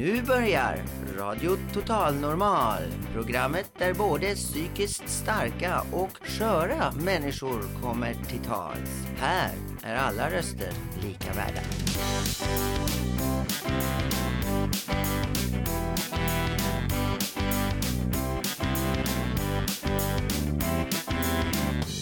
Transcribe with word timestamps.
Nu 0.00 0.22
börjar 0.22 0.82
Radio 1.18 1.56
Total 1.74 2.14
Normal. 2.14 2.82
Programmet 3.14 3.70
där 3.78 3.94
både 3.94 4.34
psykiskt 4.34 5.08
starka 5.08 5.82
och 5.92 6.18
sköra 6.22 6.92
människor 6.92 7.82
kommer 7.82 8.14
till 8.14 8.38
tals. 8.38 9.06
Här 9.18 9.50
är 9.82 9.96
alla 9.96 10.30
röster 10.30 10.72
lika 11.02 11.32
värda. 11.32 11.60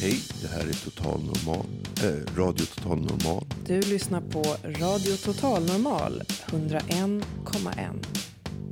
Hej, 0.01 0.21
det 0.43 0.49
här 0.49 0.61
är 0.61 0.73
Total 0.73 1.21
Normal, 1.21 1.67
äh, 2.03 2.37
Radio 2.37 2.67
Total 2.67 2.99
Normal. 3.01 3.45
Du 3.67 3.81
lyssnar 3.81 4.21
på 4.21 4.43
Radio 4.65 5.17
Total 5.17 5.63
Normal 5.67 6.23
101,1. 6.47 8.07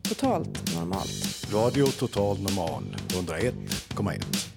Totalt 0.08 0.74
normalt. 0.74 1.46
Radio 1.52 1.86
Total 1.86 2.40
Normal 2.40 2.96
101,1. 3.08 4.55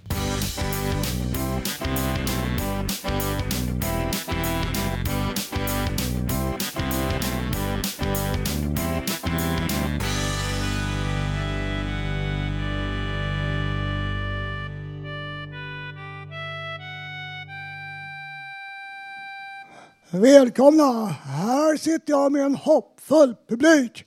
Välkomna! 20.20 21.06
Här 21.06 21.78
sitter 21.78 22.14
jag 22.14 22.32
med 22.32 22.42
en 22.42 22.56
hoppfull 22.56 23.36
publik. 23.48 24.06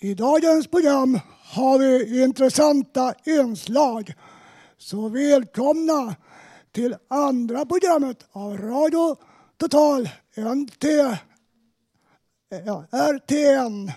I 0.00 0.14
dagens 0.14 0.66
program 0.66 1.20
har 1.54 1.78
vi 1.78 2.22
intressanta 2.22 3.14
inslag. 3.24 4.12
Så 4.78 5.08
välkomna 5.08 6.14
till 6.72 6.96
andra 7.08 7.64
programmet 7.64 8.26
av 8.32 8.58
Radio 8.58 9.16
Total 9.56 10.08
NT, 10.36 10.84
ja, 12.66 12.84
RTN. 12.90 13.92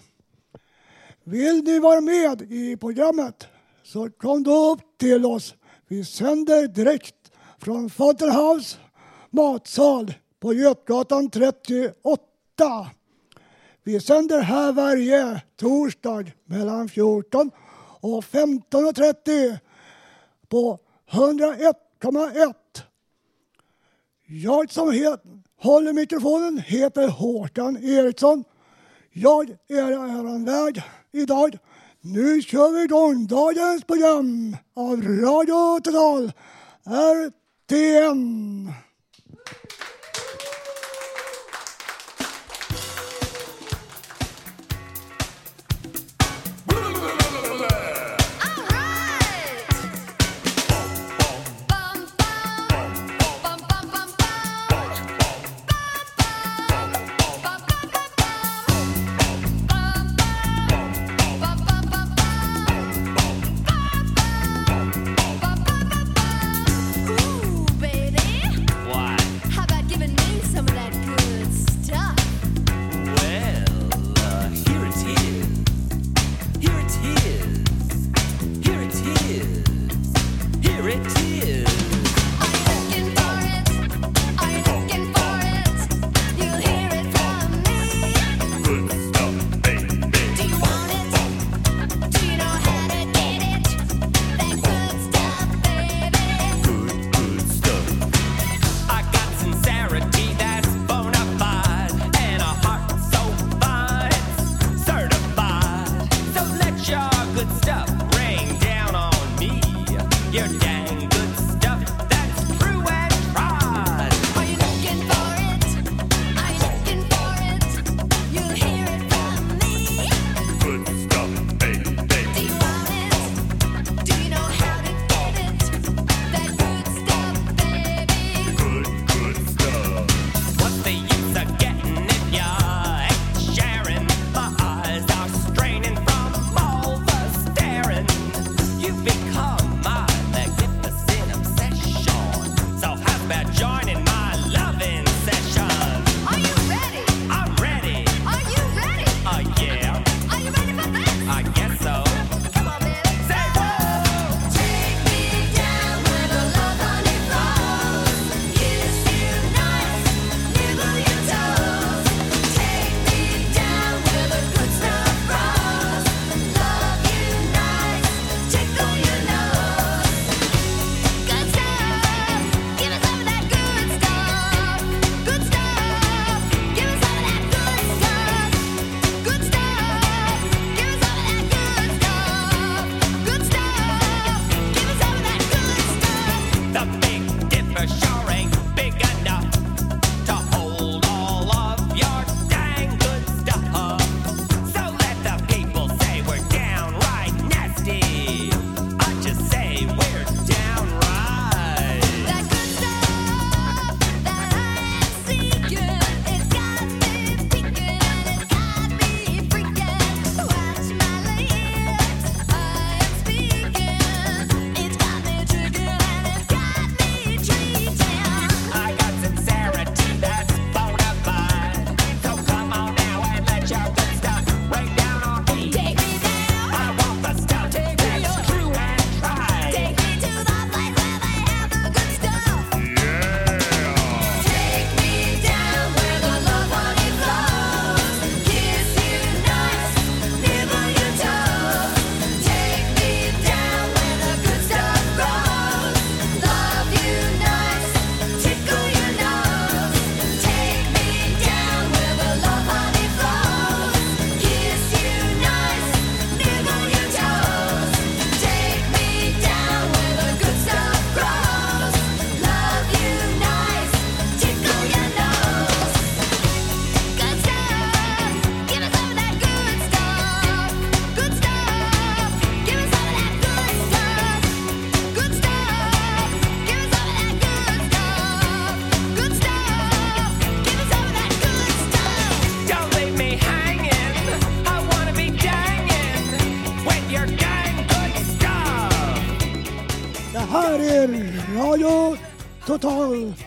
Vill 1.24 1.64
ni 1.64 1.80
vara 1.80 2.02
med 2.02 2.42
i 2.42 2.78
programmet 2.78 3.48
så 3.84 4.10
kom 4.10 4.44
då 4.44 4.72
upp 4.72 4.98
till 5.00 5.26
oss. 5.26 5.56
Vi 5.88 6.06
sänder 6.06 6.68
direkt 6.68 7.32
från 7.60 7.90
Fountain 7.90 8.32
House 8.32 8.78
matsal 9.30 10.14
på 10.42 10.54
Götgatan 10.54 11.30
38. 11.30 12.90
Vi 13.84 14.00
sänder 14.00 14.40
här 14.40 14.72
varje 14.72 15.42
torsdag 15.56 16.32
mellan 16.46 16.90
14 16.90 17.52
och 18.02 18.24
15.30 18.24 19.58
på 20.50 20.80
101,1. 21.12 22.54
Jag 24.26 24.72
som 24.72 24.92
het, 24.92 25.24
håller 25.58 25.94
mikrofonen 25.94 26.58
heter 26.58 27.08
Håkan 27.08 27.78
Eriksson. 27.78 28.44
Jag 29.12 29.50
är 29.50 29.92
er 29.92 30.46
värd 30.46 30.84
idag. 31.12 31.58
Nu 32.02 32.42
kör 32.42 32.72
vi 32.72 32.84
igång 32.84 33.28
dagens 33.28 33.84
program 33.84 34.58
av 34.74 35.02
Radio 35.02 35.80
Total 35.80 36.32
RTN. 36.86 38.72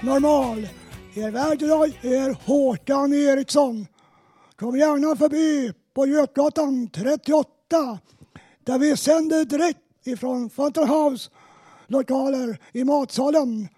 Normal. 0.03 0.69
Er 1.15 1.31
värd 1.31 1.63
idag 1.63 1.99
är 2.03 2.47
Håkan 2.47 3.13
Eriksson. 3.13 3.87
Kom 4.57 4.79
gärna 4.79 5.17
förbi 5.17 5.73
på 5.95 6.07
Götgatan 6.07 6.89
38 6.89 7.99
där 8.65 8.79
vi 8.79 8.97
sänder 8.97 9.45
direkt 9.45 9.79
ifrån 10.05 10.51
Fountain 10.51 10.89
House 10.89 11.31
lokaler 11.87 12.59
i 12.73 12.85
matsalen 12.85 13.69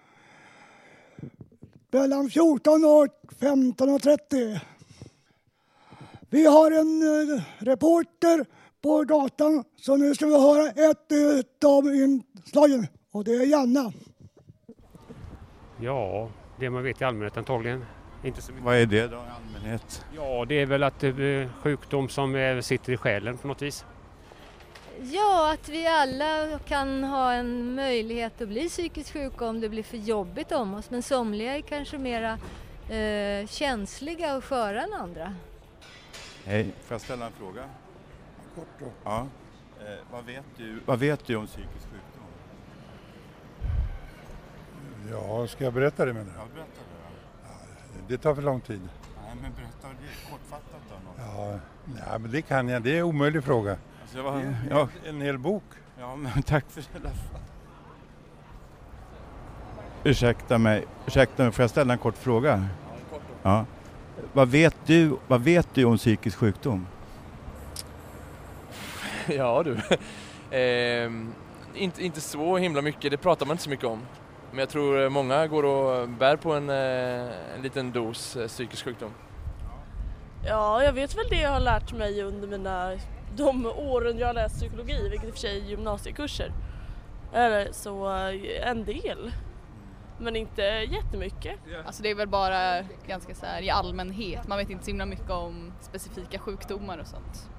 mellan 1.90 2.30
14 2.30 2.84
och 2.84 3.06
15.30. 3.40 4.60
Vi 6.30 6.46
har 6.46 6.70
en 6.70 7.02
eh, 7.02 7.42
reporter 7.58 8.46
på 8.82 9.04
gatan 9.04 9.64
så 9.76 9.96
nu 9.96 10.14
ska 10.14 10.26
vi 10.26 10.40
höra 10.40 10.68
ett 10.70 11.64
av 11.64 11.94
inslagen 11.94 12.86
och 13.10 13.24
det 13.24 13.34
är 13.34 13.46
Janna. 13.46 13.92
Ja, 15.81 16.28
det 16.56 16.70
man 16.70 16.82
vet 16.82 17.00
i 17.00 17.05
allmänhet 17.05 17.37
antagligen. 17.37 17.84
Inte 18.25 18.43
så 18.43 18.52
Vad 18.62 18.76
är 18.76 18.87
det 18.87 19.08
då 19.08 19.17
i 19.17 19.20
allmänhet? 19.37 20.05
Ja, 20.17 20.44
det 20.44 20.55
är 20.55 20.67
väl 20.67 20.82
att 20.82 21.00
det 21.00 21.08
är 21.08 21.50
sjukdom 21.62 22.08
som 22.08 22.34
eh, 22.34 22.61
sitter 22.61 22.93
i 22.93 22.96
själen 22.96 23.38
på 23.38 23.49
något 23.49 23.62
vis. 23.62 23.84
Ja, 25.00 25.52
att 25.52 25.69
vi 25.69 25.87
alla 25.87 26.58
kan 26.58 27.05
ha 27.05 27.32
en 27.32 27.75
möjlighet 27.75 28.40
att 28.40 28.49
bli 28.49 28.69
psykiskt 28.69 29.12
sjuka 29.12 29.46
om 29.46 29.61
det 29.61 29.69
blir 29.69 29.82
för 29.82 29.96
jobbigt 29.96 30.52
om 30.52 30.75
oss. 30.75 30.90
Men 30.90 31.02
somliga 31.02 31.56
är 31.56 31.61
kanske 31.61 31.99
mera 31.99 32.38
eh, 32.90 33.46
känsliga 33.46 34.37
och 34.37 34.44
sköra 34.44 34.82
än 34.82 34.93
andra. 34.93 35.34
Hej, 36.44 36.64
får 36.84 36.94
jag 36.94 37.00
ställa 37.00 37.26
en 37.26 37.32
fråga? 37.32 37.64
Kort 38.55 38.67
då. 38.78 38.87
Ja. 39.05 39.26
Eh, 39.81 39.87
vad, 40.12 40.25
vet 40.25 40.44
du, 40.56 40.81
vad 40.87 40.99
vet 40.99 41.26
du 41.26 41.37
om 41.37 41.46
psykisk 41.46 41.84
sjukdom? 41.84 41.95
Ja, 45.10 45.46
ska 45.46 45.64
jag 45.64 45.72
berätta 45.72 46.04
det 46.04 46.12
menar 46.12 46.32
Ja, 46.36 46.42
du? 46.48 46.54
berätta 46.54 46.70
det 46.72 47.98
då. 47.98 48.04
Det 48.08 48.18
tar 48.18 48.34
för 48.34 48.42
lång 48.42 48.60
tid. 48.60 48.80
Nej, 49.26 49.34
men 49.42 49.52
berätta 49.52 49.88
det 50.00 50.30
kortfattat 50.30 50.80
då. 50.90 50.94
Något. 51.24 51.36
Ja, 51.38 51.58
nej, 51.84 52.18
men 52.20 52.30
det 52.30 52.42
kan 52.42 52.68
jag. 52.68 52.82
Det 52.82 52.90
är 52.92 52.96
en 52.98 53.02
omöjlig 53.04 53.44
fråga. 53.44 53.76
Alltså, 54.02 54.22
var, 54.22 54.54
ja, 54.70 54.88
En 55.06 55.20
hel 55.20 55.38
bok. 55.38 55.64
ja, 56.00 56.16
men 56.16 56.42
tack 56.46 56.64
för 56.70 56.82
det. 57.02 57.10
Ursäkta 60.04 60.58
mig, 60.58 60.84
ursäkta 61.06 61.42
mig, 61.42 61.52
får 61.52 61.62
jag 61.62 61.70
ställa 61.70 61.92
en 61.92 61.98
kort 61.98 62.16
fråga? 62.16 62.66
Ja. 63.42 63.64
Vad 64.32 64.48
vet 64.48 64.76
du, 64.86 65.16
vad 65.26 65.40
vet 65.40 65.68
du 65.74 65.84
om 65.84 65.96
psykisk 65.96 66.38
sjukdom? 66.38 66.86
Ja 69.28 69.62
du. 69.62 69.76
Ehm, 70.56 71.32
inte, 71.74 72.04
inte 72.04 72.20
så 72.20 72.56
himla 72.56 72.82
mycket, 72.82 73.10
det 73.10 73.16
pratar 73.16 73.46
man 73.46 73.54
inte 73.54 73.62
så 73.64 73.70
mycket 73.70 73.86
om. 73.86 74.00
Men 74.50 74.58
jag 74.58 74.69
tror 74.69 75.08
många 75.08 75.46
går 75.46 75.62
och 75.62 76.08
bär 76.08 76.37
på 76.37 76.52
en, 76.52 76.70
eh, 76.70 77.54
en 77.54 77.62
liten 77.62 77.93
dos 77.93 78.37
eh, 78.37 78.46
psykisk 78.46 78.84
sjukdom. 78.84 79.10
Ja, 80.44 80.84
jag 80.84 80.93
vet 80.93 81.16
väl 81.16 81.28
det 81.28 81.40
jag 81.40 81.50
har 81.50 81.60
lärt 81.60 81.93
mig 81.93 82.22
under 82.22 82.48
mina, 82.48 82.93
de 83.37 83.66
åren 83.66 84.19
jag 84.19 84.26
har 84.26 84.34
läst 84.34 84.56
psykologi, 84.56 85.08
vilket 85.08 85.28
i 85.28 85.31
och 85.31 85.34
för 85.34 85.40
sig 85.40 85.60
är 85.60 85.64
gymnasiekurser. 85.64 86.52
Eller 87.32 87.72
så 87.72 88.06
eh, 88.08 88.69
en 88.70 88.84
del. 88.84 89.32
Men 90.19 90.37
inte 90.37 90.62
jättemycket. 90.62 91.58
Alltså 91.87 92.02
det 92.02 92.10
är 92.10 92.14
väl 92.14 92.28
bara 92.28 92.82
ganska 93.06 93.34
så 93.34 93.46
här 93.46 93.62
i 93.62 93.70
allmänhet, 93.70 94.49
man 94.49 94.58
vet 94.58 94.70
inte 94.70 94.84
så 94.84 94.90
himla 94.90 95.06
mycket 95.06 95.31
om 95.31 95.72
specifika 95.81 96.38
sjukdomar 96.38 96.99
och 96.99 97.06
sånt. 97.06 97.50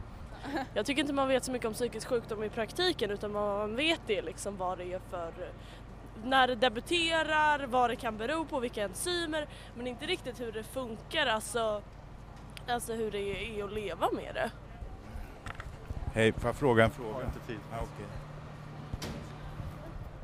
Jag 0.74 0.86
tycker 0.86 1.01
inte 1.01 1.13
man 1.13 1.28
vet 1.28 1.44
så 1.44 1.51
mycket 1.51 1.68
om 1.68 1.74
psykisk 1.74 2.07
sjukdom 2.07 2.44
i 2.44 2.50
praktiken 2.50 3.12
utan 3.12 3.31
man 3.31 3.75
vet 3.75 4.01
det 4.07 4.22
liksom 4.22 4.57
vad 4.57 4.78
det 4.78 4.94
är 4.94 5.00
för 5.10 5.33
när 6.24 6.48
det 6.48 6.56
debuterar, 6.56 7.68
vad 7.68 7.90
det 7.90 7.96
kan 7.96 8.18
bero 8.18 8.46
på, 8.46 8.60
vilka 8.60 8.84
enzymer 8.84 9.48
men 9.75 9.88
inte 9.88 10.06
riktigt 10.06 10.42
hur 10.42 10.52
det 10.52 10.64
funkar, 10.64 11.25
alltså, 11.28 11.81
alltså 12.68 12.94
hur 12.94 13.12
det 13.12 13.19
är 13.19 13.64
att 13.64 13.74
leva 13.74 14.10
med 14.12 14.36
det. 14.36 14.52
Hej, 16.14 16.31
får 16.31 16.46
jag 16.46 16.56
fråga 16.56 16.84
en 16.84 16.92
fråga? 16.92 17.25
inte 17.25 17.48
tid. 17.48 17.60
Ja, 17.72 17.78
okej. 17.78 18.06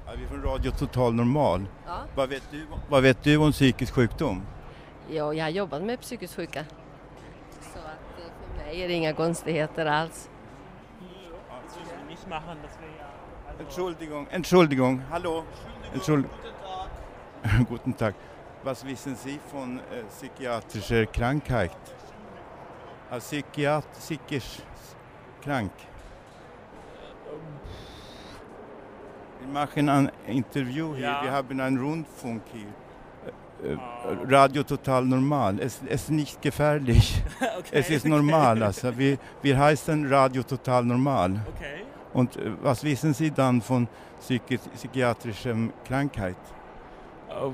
Ja, 0.05 0.11
vi 0.17 0.23
är 0.23 0.27
från 0.27 0.43
Radio 0.43 0.71
Total 0.71 1.13
Normal. 1.13 1.65
Ja. 1.85 1.97
Vad, 2.15 2.29
vet 2.29 2.43
du, 2.51 2.65
vad 2.89 3.03
vet 3.03 3.23
du 3.23 3.37
om 3.37 3.51
psykisk 3.51 3.93
sjukdom? 3.93 4.41
Ja, 5.09 5.33
jag 5.33 5.45
har 5.45 5.49
jobbat 5.49 5.83
med 5.83 6.01
psykiskt 6.01 6.35
sjuka. 6.35 6.65
Så 7.61 7.79
att 7.79 8.19
eh, 8.19 8.57
för 8.57 8.65
mig 8.65 8.81
är 8.81 8.87
det 8.87 8.93
inga 8.93 9.13
konstigheter 9.13 9.85
alls. 9.85 10.29
Entschuldigung, 13.59 14.27
Entschuldigung, 14.31 15.01
hallo. 15.11 15.43
Entschuldigung. 15.93 16.35
Guten 17.69 17.95
Tag. 17.95 18.15
Was 18.63 18.85
wissen 18.85 19.15
Sie 19.15 19.39
von 19.51 19.79
äh, 19.79 20.03
psychiatrischer 20.09 21.05
Krankheit? 21.07 21.71
Äh, 23.11 23.19
Psychiat, 23.19 23.83
psychisch 23.99 24.59
krank. 25.41 25.71
Wir 29.41 29.47
machen 29.49 29.89
ein 29.89 30.11
Interview 30.25 30.95
hier, 30.95 31.05
Ja. 31.07 31.23
wir 31.23 31.31
haben 31.31 31.59
einen 31.59 31.77
Rundfunk 31.77 32.43
hier. 32.53 32.67
Äh, 33.69 33.73
äh, 33.73 33.77
Radio 34.33 34.63
Total 34.63 35.05
Normal. 35.05 35.59
Es, 35.59 35.81
es 35.85 36.03
ist 36.03 36.11
nicht 36.11 36.41
gefährlich. 36.41 37.21
es 37.71 37.89
ist 37.89 38.05
normal. 38.05 38.63
Also. 38.63 38.97
Wir, 38.97 39.17
wir 39.41 39.57
heißen 39.57 40.11
Radio 40.11 40.43
Total 40.43 40.83
Normal. 40.85 41.41
Okay. 41.55 41.83
Und 42.13 42.37
äh, 42.37 42.51
was 42.61 42.83
wissen 42.83 43.13
Sie 43.13 43.31
dann 43.31 43.61
von 43.61 43.87
psychi 44.21 44.57
psychiatrischer 44.57 45.55
Krankheit? 45.87 46.37
Ähm, 47.29 47.53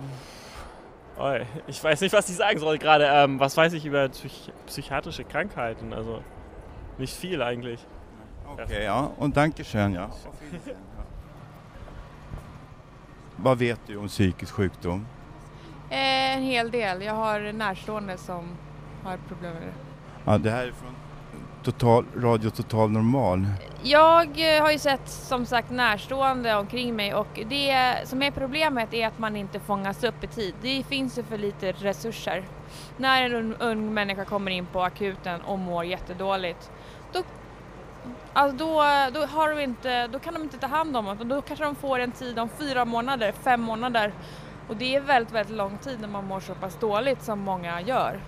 ich 1.68 1.84
weiß 1.84 2.02
nicht, 2.02 2.14
was 2.14 2.30
ich 2.30 2.36
sagen 2.36 2.60
soll 2.60 2.78
gerade. 2.78 3.06
Ähm, 3.06 3.40
was 3.40 3.56
weiß 3.58 3.74
ich 3.74 3.86
über 3.86 4.10
psych 4.10 4.52
psychiatrische 4.68 5.24
Krankheiten? 5.24 5.94
Also 5.94 6.22
nicht 6.98 7.16
viel 7.16 7.42
eigentlich. 7.42 7.86
Okej, 8.52 8.84
ja. 8.84 9.12
Och 9.18 9.30
Dankeschön, 9.30 9.94
ja. 9.94 10.10
Vad 13.38 13.58
vet 13.58 13.80
du 13.88 13.98
om 13.98 14.08
psykisk 14.08 14.54
sjukdom? 14.54 15.06
Eh, 15.90 16.36
En 16.38 16.44
hel 16.44 16.72
del. 16.72 17.02
Jag 17.02 17.14
har 17.16 17.54
närstående 17.54 18.18
som 18.18 18.44
har 19.04 19.18
problem 19.28 19.54
med 19.54 19.62
det. 19.62 19.74
Ja, 20.26 20.38
det 20.38 20.52
här 20.52 20.68
är 20.68 20.72
från 20.72 20.96
total, 21.72 22.06
Radio 22.16 22.50
Total 22.50 22.92
Normal. 22.92 23.46
Jag 23.84 24.56
eh, 24.56 24.62
har 24.62 24.72
ju 24.72 24.80
sett 24.80 25.10
som 25.10 25.46
sagt 25.46 25.70
närstående 25.70 26.56
omkring 26.56 26.96
mig 26.96 27.14
och 27.14 27.40
det 27.50 27.96
som 28.04 28.22
är 28.22 28.32
problemet 28.32 28.94
är 28.94 29.08
att 29.08 29.20
man 29.20 29.36
inte 29.36 29.60
fångas 29.60 30.04
upp 30.04 30.24
i 30.24 30.28
tid. 30.28 30.54
Det 30.62 30.84
finns 30.84 31.18
ju 31.18 31.24
för 31.24 31.38
lite 31.38 31.72
resurser. 31.72 32.44
När 32.98 33.24
en 33.24 33.34
ung, 33.34 33.56
ung 33.60 33.94
människa 33.94 34.26
kommer 34.26 34.52
in 34.52 34.66
på 34.66 34.82
akuten 34.82 35.42
och 35.42 35.60
mår 35.60 35.86
jättedåligt 35.86 36.72
då, 37.14 37.24
alltså 38.34 38.58
då, 38.58 38.84
då, 39.14 39.26
har 39.26 39.56
de 39.56 39.62
inte, 39.62 40.08
då 40.08 40.20
kan 40.20 40.34
de 40.34 40.44
inte 40.44 40.58
ta 40.58 40.68
hand 40.68 40.98
om 40.98 41.18
det. 41.18 41.24
Då 41.24 41.42
kanske 41.42 41.66
de 41.66 41.76
får 41.76 42.00
en 42.00 42.12
tid 42.12 42.40
om 42.40 42.50
fyra 42.60 42.86
månader, 42.86 43.32
fem 43.44 43.62
månader 43.62 44.14
och 44.68 44.76
det 44.76 44.96
är 44.96 45.02
väldigt, 45.02 45.34
väldigt 45.34 45.56
lång 45.56 45.78
tid 45.78 46.02
när 46.02 46.08
man 46.08 46.26
mår 46.26 46.40
så 46.40 46.56
pass 46.56 46.78
dåligt 46.80 47.24
som 47.24 47.40
många 47.40 47.82
gör. 47.82 48.20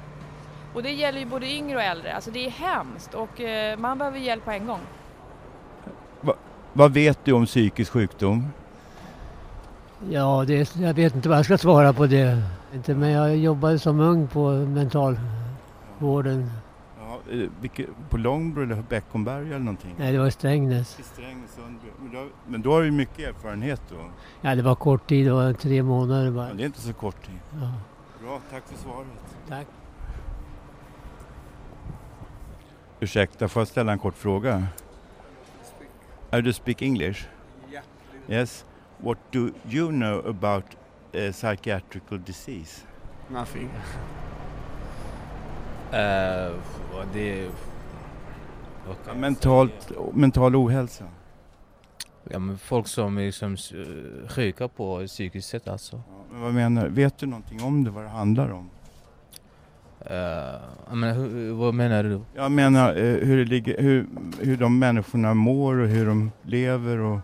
Och 0.74 0.84
det 0.84 0.92
gäller 0.92 1.20
ju 1.20 1.26
både 1.26 1.52
yngre 1.52 1.76
och 1.76 1.84
äldre. 1.84 2.16
Alltså 2.16 2.32
det 2.32 2.46
är 2.46 2.50
hemskt 2.50 3.14
och 3.14 3.42
eh, 3.42 3.78
man 3.78 3.98
behöver 3.98 4.20
hjälp 4.20 4.46
på 4.46 4.52
en 4.52 4.68
gång. 4.68 4.80
Va, 6.22 6.34
vad 6.74 6.94
vet 6.94 7.26
du 7.26 7.32
om 7.32 7.46
psykisk 7.46 7.92
sjukdom? 7.92 8.48
Ja, 10.10 10.44
det, 10.48 10.76
jag 10.76 10.94
vet 10.94 11.16
inte 11.16 11.30
vad 11.30 11.38
jag 11.38 11.46
ska 11.46 11.58
svara 11.58 11.94
på 11.94 12.06
det. 12.06 12.44
Inte, 12.74 12.96
men 12.96 13.10
jag 13.10 13.38
jobbade 13.38 13.80
som 13.80 14.00
ung 14.00 14.28
på 14.28 14.52
mentalvården. 14.52 16.52
Ja, 17.00 17.20
eh, 17.32 17.50
vilket, 17.62 17.88
på 18.10 18.18
Långbro 18.18 18.64
eller 18.64 18.84
Beckomberga 18.90 19.48
eller 19.48 19.60
någonting? 19.60 19.96
Nej, 19.98 20.12
det 20.12 20.20
var 20.20 20.28
i 20.28 20.32
Strängnäs. 20.32 21.00
I 21.00 21.04
Strängnäs, 21.04 21.58
men, 22.00 22.12
då, 22.14 22.28
men 22.48 22.62
då 22.62 22.72
har 22.72 22.82
du 22.82 22.92
mycket 22.92 23.20
erfarenhet 23.20 23.82
då? 23.90 23.96
Ja, 24.42 24.56
det 24.56 24.62
var 24.62 24.76
kort 24.76 25.08
tid, 25.08 25.26
det 25.26 25.34
var 25.34 25.54
tre 25.54 25.84
månader 25.84 26.32
bara. 26.32 26.48
Ja, 26.48 26.54
det 26.54 26.64
är 26.64 26.66
inte 26.66 26.82
så 26.82 26.94
kort 26.94 27.26
tid. 27.26 27.40
Ja. 27.52 27.72
Bra, 28.24 28.40
tack 28.52 28.64
för 28.68 28.78
svaret. 28.78 29.08
Tack. 29.50 29.68
Ursäkta, 33.04 33.48
får 33.48 33.60
jag 33.60 33.68
ställa 33.68 33.92
en 33.92 34.00
kort 34.00 34.18
fråga? 34.18 34.68
Are 36.30 36.42
you 36.42 36.54
speak 36.54 36.82
English? 36.82 37.28
Yeah. 37.72 37.84
Yes. 38.30 38.66
What 38.98 39.18
do 39.32 39.50
you 39.70 39.92
know 39.92 40.28
about 40.28 40.64
uh, 41.16 41.32
psychiatrical 41.32 42.24
disease? 42.26 42.82
Nothing. 43.30 43.70
Uh, 45.92 45.98
det... 47.14 47.50
Ja, 49.08 49.14
mentalt, 49.14 49.92
mental 50.14 50.56
ohälsa. 50.56 51.06
Ja, 52.24 52.40
men 52.40 52.58
folk 52.58 52.88
som 52.88 53.18
är 53.18 53.26
liksom 53.26 53.54
eh, 53.54 54.30
sjuka 54.30 54.68
på 54.68 55.08
psykiskt 55.08 55.50
sätt 55.50 55.68
alltså. 55.68 56.02
Men 56.32 56.42
vad 56.42 56.54
menar 56.54 56.84
du? 56.84 56.90
Vet 56.90 57.18
du 57.18 57.26
någonting 57.26 57.64
om 57.64 57.84
det, 57.84 57.90
vad 57.90 58.04
det 58.04 58.10
handlar 58.10 58.52
om? 58.52 58.70
Uh, 60.10 60.16
jag 60.88 60.98
menar, 60.98 61.14
hur, 61.14 61.54
vad 61.54 61.74
menar 61.74 62.04
du? 62.04 62.22
Jag 62.36 62.52
menar 62.52 62.90
eh, 62.90 63.04
hur, 63.28 63.38
det 63.38 63.46
ligger, 63.46 63.82
hur, 63.82 64.08
hur 64.40 64.58
de 64.58 64.80
människorna 64.80 65.34
mår 65.34 65.76
och 65.76 65.88
hur 65.88 66.06
de 66.06 66.32
lever 66.44 66.98
och 67.00 67.20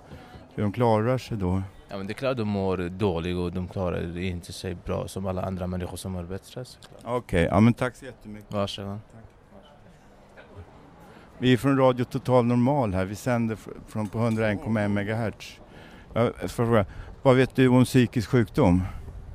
hur 0.56 0.64
de 0.64 0.72
klarar 0.72 1.18
sig 1.18 1.38
då. 1.38 1.62
Ja, 1.90 1.98
men 1.98 2.08
det 2.08 2.12
är 2.12 2.16
klart 2.16 2.38
de 2.38 2.48
mår 2.48 2.78
dåligt 2.90 3.38
och 3.38 3.52
de 3.52 3.68
klarar 3.68 4.18
inte 4.18 4.54
sig 4.54 4.76
bra 4.86 5.08
som 5.08 5.26
alla 5.26 5.42
andra 5.42 5.68
människor 5.68 5.98
som 5.98 6.12
mår 6.12 6.24
bättre. 6.24 6.66
Okej, 7.04 7.48
ja 7.52 7.60
men 7.60 7.74
tack 7.74 7.96
så 7.96 8.06
jättemycket. 8.06 8.54
Varsågod. 8.54 9.00
Vi 11.40 11.54
är 11.54 11.58
från 11.58 11.78
Radio 11.78 12.04
Total 12.04 12.46
Normal 12.46 12.94
här. 12.94 13.06
Vi 13.06 13.16
sänder 13.16 13.56
fr- 13.56 13.78
från 13.88 14.08
på 14.08 14.18
101,1 14.18 14.88
MHz. 14.88 15.60
Jag 16.14 16.36
får 16.36 16.48
fråga, 16.66 16.86
vad 17.24 17.36
vet 17.36 17.56
du 17.56 17.68
om 17.68 17.86
psykisk 17.86 18.30
sjukdom? 18.30 18.84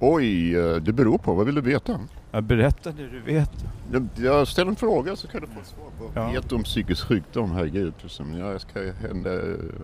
Oj, 0.00 0.56
eh, 0.56 0.76
det 0.76 0.92
beror 0.92 1.18
på. 1.18 1.34
Vad 1.34 1.46
vill 1.46 1.54
du 1.54 1.60
veta? 1.60 2.00
Jag 2.34 2.44
berätta 2.44 2.92
det 2.92 3.08
du 3.08 3.20
vet. 3.20 3.50
Jag, 3.92 4.08
jag 4.16 4.48
ställer 4.48 4.70
en 4.70 4.76
fråga 4.76 5.16
så 5.16 5.28
kan 5.28 5.40
du 5.40 5.46
få 5.46 5.60
ett 5.60 5.66
svar 5.66 5.90
på. 5.98 6.10
Ja. 6.14 6.30
Vet 6.30 6.48
du 6.48 6.54
om 6.54 6.62
psykisk 6.62 7.06
sjukdom? 7.06 7.52
Herregud. 7.52 7.94
Jag 8.38 8.60
ska 8.60 8.92
hända 8.92 9.30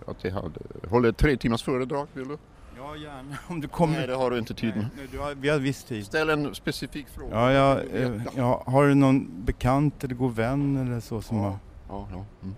att 0.07 0.23
jag 0.23 0.31
hade, 0.31 0.59
håller 0.89 1.11
tre 1.11 1.37
timmars 1.37 1.63
föredrag. 1.63 2.07
Vill 2.13 2.27
du? 2.27 2.37
Ja, 2.77 2.95
gärna. 2.95 3.37
Om 3.47 3.61
du 3.61 3.67
kommer... 3.67 3.97
Nej, 3.97 4.07
det 4.07 4.15
har 4.15 4.31
du 4.31 4.37
inte 4.37 4.53
tid 4.53 4.75
med. 4.75 4.89
Nej, 4.97 5.07
du 5.11 5.19
har, 5.19 5.35
vi 5.35 5.49
har 5.49 5.59
viss 5.59 5.83
tid. 5.83 6.05
Ställ 6.05 6.29
en 6.29 6.55
specifik 6.55 7.07
fråga. 7.09 7.35
Ja, 7.35 7.51
ja, 7.51 7.81
du 7.91 8.03
eh, 8.03 8.21
ja, 8.35 8.63
har 8.67 8.87
du 8.87 8.95
någon 8.95 9.45
bekant 9.45 10.03
eller 10.03 10.15
god 10.15 10.35
vän 10.35 10.77
eller 10.77 10.99
så 10.99 11.21
som 11.21 11.37
har... 11.37 11.57
Ja, 11.89 12.07
ja. 12.11 12.25
Mm. 12.43 12.55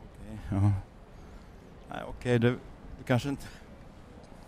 Ja. 0.51 0.71
Nej, 1.89 1.99
okej, 2.09 2.39
det, 2.39 2.49
det 2.49 2.57
kanske 3.05 3.29
inte... 3.29 3.45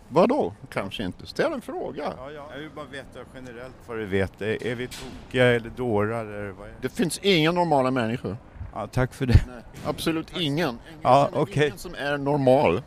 Vadå? 0.08 0.54
Kanske 0.70 1.04
inte. 1.04 1.26
Ställ 1.26 1.52
en 1.52 1.60
fråga. 1.60 2.12
Ja, 2.16 2.30
ja. 2.30 2.46
Jag 2.52 2.60
vill 2.60 2.70
bara 2.70 2.84
veta 2.84 3.18
generellt 3.34 3.74
vad 3.86 3.98
du 3.98 4.06
vet. 4.06 4.42
Är, 4.42 4.66
är 4.66 4.74
vi 4.74 4.88
tokiga 4.88 5.44
eller 5.46 5.70
dårar 5.70 6.24
eller 6.26 6.50
vad 6.50 6.68
är 6.68 6.72
det? 6.72 6.76
Det 6.80 6.88
finns 6.88 7.18
inga 7.18 7.52
normala 7.52 7.90
människor. 7.90 8.36
Ja, 8.74 8.86
tack 8.86 9.14
för 9.14 9.26
det. 9.26 9.44
Nej, 9.46 9.62
absolut 9.86 10.32
ingen. 10.40 10.78
Ja, 11.02 11.28
känner 11.30 11.42
okej. 11.42 11.66
Ingen 11.66 11.78
som 11.78 11.94
är 11.94 12.18
normal. 12.18 12.82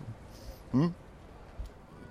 Mm. 0.74 0.94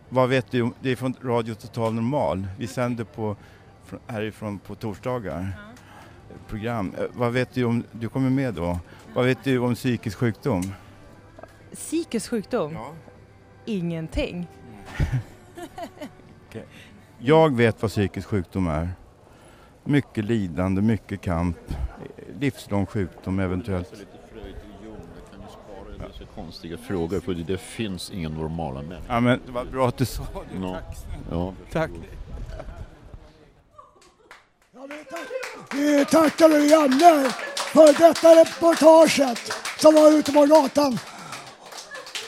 Vad 0.08 0.28
vet 0.28 0.50
du 0.50 0.70
det 0.80 0.90
är 0.90 0.96
från 0.96 1.14
Radio 1.22 1.54
Total 1.54 1.94
Normal. 1.94 2.46
Vi 2.58 2.66
sänder 2.66 3.04
på, 3.04 3.36
från- 3.84 4.00
härifrån 4.06 4.58
på 4.58 4.74
torsdagar. 4.74 5.52
Program. 6.48 6.92
Eh, 6.98 7.04
Vad 7.14 7.32
vet 7.32 7.54
du 7.54 7.64
om, 7.64 7.84
du 7.92 8.08
kommer 8.08 8.30
med 8.30 8.54
då. 8.54 8.78
Vad 9.14 9.24
vet 9.24 9.44
du 9.44 9.58
om 9.58 9.74
psykisk 9.74 10.18
sjukdom? 10.18 10.62
Psykisk 11.74 12.30
sjukdom? 12.30 12.76
Ingenting. 13.64 14.46
Okej. 16.48 16.64
Jag 17.18 17.56
vet 17.56 17.82
vad 17.82 17.90
psykisk 17.90 18.28
sjukdom 18.28 18.66
är. 18.66 18.88
Mycket 19.84 20.24
lidande, 20.24 20.82
mycket 20.82 21.20
kamp, 21.20 21.56
livslång 22.40 22.86
sjukdom 22.86 23.38
eventuellt. 23.38 23.92
Dessa 25.98 26.24
konstiga 26.34 26.78
frågor 26.78 27.20
för 27.20 27.34
det 27.34 27.58
finns 27.58 28.10
inga 28.10 28.28
normala 28.28 28.82
människor. 28.82 29.04
Ja 29.08 29.20
men 29.20 29.40
det 29.46 29.52
var 29.52 29.64
bra 29.64 29.88
att 29.88 29.96
du 29.96 30.04
sa 30.04 30.22
det. 30.52 30.58
No. 30.58 30.72
Tack 30.72 30.96
Ja. 31.30 31.54
Tack. 31.72 31.90
Vi 35.72 36.04
tackar 36.04 36.48
Janne 36.48 37.30
för 37.56 38.08
detta 38.08 38.40
reportaget 38.40 39.52
som 39.78 39.94
var 39.94 40.12
ute 40.12 40.32
på 40.32 40.46
gatan. 40.46 40.98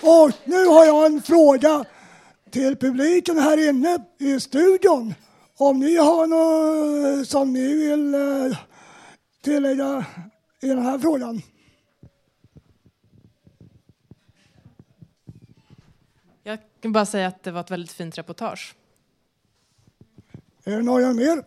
Och 0.02 0.30
nu 0.44 0.64
har 0.64 0.84
jag 0.84 1.06
en 1.06 1.22
fråga 1.22 1.84
till 2.50 2.76
publiken 2.76 3.38
här 3.38 3.68
inne 3.68 3.98
i 4.18 4.40
studion. 4.40 5.14
Om 5.56 5.78
ni 5.78 5.96
har 5.96 6.26
något 6.26 7.28
som 7.28 7.52
ni 7.52 7.74
vill 7.74 8.14
eh, 8.14 8.58
tillägga 9.42 10.06
i 10.60 10.68
den 10.68 10.82
här 10.82 10.98
frågan. 10.98 11.42
Jag 16.42 16.58
kan 16.80 16.92
bara 16.92 17.06
säga 17.06 17.26
att 17.26 17.42
det 17.42 17.50
var 17.50 17.60
ett 17.60 17.70
väldigt 17.70 17.92
fint 17.92 18.18
reportage. 18.18 18.74
Är 20.64 20.76
det 20.76 20.82
några 20.82 21.12
mer? 21.12 21.42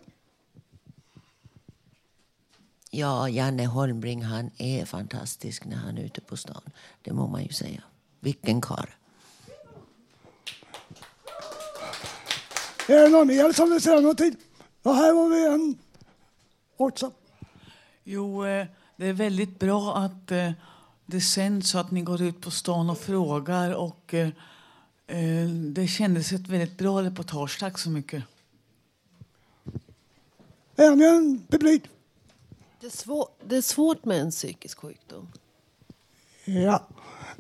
Ja, 2.89 3.29
Janne 3.29 3.65
Holmbring 3.65 4.23
han 4.23 4.51
är 4.57 4.85
fantastisk 4.85 5.65
när 5.65 5.75
han 5.75 5.97
är 5.97 6.01
ute 6.01 6.21
på 6.21 6.37
stan. 6.37 6.61
Det 7.01 7.13
må 7.13 7.27
man 7.27 7.43
ju 7.43 7.49
säga. 7.49 7.83
Vilken 8.19 8.61
karl. 8.61 8.89
Är 12.91 13.01
det 13.01 13.09
någon 13.09 13.27
mer 13.27 13.51
som 13.51 13.69
vill 13.69 13.81
säga 13.81 13.99
någonting? 13.99 14.35
Ja, 14.83 14.93
här 14.93 15.13
har 15.13 15.29
vi 15.29 15.45
en 15.45 15.77
också. 16.77 17.11
Jo, 18.03 18.45
eh, 18.45 18.67
det 18.95 19.05
är 19.05 19.13
väldigt 19.13 19.59
bra 19.59 19.97
att 19.97 20.31
eh, 20.31 20.51
det 21.05 21.21
sänds 21.21 21.69
så 21.69 21.77
att 21.77 21.91
ni 21.91 22.01
går 22.01 22.21
ut 22.21 22.41
på 22.41 22.51
stan 22.51 22.89
och 22.89 22.97
frågar. 22.97 23.75
Och 23.75 24.13
eh, 24.13 24.29
Det 25.73 25.87
kändes 25.87 26.31
ett 26.31 26.47
väldigt 26.47 26.77
bra 26.77 27.03
reportage. 27.03 27.59
Tack 27.59 27.79
så 27.79 27.89
mycket. 27.89 28.23
Ännu 30.75 31.05
en 31.05 31.43
publik. 31.49 31.83
Det 32.79 32.85
är, 32.87 32.91
svår, 32.91 33.27
det 33.45 33.57
är 33.57 33.61
svårt 33.61 34.05
med 34.05 34.21
en 34.21 34.31
psykisk 34.31 34.79
sjukdom. 34.79 35.31
Ja. 36.45 36.87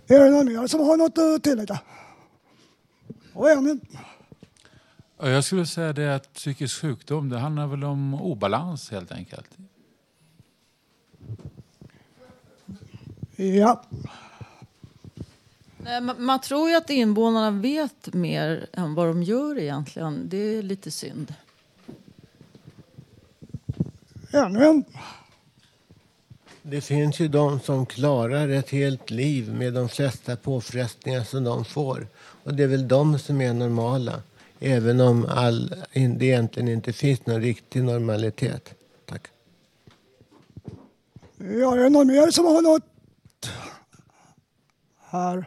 Är 0.07 0.19
det 0.19 0.29
någon 0.29 0.45
mer 0.45 0.67
som 0.67 0.79
har 0.79 0.97
något 0.97 1.17
att 1.17 1.43
tillägga? 1.43 1.79
Och 3.33 3.49
en. 3.51 3.81
Ja, 5.23 5.29
Jag 5.29 5.43
skulle 5.43 5.65
säga 5.65 5.93
det 5.93 6.15
att 6.15 6.33
psykisk 6.33 6.81
sjukdom 6.81 7.29
det 7.29 7.37
handlar 7.37 7.67
väl 7.67 7.83
om 7.83 8.13
obalans 8.13 8.91
helt 8.91 9.11
enkelt. 9.11 9.49
Ja. 13.35 13.83
Man 16.17 16.41
tror 16.41 16.69
ju 16.69 16.75
att 16.75 16.89
invånarna 16.89 17.51
vet 17.51 18.13
mer 18.13 18.67
än 18.73 18.95
vad 18.95 19.07
de 19.07 19.23
gör 19.23 19.57
egentligen. 19.57 20.29
Det 20.29 20.37
är 20.37 20.61
lite 20.61 20.91
synd. 20.91 21.33
Ännu 24.31 24.65
en. 24.65 24.83
Det 26.61 26.81
finns 26.81 27.19
ju 27.19 27.27
de 27.27 27.59
som 27.59 27.85
klarar 27.85 28.49
ett 28.49 28.69
helt 28.69 29.09
liv 29.09 29.53
med 29.53 29.73
de 29.73 29.89
flesta 29.89 30.35
påfrestningar 30.35 31.23
som 31.23 31.43
de 31.43 31.65
får. 31.65 32.07
Och 32.43 32.53
det 32.53 32.63
är 32.63 32.67
väl 32.67 32.87
de 32.87 33.19
som 33.19 33.41
är 33.41 33.53
normala. 33.53 34.21
Även 34.63 34.99
om 34.99 35.25
all, 35.29 35.69
det 35.93 36.25
egentligen 36.25 36.67
inte 36.67 36.93
finns 36.93 37.25
någon 37.25 37.41
riktig 37.41 37.83
normalitet. 37.83 38.73
Tack. 39.05 39.27
Ja, 41.37 41.75
är 41.75 41.83
det 41.83 41.89
någon 41.89 42.07
mer 42.07 42.31
som 42.31 42.45
har 42.45 42.61
något 42.61 42.83
här? 44.99 45.45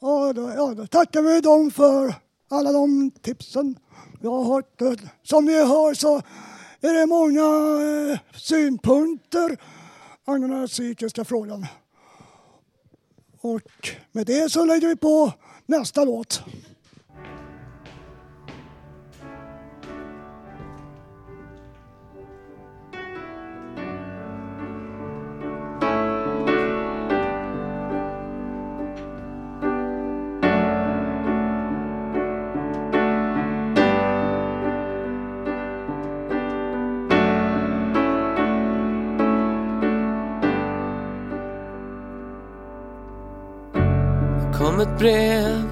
Ja, 0.00 0.32
då, 0.32 0.52
ja, 0.56 0.74
då 0.74 0.86
tackar 0.86 1.22
vi 1.22 1.40
dem 1.40 1.70
för 1.70 2.14
alla 2.48 2.72
de 2.72 3.10
tipsen 3.10 3.74
jag 4.20 4.30
har 4.30 4.54
hört. 4.54 4.82
Som 5.22 5.44
ni 5.44 5.52
hör 5.52 5.94
så 5.94 6.22
är 6.80 7.00
det 7.00 7.06
många 7.06 7.42
eh, 8.12 8.18
synpunkter 8.34 9.56
angående 10.24 10.56
den 10.56 10.68
psykiska 10.68 11.24
frågan. 11.24 11.66
Och 13.40 13.88
med 14.12 14.26
det 14.26 14.52
så 14.52 14.64
lägger 14.64 14.88
vi 14.88 14.96
på 14.96 15.32
nästa 15.66 16.04
låt. 16.04 16.42
Kom 44.78 44.86
ett 44.86 44.98
brev 44.98 45.62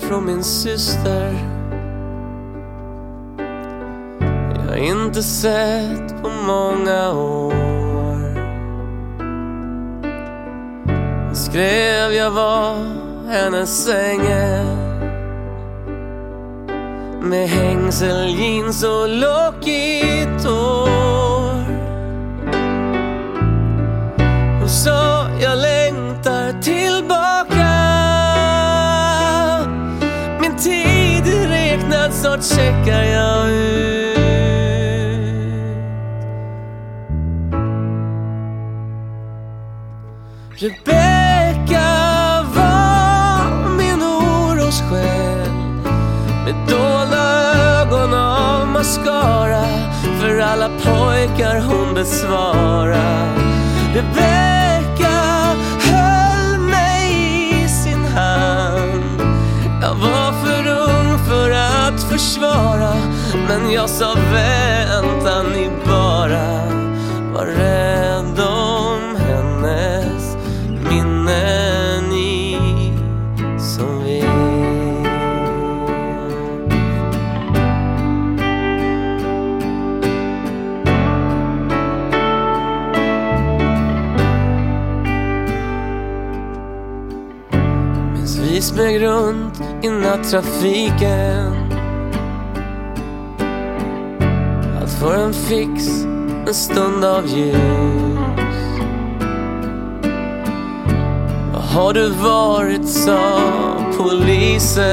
från 0.00 0.26
min 0.26 0.44
syster. 0.44 1.34
Jag 4.68 4.78
inte 4.78 5.22
sett 5.22 6.22
på 6.22 6.28
många 6.28 7.12
år. 7.12 7.52
Hon 11.26 11.36
skrev 11.36 12.12
jag 12.12 12.30
var 12.30 12.76
hennes 13.28 13.88
ängel 13.88 14.66
Med 17.22 17.48
hängsel, 17.48 18.28
jeans 18.28 18.84
och 18.84 19.08
lockigt 19.08 20.44
hår. 20.44 21.64
Hon 24.60 24.68
sa 24.68 25.28
jag 25.40 25.58
längtar 25.58 26.62
tillbaka. 26.62 27.53
pekar 32.64 33.02
jag 33.02 33.50
ut. 33.50 34.14
Rebecka 40.58 41.90
var 42.54 43.76
min 43.78 44.02
orossjäl, 44.02 45.50
Med 46.44 46.54
dolda 46.68 47.54
ögon 47.80 48.14
av 48.14 48.66
mascara. 48.66 49.64
För 50.20 50.38
alla 50.38 50.68
pojkar 50.68 51.60
hon 51.60 51.94
besvarar. 51.94 53.28
Rebecka 53.94 54.73
försvara. 62.14 62.94
Men 63.48 63.72
jag 63.72 63.90
sa 63.90 64.14
vänta 64.32 65.42
ni 65.42 65.70
bara. 65.86 66.64
Var 67.34 67.46
rädd 67.46 68.40
om 68.40 69.16
hennes 69.16 70.36
minne 70.90 72.00
ni 72.00 72.58
som 73.58 74.04
vet. 74.04 74.24
Minns 88.12 88.38
vi 88.38 88.62
smög 88.62 89.02
runt 89.02 89.62
i 89.82 89.88
nattrafiken 89.88 91.63
För 95.04 95.14
en 95.14 95.32
fix, 95.34 95.88
en 96.46 96.54
stund 96.54 97.04
av 97.04 97.26
ljus. 97.26 97.54
Var 101.52 101.60
har 101.60 101.92
du 101.92 102.10
varit, 102.10 102.88
sa 102.88 103.40
polisen. 103.98 104.84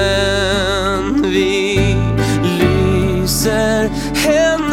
Vi 1.24 1.96
lyser 2.44 3.90
hemma 4.16 4.71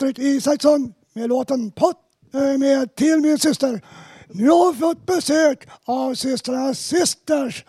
Patrik 0.00 0.18
Isaksson 0.18 0.94
med 1.12 1.28
låten 1.28 1.70
Pott 1.70 1.96
eh, 2.34 2.58
med 2.58 2.94
Till 2.94 3.20
min 3.20 3.38
syster. 3.38 3.80
Nu 4.28 4.48
har 4.48 4.72
vi 4.72 4.78
fått 4.78 5.06
besök 5.06 5.68
av 5.84 6.14
Systrarnas 6.14 6.78
Sisters 6.78 7.64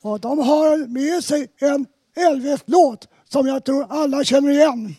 och 0.00 0.20
de 0.20 0.38
har 0.38 0.86
med 0.86 1.24
sig 1.24 1.48
en 1.60 1.86
Elvis-låt 2.16 3.08
som 3.28 3.46
jag 3.46 3.64
tror 3.64 3.86
alla 3.90 4.24
känner 4.24 4.50
igen. 4.50 4.94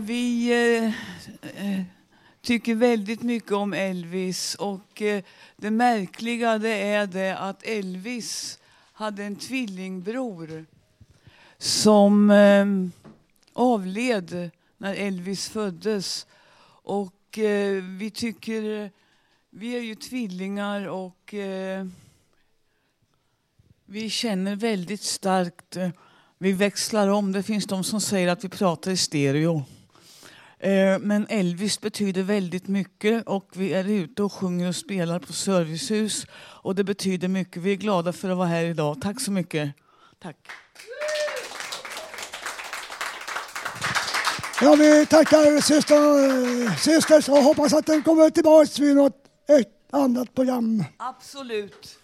Vi 0.00 0.52
eh, 0.52 0.84
eh, 1.66 1.82
tycker 2.42 2.74
väldigt 2.74 3.22
mycket 3.22 3.52
om 3.52 3.72
Elvis 3.72 4.54
och 4.54 5.02
eh, 5.02 5.22
det 5.56 5.70
märkliga 5.70 6.58
det 6.58 6.82
är 6.82 7.06
det 7.06 7.38
att 7.38 7.62
Elvis 7.62 8.58
hade 8.92 9.24
en 9.24 9.36
tvillingbror 9.36 10.66
som 11.58 12.30
eh, 12.30 12.66
avled 13.52 14.50
när 14.78 14.94
Elvis 14.94 15.48
föddes. 15.48 16.26
Och 16.84 17.38
eh, 17.38 17.82
vi 17.82 18.10
tycker, 18.10 18.90
vi 19.50 19.76
är 19.76 19.80
ju 19.80 19.94
tvillingar 19.94 20.88
och 20.88 21.34
eh, 21.34 21.86
vi 23.86 24.10
känner 24.10 24.56
väldigt 24.56 25.02
starkt, 25.02 25.76
vi 26.38 26.52
växlar 26.52 27.08
om. 27.08 27.32
Det 27.32 27.42
finns 27.42 27.66
de 27.66 27.84
som 27.84 28.00
säger 28.00 28.28
att 28.28 28.44
vi 28.44 28.48
pratar 28.48 28.90
i 28.90 28.96
stereo. 28.96 29.64
Eh, 30.62 30.98
Men 30.98 31.26
Elvis 31.28 31.80
betyder 31.80 32.22
väldigt 32.22 32.68
mycket 32.68 33.26
och 33.26 33.48
vi 33.54 33.72
är 33.72 33.90
ute 33.90 34.22
och 34.22 34.32
sjunger 34.32 34.68
och 34.68 34.76
spelar 34.76 35.18
på 35.18 35.32
servicehus. 35.32 36.26
Och 36.62 36.74
det 36.74 36.84
betyder 36.84 37.28
mycket. 37.28 37.62
Vi 37.62 37.72
är 37.72 37.76
glada 37.76 38.12
för 38.12 38.30
att 38.30 38.36
vara 38.36 38.48
här 38.48 38.64
idag. 38.64 39.00
Tack 39.00 39.20
så 39.20 39.32
mycket. 39.32 39.72
Tack. 40.22 40.36
Ja, 44.60 44.74
vi 44.74 45.06
tackar 45.06 45.60
syster, 45.60 46.76
systers 46.76 47.28
och 47.28 47.36
hoppas 47.36 47.72
att 47.72 47.86
den 47.86 48.02
kommer 48.02 48.30
tillbaka 48.30 48.82
vid 48.82 48.96
något 48.96 49.16
ett 49.48 49.94
annat 49.94 50.34
program. 50.34 50.84
Absolut. 50.96 51.98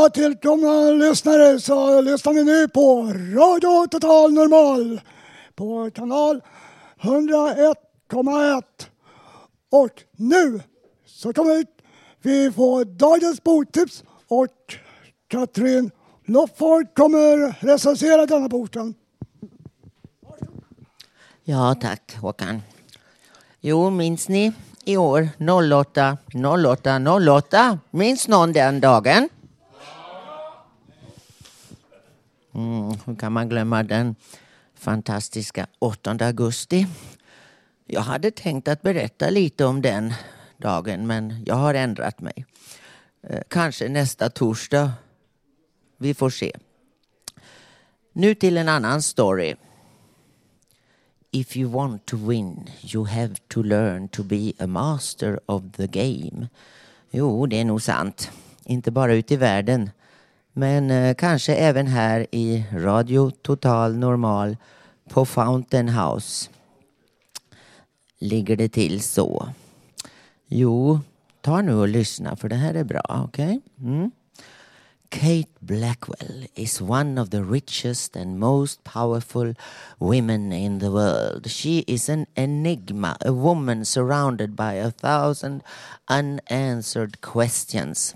Ja, 0.00 0.08
tillkomna 0.08 0.90
lyssnare 0.90 1.60
så 1.60 2.00
lyssnar 2.00 2.32
vi 2.32 2.44
nu 2.44 2.68
på 2.68 3.02
Radio 3.12 3.86
Total 3.86 4.32
Normal 4.32 5.00
på 5.54 5.90
kanal 5.94 6.42
101,1. 7.00 8.62
Och 9.70 9.90
nu 10.16 10.60
så 11.06 11.32
kommer 11.32 11.64
vi 12.22 12.52
få 12.52 12.84
dagens 12.84 13.44
boktips 13.44 14.04
och 14.28 14.76
Katrin 15.28 15.90
Lofford 16.26 16.94
kommer 16.94 17.56
recensera 17.66 18.26
denna 18.26 18.48
boken. 18.48 18.94
Ja, 21.44 21.74
tack 21.80 22.16
Håkan. 22.16 22.62
Jo, 23.60 23.90
minns 23.90 24.28
ni 24.28 24.52
i 24.84 24.96
år 24.96 25.28
08 25.72 26.18
08 26.66 27.00
08? 27.28 27.78
Minns 27.90 28.28
någon 28.28 28.52
den 28.52 28.80
dagen? 28.80 29.28
Mm, 32.54 32.98
hur 33.06 33.16
kan 33.16 33.32
man 33.32 33.48
glömma 33.48 33.82
den 33.82 34.14
fantastiska 34.74 35.66
8 35.78 36.16
augusti. 36.20 36.86
Jag 37.86 38.00
hade 38.00 38.30
tänkt 38.30 38.68
att 38.68 38.82
berätta 38.82 39.30
lite 39.30 39.64
om 39.64 39.82
den 39.82 40.14
dagen 40.56 41.06
men 41.06 41.44
jag 41.46 41.54
har 41.54 41.74
ändrat 41.74 42.20
mig. 42.20 42.46
Eh, 43.22 43.40
kanske 43.48 43.88
nästa 43.88 44.30
torsdag. 44.30 44.92
Vi 45.96 46.14
får 46.14 46.30
se. 46.30 46.52
Nu 48.12 48.34
till 48.34 48.56
en 48.56 48.68
annan 48.68 49.02
story. 49.02 49.54
If 51.30 51.56
you 51.56 51.70
want 51.70 52.06
to 52.06 52.16
win 52.16 52.70
you 52.94 53.06
have 53.06 53.34
to 53.48 53.62
learn 53.62 54.08
to 54.08 54.22
be 54.22 54.52
a 54.58 54.66
master 54.66 55.40
of 55.46 55.62
the 55.76 55.86
game. 55.86 56.48
Jo, 57.10 57.46
det 57.46 57.60
är 57.60 57.64
nog 57.64 57.82
sant. 57.82 58.30
Inte 58.64 58.90
bara 58.90 59.14
ute 59.14 59.34
i 59.34 59.36
världen. 59.36 59.90
Men 60.60 60.90
eh, 60.90 61.14
kanske 61.14 61.54
även 61.54 61.86
här 61.86 62.26
i 62.30 62.64
Radio 62.72 63.30
Total 63.30 63.96
Normal 63.96 64.56
på 65.08 65.26
Fountain 65.26 65.88
House. 65.88 66.50
Ligger 68.18 68.56
det 68.56 68.68
till 68.68 69.02
så? 69.02 69.48
Jo, 70.46 71.00
ta 71.40 71.60
nu 71.60 71.74
och 71.74 71.88
lyssna 71.88 72.36
för 72.36 72.48
det 72.48 72.56
här 72.56 72.74
är 72.74 72.84
bra, 72.84 73.24
okej? 73.28 73.60
Mm. 73.80 74.10
Kate 75.08 75.50
Blackwell 75.58 76.46
is 76.54 76.80
one 76.80 77.20
of 77.20 77.30
the 77.30 77.40
richest 77.40 78.16
and 78.16 78.38
most 78.38 78.84
powerful 78.84 79.54
women 79.98 80.52
in 80.52 80.80
the 80.80 80.90
world. 80.90 81.50
She 81.50 81.84
is 81.86 82.08
an 82.08 82.26
enigma, 82.34 83.16
a 83.20 83.32
woman 83.32 83.84
surrounded 83.84 84.50
by 84.50 84.74
a 84.74 84.90
thousand 84.90 85.62
unanswered 86.10 87.20
questions. 87.20 88.14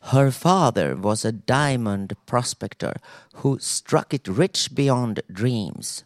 Her 0.00 0.30
father 0.30 0.96
was 0.96 1.24
a 1.24 1.32
diamond 1.32 2.14
prospector 2.24 2.94
who 3.36 3.58
struck 3.58 4.14
it 4.14 4.26
rich 4.26 4.74
beyond 4.74 5.20
dreams. 5.30 6.04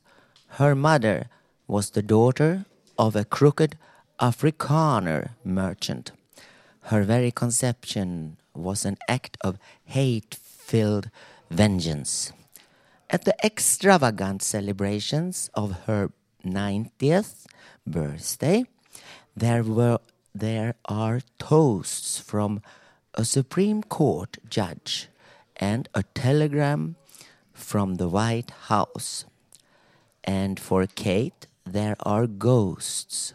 Her 0.59 0.74
mother 0.74 1.28
was 1.66 1.90
the 1.90 2.02
daughter 2.02 2.64
of 2.98 3.14
a 3.14 3.24
crooked 3.24 3.76
Afrikaner 4.20 5.31
merchant. 5.44 6.12
Her 6.83 7.05
very 7.05 7.31
conception 7.31 8.38
was 8.55 8.85
an 8.85 8.98
act 9.09 9.37
of 9.40 9.59
hate 9.85 10.35
filled 10.35 11.11
vengeance. 11.50 12.33
At 13.11 13.24
the 13.24 13.37
extravagant 13.44 14.42
celebrations 14.42 15.50
of 15.55 15.83
her 15.87 16.11
90th 16.44 17.44
birthday, 17.87 18.64
there 19.37 19.62
were 19.62 19.98
there 20.35 20.74
are 20.87 21.20
toasts 21.38 22.18
from 22.18 22.62
a 23.14 23.25
Supreme 23.25 23.83
Court 23.83 24.38
judge 24.48 25.09
and 25.57 25.88
a 25.94 26.03
telegram 26.14 26.96
from 27.53 27.96
the 27.96 28.09
White 28.09 28.51
House. 28.68 29.27
And 30.25 30.59
for 30.59 30.87
Kate, 30.87 31.46
there 31.64 31.96
are 32.01 32.27
ghosts. 32.27 33.35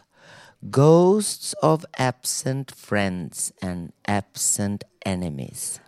Ghosts 0.70 1.52
of 1.62 1.86
absent 1.96 2.74
friends 2.74 3.52
and 3.62 3.92
absent 4.06 4.82
enemies. 5.06 5.78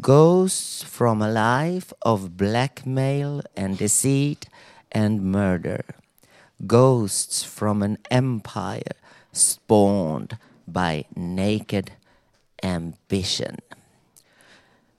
Ghosts 0.00 0.82
from 0.82 1.22
a 1.22 1.30
life 1.30 1.92
of 2.02 2.36
blackmail 2.36 3.42
and 3.56 3.78
deceit 3.78 4.48
and 4.92 5.22
murder. 5.22 5.84
Ghosts 6.66 7.42
from 7.42 7.82
an 7.82 7.98
empire 8.10 8.96
spawned 9.32 10.36
by 10.68 11.06
naked 11.16 11.92
ambition. 12.64 13.56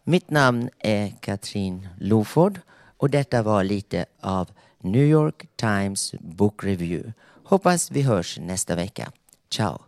Mitt 0.04 0.30
namn 0.30 0.70
är 0.80 1.14
Katrin 1.22 1.88
Loford 2.00 2.60
och 2.98 3.10
detta 3.10 3.44
var 3.44 3.64
lite 3.64 4.06
av 4.22 4.50
New 4.80 5.04
York 5.04 5.48
Times 5.56 6.16
Book 6.20 6.64
Review. 6.64 7.14
Hoppas 7.44 7.92
vi 7.92 8.02
hörs 8.02 8.38
nästa 8.40 8.76
vecka. 8.76 9.12
Ciao! 9.50 9.82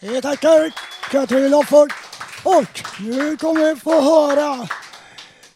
Vi 0.00 0.22
tackar 0.22 0.72
Katrin 1.10 1.50
Loford! 1.50 1.92
Och 2.44 2.82
nu 3.00 3.36
kommer 3.36 3.74
vi 3.74 3.80
få 3.80 4.00
höra 4.00 4.68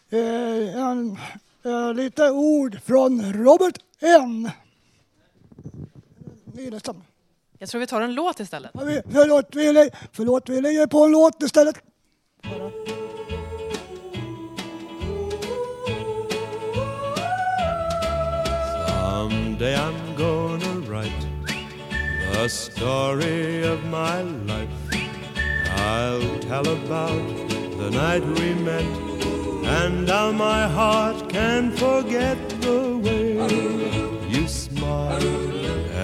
eh, 0.09 0.81
en, 0.81 1.17
eh, 1.65 1.93
lite 1.93 2.29
ord 2.31 2.79
från 2.85 3.33
Robert 3.33 3.77
N. 4.01 4.51
Nilestam. 6.45 7.03
Jag 7.59 7.69
tror 7.69 7.79
vi 7.81 7.87
tar 7.87 8.01
en 8.01 8.13
låt 8.13 8.39
istället. 8.39 8.71
Förlåt, 8.73 9.45
vi, 9.55 9.89
förlåt, 10.11 10.49
vi 10.49 10.61
lägger 10.61 10.87
på 10.87 11.03
en 11.05 11.11
låt 11.11 11.43
istället. 11.43 11.75
Someday 18.87 19.75
I'm 19.75 20.15
gonna 20.17 20.73
write 20.89 21.27
the 22.33 22.49
story 22.49 23.63
of 23.63 23.83
my 23.85 24.21
life. 24.51 24.69
I'll 25.77 26.39
tell 26.39 26.67
about 26.67 27.23
the 27.77 27.89
night 27.91 28.23
we 28.39 28.53
met 28.55 28.85
and 29.65 30.09
how 30.09 30.31
my 30.31 30.67
heart 30.67 31.29
can 31.29 31.71
forget 31.71 32.37
the 32.61 32.97
way 32.97 33.37
you 34.29 34.47
smiled 34.47 35.23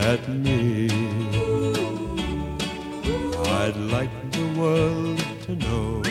at 0.10 0.28
me. 0.30 0.59
World 4.60 5.20
to 5.46 5.56
know 5.56 6.02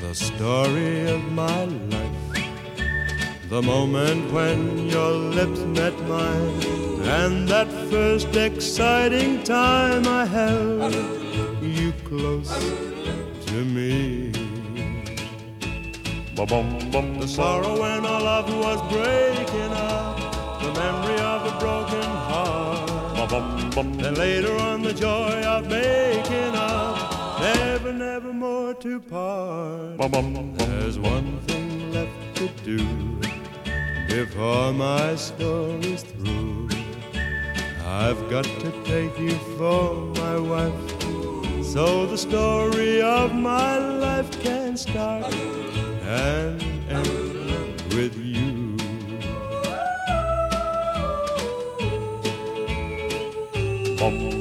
the 0.00 0.12
story 0.14 1.08
of 1.08 1.22
my 1.32 1.64
life. 1.64 2.24
The 3.48 3.62
moment 3.62 4.32
when 4.32 4.88
your 4.88 5.12
lips 5.12 5.60
met 5.60 5.94
mine, 6.08 6.62
and 7.20 7.48
that 7.48 7.68
first 7.90 8.34
exciting 8.34 9.44
time 9.44 10.06
I 10.08 10.24
held 10.26 10.94
you 11.62 11.92
close 12.04 12.52
to 13.46 13.58
me. 13.76 14.32
The 16.34 17.26
sorrow 17.28 17.80
when 17.80 18.04
our 18.04 18.20
love 18.20 18.48
was 18.64 18.80
breaking 18.92 19.72
up, 19.72 20.16
the 20.62 20.70
memory 20.80 21.20
of 21.20 21.40
a 21.52 21.54
broken 21.58 22.10
heart. 22.28 22.86
Then 24.02 24.14
later 24.14 24.54
on, 24.68 24.82
the 24.82 24.92
joy 24.92 25.42
of 25.42 25.68
making 25.68 26.54
up, 26.54 26.95
never, 27.54 27.92
never 27.92 28.32
more 28.32 28.74
to 28.74 29.00
part. 29.00 29.98
There's 30.58 30.98
one 30.98 31.38
thing 31.48 31.92
left 31.92 32.36
to 32.36 32.48
do 32.64 32.78
before 34.08 34.72
my 34.72 35.14
story's 35.16 36.02
through. 36.02 36.68
I've 37.84 38.22
got 38.30 38.44
to 38.44 38.70
take 38.84 39.18
you 39.18 39.36
for 39.58 39.94
my 40.22 40.36
wife, 40.38 40.80
so 41.64 42.06
the 42.06 42.18
story 42.18 43.00
of 43.00 43.34
my 43.34 43.78
life 43.78 44.30
can 44.42 44.76
start 44.76 45.32
and 46.02 46.62
end 46.90 47.82
with 47.94 48.16
you. 48.16 48.35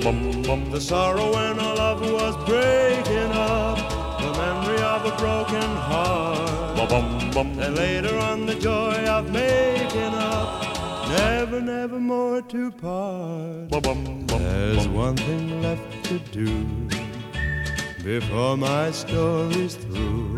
The 0.05 0.79
sorrow 0.79 1.33
when 1.33 1.59
our 1.59 1.75
love 1.75 2.01
was 2.01 2.35
breaking 2.45 3.31
up, 3.31 3.75
the 4.21 4.31
memory 4.37 4.79
of 4.79 5.03
a 5.03 5.17
broken 5.17 5.63
heart. 5.77 6.77
Bum, 6.77 6.87
bum, 6.87 7.31
bum. 7.31 7.59
And 7.59 7.75
later 7.75 8.15
on, 8.19 8.45
the 8.45 8.53
joy 8.53 9.03
of 9.07 9.31
making 9.31 10.13
up, 10.13 11.09
never, 11.09 11.59
never 11.59 11.99
more 11.99 12.43
to 12.43 12.69
part. 12.69 13.69
Bum, 13.71 13.81
bum, 13.81 14.25
bum, 14.27 14.43
There's 14.43 14.87
one 14.89 15.17
thing 15.17 15.63
left 15.63 16.05
to 16.05 16.19
do 16.19 16.87
before 18.03 18.57
my 18.57 18.91
story's 18.91 19.73
through. 19.73 20.37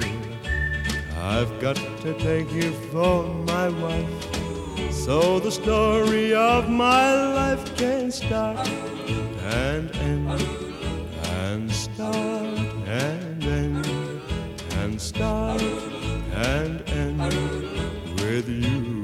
I've 1.19 1.60
got 1.60 1.75
to 1.75 2.13
take 2.19 2.49
you 2.53 2.71
for 2.89 3.25
my 3.43 3.67
wife, 3.67 4.93
so 4.93 5.41
the 5.41 5.51
story 5.51 6.34
of 6.34 6.69
my 6.69 7.34
life 7.34 7.75
can 7.75 8.13
start 8.13 8.65
and 9.47 9.95
end 9.95 10.29
and 11.23 11.71
start 11.71 12.60
and 12.88 13.43
end 13.43 13.86
and 14.81 15.01
start 15.01 15.62
and 16.33 16.83
end 16.89 17.21
with 18.21 18.49
you. 18.49 19.03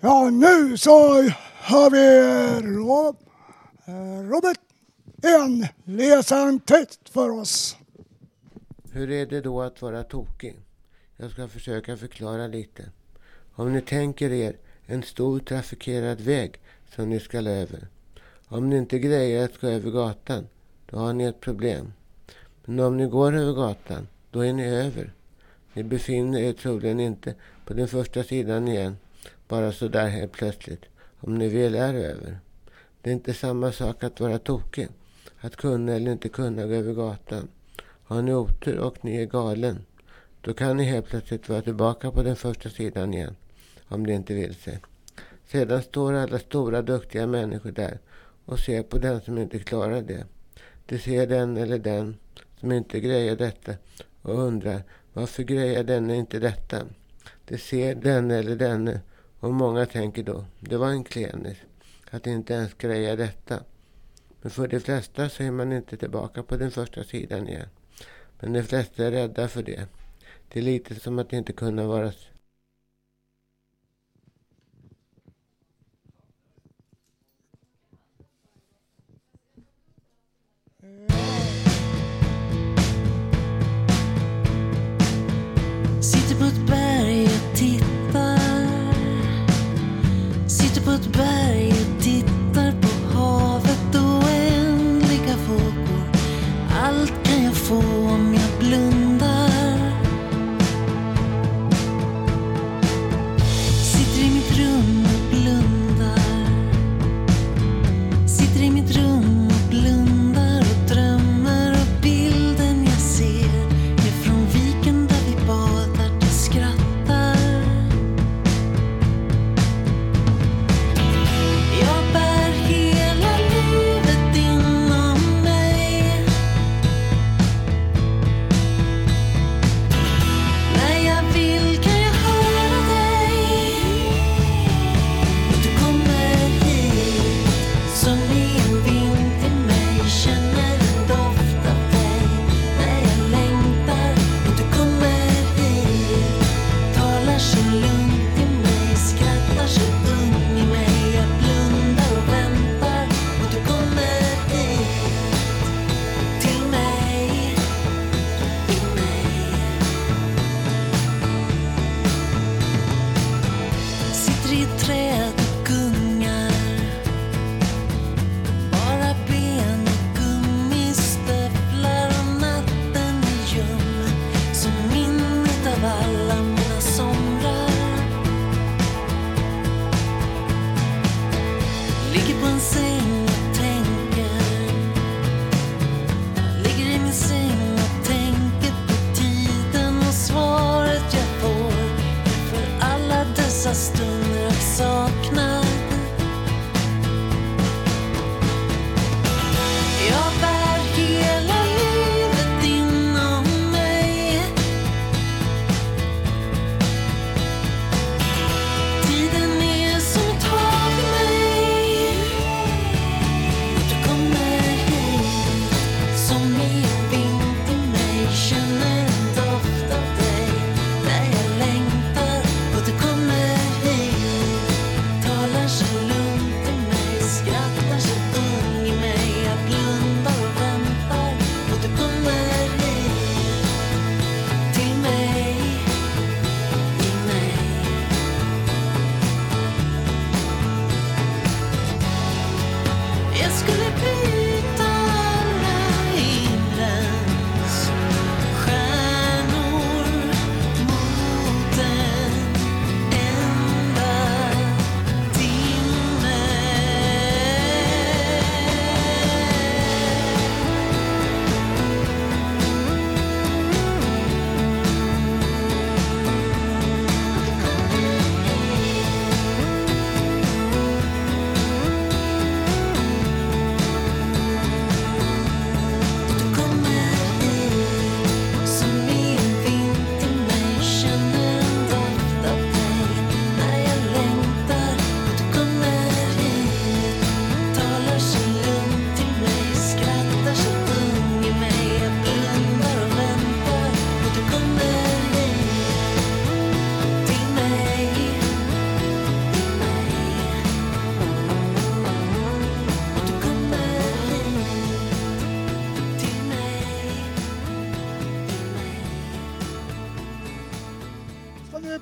Ja, 0.00 0.30
nu 0.30 0.76
så 0.76 0.90
har 1.60 1.90
vi 1.90 2.06
Rob, 2.76 3.16
Robert 4.30 4.58
N. 5.22 5.66
läsa 5.84 6.36
en 6.36 6.60
text 6.60 7.08
för 7.08 7.30
oss. 7.30 7.76
Hur 8.92 9.10
är 9.10 9.26
det 9.26 9.40
då 9.40 9.62
att 9.62 9.82
vara 9.82 10.02
tokig? 10.02 10.60
Jag 11.22 11.30
ska 11.30 11.48
försöka 11.48 11.96
förklara 11.96 12.46
lite. 12.46 12.84
Om 13.54 13.72
ni 13.72 13.80
tänker 13.80 14.32
er 14.32 14.56
en 14.86 15.02
stor 15.02 15.40
trafikerad 15.40 16.20
väg 16.20 16.60
som 16.94 17.10
ni 17.10 17.20
ska 17.20 17.38
över. 17.38 17.88
Om 18.48 18.70
ni 18.70 18.76
inte 18.76 18.98
grejer 18.98 19.44
att 19.44 19.60
gå 19.60 19.66
över 19.66 19.90
gatan, 19.90 20.46
då 20.90 20.98
har 20.98 21.12
ni 21.12 21.24
ett 21.24 21.40
problem. 21.40 21.92
Men 22.64 22.80
om 22.80 22.96
ni 22.96 23.06
går 23.06 23.34
över 23.34 23.52
gatan, 23.52 24.08
då 24.30 24.40
är 24.40 24.52
ni 24.52 24.64
över. 24.64 25.12
Ni 25.72 25.82
befinner 25.82 26.40
er 26.40 26.52
troligen 26.52 27.00
inte 27.00 27.34
på 27.66 27.74
den 27.74 27.88
första 27.88 28.22
sidan 28.22 28.68
igen, 28.68 28.96
bara 29.48 29.72
så 29.72 29.88
där 29.88 30.08
helt 30.08 30.32
plötsligt, 30.32 30.84
om 31.20 31.38
ni 31.38 31.48
väl 31.48 31.74
är 31.74 31.94
över. 31.94 32.38
Det 33.02 33.10
är 33.10 33.14
inte 33.14 33.34
samma 33.34 33.72
sak 33.72 34.04
att 34.04 34.20
vara 34.20 34.38
tokig, 34.38 34.88
att 35.40 35.56
kunna 35.56 35.92
eller 35.92 36.12
inte 36.12 36.28
kunna 36.28 36.66
gå 36.66 36.74
över 36.74 36.94
gatan. 36.94 37.48
Har 37.82 38.22
ni 38.22 38.34
otur 38.34 38.78
och 38.78 39.04
ni 39.04 39.16
är 39.16 39.26
galen, 39.26 39.84
då 40.42 40.54
kan 40.54 40.76
ni 40.76 40.84
helt 40.84 41.06
plötsligt 41.06 41.48
vara 41.48 41.62
tillbaka 41.62 42.10
på 42.10 42.22
den 42.22 42.36
första 42.36 42.70
sidan 42.70 43.14
igen, 43.14 43.36
om 43.88 44.06
det 44.06 44.12
inte 44.12 44.34
vill 44.34 44.54
sig. 44.54 44.80
Sedan 45.46 45.82
står 45.82 46.12
alla 46.12 46.38
stora 46.38 46.82
duktiga 46.82 47.26
människor 47.26 47.70
där 47.70 47.98
och 48.44 48.58
ser 48.58 48.82
på 48.82 48.98
den 48.98 49.20
som 49.20 49.38
inte 49.38 49.58
klarar 49.58 50.02
det. 50.02 50.24
De 50.86 50.98
ser 50.98 51.26
den 51.26 51.56
eller 51.56 51.78
den 51.78 52.16
som 52.60 52.72
inte 52.72 53.00
grejer 53.00 53.36
detta 53.36 53.74
och 54.22 54.38
undrar 54.38 54.82
varför 55.12 55.42
grejer 55.42 55.84
denne 55.84 56.16
inte 56.16 56.38
detta? 56.38 56.86
De 57.44 57.58
ser 57.58 57.94
den 57.94 58.30
eller 58.30 58.56
denne 58.56 59.00
och 59.40 59.54
många 59.54 59.86
tänker 59.86 60.22
då, 60.22 60.44
det 60.60 60.76
var 60.76 60.88
en 60.88 61.04
klenis 61.04 61.58
att 62.10 62.26
inte 62.26 62.54
ens 62.54 62.74
greja 62.74 63.16
detta. 63.16 63.60
Men 64.42 64.50
för 64.50 64.68
de 64.68 64.80
flesta 64.80 65.28
så 65.28 65.42
är 65.42 65.50
man 65.50 65.72
inte 65.72 65.96
tillbaka 65.96 66.42
på 66.42 66.56
den 66.56 66.70
första 66.70 67.04
sidan 67.04 67.48
igen. 67.48 67.68
Men 68.40 68.52
de 68.52 68.62
flesta 68.62 69.04
är 69.04 69.10
rädda 69.10 69.48
för 69.48 69.62
det. 69.62 69.86
Det 70.52 70.60
är 70.60 70.62
lite 70.62 70.94
som 70.94 71.18
att 71.18 71.32
inte 71.32 71.52
kunna 71.52 71.86
vara 71.86 72.12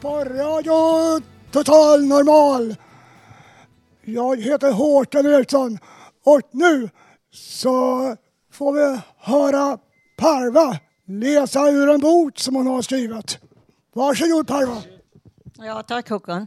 på 0.01 0.25
Radio 0.25 1.21
Total 1.51 2.05
Normal. 2.05 2.77
Jag 4.03 4.43
heter 4.43 4.73
Håkan 4.73 5.27
Eriksson 5.27 5.79
och 6.25 6.41
nu 6.51 6.91
så 7.33 8.17
får 8.53 8.73
vi 8.73 9.01
höra 9.17 9.79
Parva 10.17 10.79
läsa 11.07 11.71
ur 11.71 11.89
en 11.89 12.01
bok 12.01 12.39
som 12.39 12.55
hon 12.55 12.67
har 12.67 12.83
skrivit. 12.83 13.39
Varsågod 13.93 14.47
Parva. 14.49 14.83
Ja, 15.59 15.83
tack 15.83 16.09
Håkan. 16.09 16.47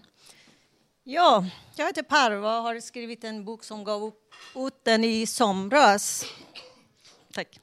Ja, 1.03 1.45
jag 1.75 1.85
heter 1.85 2.03
Parva 2.03 2.57
och 2.57 2.63
har 2.63 2.79
skrivit 2.79 3.23
en 3.23 3.45
bok 3.45 3.63
som 3.63 3.83
gav 3.83 4.11
ut 4.55 4.83
den 4.83 5.03
i 5.03 5.25
somras. 5.27 6.25
Tack. 7.33 7.59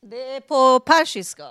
Det 0.00 0.36
är 0.36 0.40
på 0.40 0.80
persiska. 0.80 1.48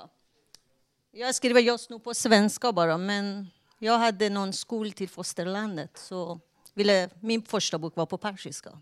Jag 1.20 1.36
skriver 1.36 1.62
just 1.62 1.90
nu 1.90 2.00
på 2.00 2.14
svenska 2.14 2.72
bara, 2.72 2.98
men 2.98 3.52
jag 3.80 3.98
hade 3.98 4.30
någon 4.30 4.54
skol 4.54 4.92
till 4.92 5.10
fosterlandet 5.10 5.98
så 5.98 6.40
ville 6.74 7.10
min 7.20 7.42
första 7.42 7.78
bok 7.78 7.96
var 7.96 8.06
på 8.06 8.18
persiska. 8.18 8.82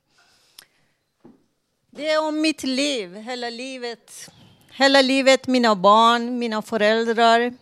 Det 1.91 2.09
är 2.09 2.27
om 2.27 2.41
mitt 2.41 2.63
liv, 2.63 3.15
hela 3.15 3.49
livet. 3.49 4.29
Hela 4.71 5.01
livet, 5.01 5.47
mina 5.47 5.75
barn, 5.75 6.39
mina 6.39 6.61
föräldrar. 6.61 7.53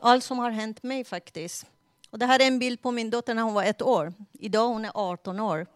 Allt 0.00 0.24
som 0.24 0.38
har 0.38 0.50
hänt 0.50 0.82
mig 0.82 1.04
faktiskt. 1.04 1.66
Och 2.10 2.18
det 2.18 2.26
här 2.26 2.42
är 2.42 2.46
en 2.46 2.58
bild 2.58 2.82
på 2.82 2.90
min 2.90 3.10
dotter 3.10 3.34
när 3.34 3.42
hon 3.42 3.54
var 3.54 3.64
ett 3.64 3.82
år. 3.82 4.14
Idag 4.32 4.68
hon 4.68 4.84
är 4.84 4.92
18 4.94 5.40
år. 5.40 5.66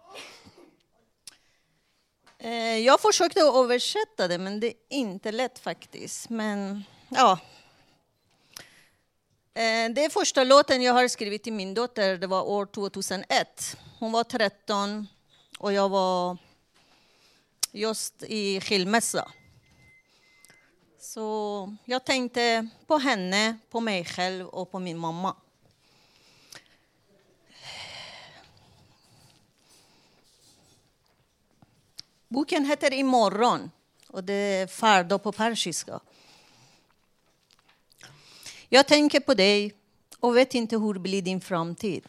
Eh, 2.39 2.79
jag 2.79 3.01
försökte 3.01 3.41
översätta 3.41 4.29
det, 4.29 4.39
men 4.39 4.61
det 4.61 4.67
är 4.67 4.75
inte 4.89 5.33
lätt 5.33 5.59
faktiskt. 5.59 6.29
Men 6.31 6.85
ja. 7.09 7.39
Eh, 9.55 9.91
det 9.95 10.05
är 10.05 10.09
första 10.09 10.45
låten 10.45 10.83
jag 10.83 10.93
har 10.93 11.09
skrivit 11.09 11.43
till 11.43 11.53
min 11.53 11.75
dotter. 11.75 12.17
Det 12.17 12.27
var 12.27 12.43
år 12.43 12.67
2001. 12.67 13.77
Hon 13.99 14.13
var 14.13 14.25
13 14.25 15.07
och 15.59 15.73
jag 15.73 15.89
var 15.89 16.37
just 17.73 18.23
i 18.23 18.61
skilmässa. 18.61 19.33
Så 21.01 21.77
jag 21.85 22.05
tänkte 22.05 22.69
på 22.87 22.99
henne, 22.99 23.59
på 23.71 23.81
mig 23.81 24.05
själv 24.05 24.47
och 24.47 24.71
på 24.71 24.79
min 24.79 24.99
mamma. 24.99 25.37
Boken 32.29 32.65
heter 32.65 32.93
Imorgon 32.93 33.71
och 34.09 34.25
det 34.25 34.35
är 34.35 34.67
fardo 34.67 35.19
på 35.19 35.33
persiska. 35.33 36.01
Jag 38.75 38.89
tänker 38.89 39.21
på 39.21 39.35
dig 39.35 39.75
och 40.21 40.37
vet 40.37 40.55
inte 40.55 40.77
hur 40.77 40.95
blir 40.95 41.23
din 41.23 41.41
framtid. 41.41 42.07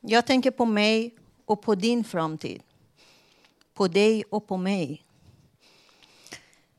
Jag 0.00 0.26
tänker 0.26 0.50
på 0.50 0.64
mig 0.64 1.14
och 1.44 1.62
på 1.62 1.74
din 1.74 2.04
framtid. 2.04 2.62
På 3.74 3.88
dig 3.88 4.24
och 4.30 4.46
på 4.46 4.56
mig. 4.56 5.04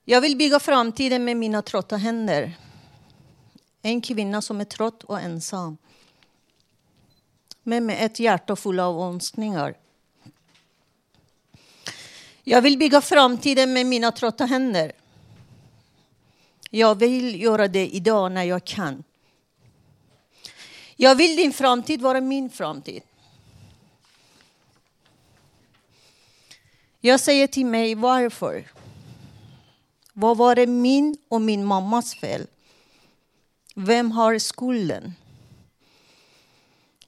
Jag 0.06 0.22
vill 0.22 0.38
bygga 0.38 0.60
framtiden 0.60 1.26
med 1.26 1.38
mina 1.38 1.62
trötta 1.62 1.98
händer. 1.98 2.58
En 3.82 4.02
kvinna 4.02 4.42
som 4.42 4.62
är 4.62 4.66
trött 4.66 5.04
och 5.04 5.20
ensam. 5.20 5.78
Men 7.64 7.86
med 7.86 8.06
ett 8.06 8.20
hjärta 8.20 8.56
fullt 8.56 8.80
av 8.80 9.02
önskningar. 9.02 9.78
Jag 12.44 12.62
vill 12.62 12.78
bygga 12.78 13.02
framtiden 13.02 13.74
med 13.74 13.86
mina 13.86 14.12
trötta 14.12 14.46
händer. 14.46 14.92
Jag 16.70 16.95
vill 16.95 17.41
göra 17.41 17.67
det 17.67 17.88
idag 17.88 18.32
när 18.32 18.43
jag 18.43 18.65
kan. 18.65 19.03
Jag 20.95 21.15
vill 21.15 21.36
din 21.36 21.53
framtid 21.53 22.01
vara 22.01 22.22
min 22.22 22.49
framtid. 22.49 23.03
Jag 27.01 27.20
säger 27.20 27.47
till 27.47 27.65
mig 27.65 27.95
varför. 27.95 28.72
Vad 30.13 30.38
var 30.38 30.55
det 30.55 30.67
min 30.67 31.17
och 31.28 31.41
min 31.41 31.65
mammas 31.65 32.15
fel? 32.15 32.47
Vem 33.76 34.11
har 34.11 34.39
skulden? 34.39 35.13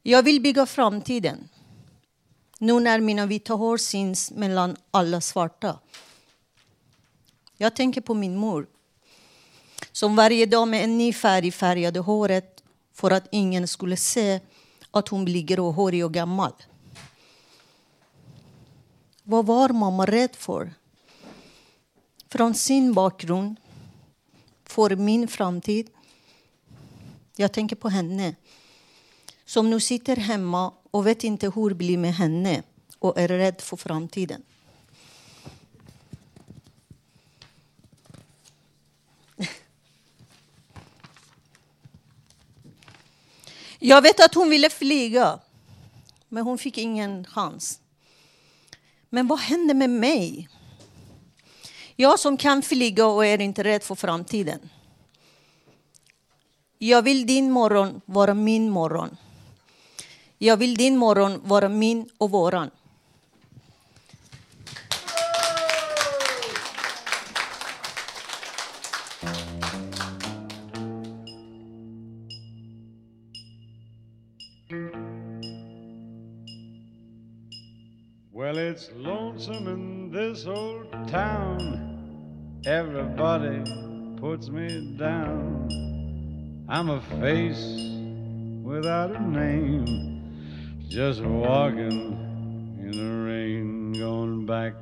Jag 0.02 0.24
vill 0.24 0.42
bygga 0.42 0.66
framtiden. 0.66 1.50
Nu 2.58 2.80
när 2.80 3.00
mina 3.00 3.26
vita 3.26 3.54
hår 3.54 3.78
syns 3.78 4.32
mellan 4.32 4.78
alla 4.92 5.22
svarta. 5.22 5.80
Jag 7.58 7.76
tänker 7.76 8.02
på 8.02 8.14
min 8.14 8.36
mor. 8.36 8.68
Som 10.02 10.16
varje 10.16 10.46
dag 10.46 10.68
med 10.68 10.84
en 10.84 10.98
ny 10.98 11.14
färg 11.14 11.52
färgade 11.52 12.00
håret 12.00 12.64
för 12.94 13.12
att 13.12 13.28
ingen 13.32 13.68
skulle 13.68 13.98
se 13.98 14.40
att 14.92 15.08
hon 15.08 15.26
blir 15.26 15.42
gråhårig 15.42 16.06
och 16.06 16.14
gammal. 16.14 16.52
Vad 19.24 19.46
var 19.46 19.70
mamma 19.70 20.06
rädd 20.06 20.36
för? 20.36 20.74
Från 22.30 22.54
sin 22.54 22.94
bakgrund, 22.94 23.56
för 24.66 24.96
min 24.96 25.28
framtid. 25.28 25.90
Jag 27.36 27.52
tänker 27.54 27.76
på 27.76 27.90
henne 27.90 28.36
som 29.46 29.70
nu 29.70 29.80
sitter 29.80 30.16
hemma 30.16 30.74
och 30.92 31.08
vet 31.08 31.24
inte 31.24 31.52
hur 31.56 31.70
det 31.70 31.76
blir 31.76 31.98
med 31.98 32.14
henne 32.14 32.64
och 33.00 33.20
är 33.20 33.28
rädd 33.28 33.62
för 33.62 33.78
framtiden. 33.78 34.44
Jag 43.84 44.02
vet 44.02 44.20
att 44.20 44.34
hon 44.34 44.50
ville 44.50 44.70
flyga, 44.70 45.40
men 46.30 46.44
hon 46.44 46.58
fick 46.58 46.78
ingen 46.78 47.26
chans. 47.26 47.80
Men 49.10 49.28
vad 49.28 49.40
hände 49.40 49.74
med 49.74 49.90
mig? 49.90 50.50
Jag 51.96 52.20
som 52.20 52.38
kan 52.38 52.62
flyga 52.62 53.06
och 53.06 53.26
är 53.26 53.42
inte 53.42 53.64
rädd 53.64 53.84
för 53.84 53.96
framtiden. 53.96 54.70
Jag 56.78 57.02
vill 57.02 57.26
din 57.26 57.52
morgon 57.52 58.02
vara 58.06 58.34
min 58.34 58.70
morgon. 58.70 59.18
Jag 60.38 60.58
vill 60.58 60.76
din 60.76 60.98
morgon 60.98 61.42
vara 61.44 61.70
min 61.70 62.10
och 62.18 62.32
våran. 62.32 62.72
Town. 81.12 82.62
Everybody 82.66 83.64
puts 84.18 84.48
me 84.48 84.96
down. 84.98 85.68
I'm 86.70 86.90
a 86.90 87.02
face 87.20 87.66
without 88.64 89.14
a 89.14 89.22
name. 89.22 90.24
Just 90.88 91.22
walking 91.22 92.16
in 92.80 92.92
the 92.92 93.14
rain, 93.30 93.92
going 93.92 94.46
back 94.46 94.74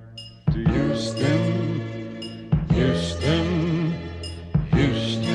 to 0.51 0.63
Houston, 0.69 1.31
Houston, 2.73 3.93
Houston. 4.73 5.33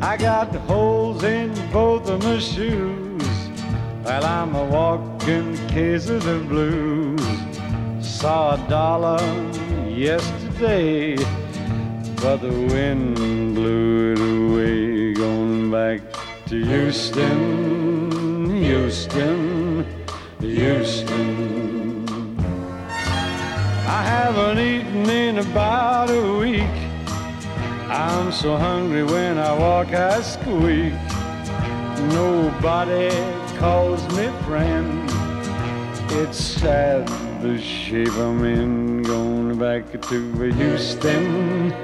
I 0.00 0.16
got 0.16 0.54
holes 0.66 1.22
in 1.24 1.52
both 1.70 2.08
of 2.08 2.24
my 2.24 2.38
shoes. 2.38 3.04
while 4.02 4.24
I'm 4.24 4.54
a 4.54 4.64
walking 4.64 5.56
case 5.68 6.08
of 6.08 6.24
the 6.24 6.38
blues. 6.48 7.13
Saw 8.24 8.54
a 8.54 8.68
dollar 8.70 9.20
yesterday, 9.86 11.14
but 12.22 12.38
the 12.38 12.48
wind 12.72 13.54
blew 13.54 14.12
it 14.12 14.18
away. 14.18 15.12
Going 15.12 15.70
back 15.70 16.00
to 16.46 16.64
Houston, 16.64 18.48
Houston, 18.62 19.84
Houston. 20.40 22.06
I 23.86 24.02
haven't 24.14 24.58
eaten 24.58 25.10
in 25.10 25.38
about 25.40 26.08
a 26.08 26.38
week. 26.38 26.76
I'm 27.90 28.32
so 28.32 28.56
hungry 28.56 29.04
when 29.04 29.36
I 29.36 29.52
walk, 29.52 29.88
I 29.88 30.22
squeak. 30.22 30.94
Nobody 32.14 33.10
calls 33.58 34.02
me 34.16 34.30
friend. 34.46 35.10
It's 36.10 36.38
sad 36.38 37.23
the 37.44 37.60
shape 37.60 38.12
I'm 38.12 38.42
in. 38.42 39.02
Going 39.02 39.58
back 39.58 40.00
to 40.08 40.50
Houston, 40.52 41.74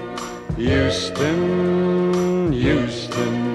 Houston, 0.57 2.53
Houston. 2.53 3.51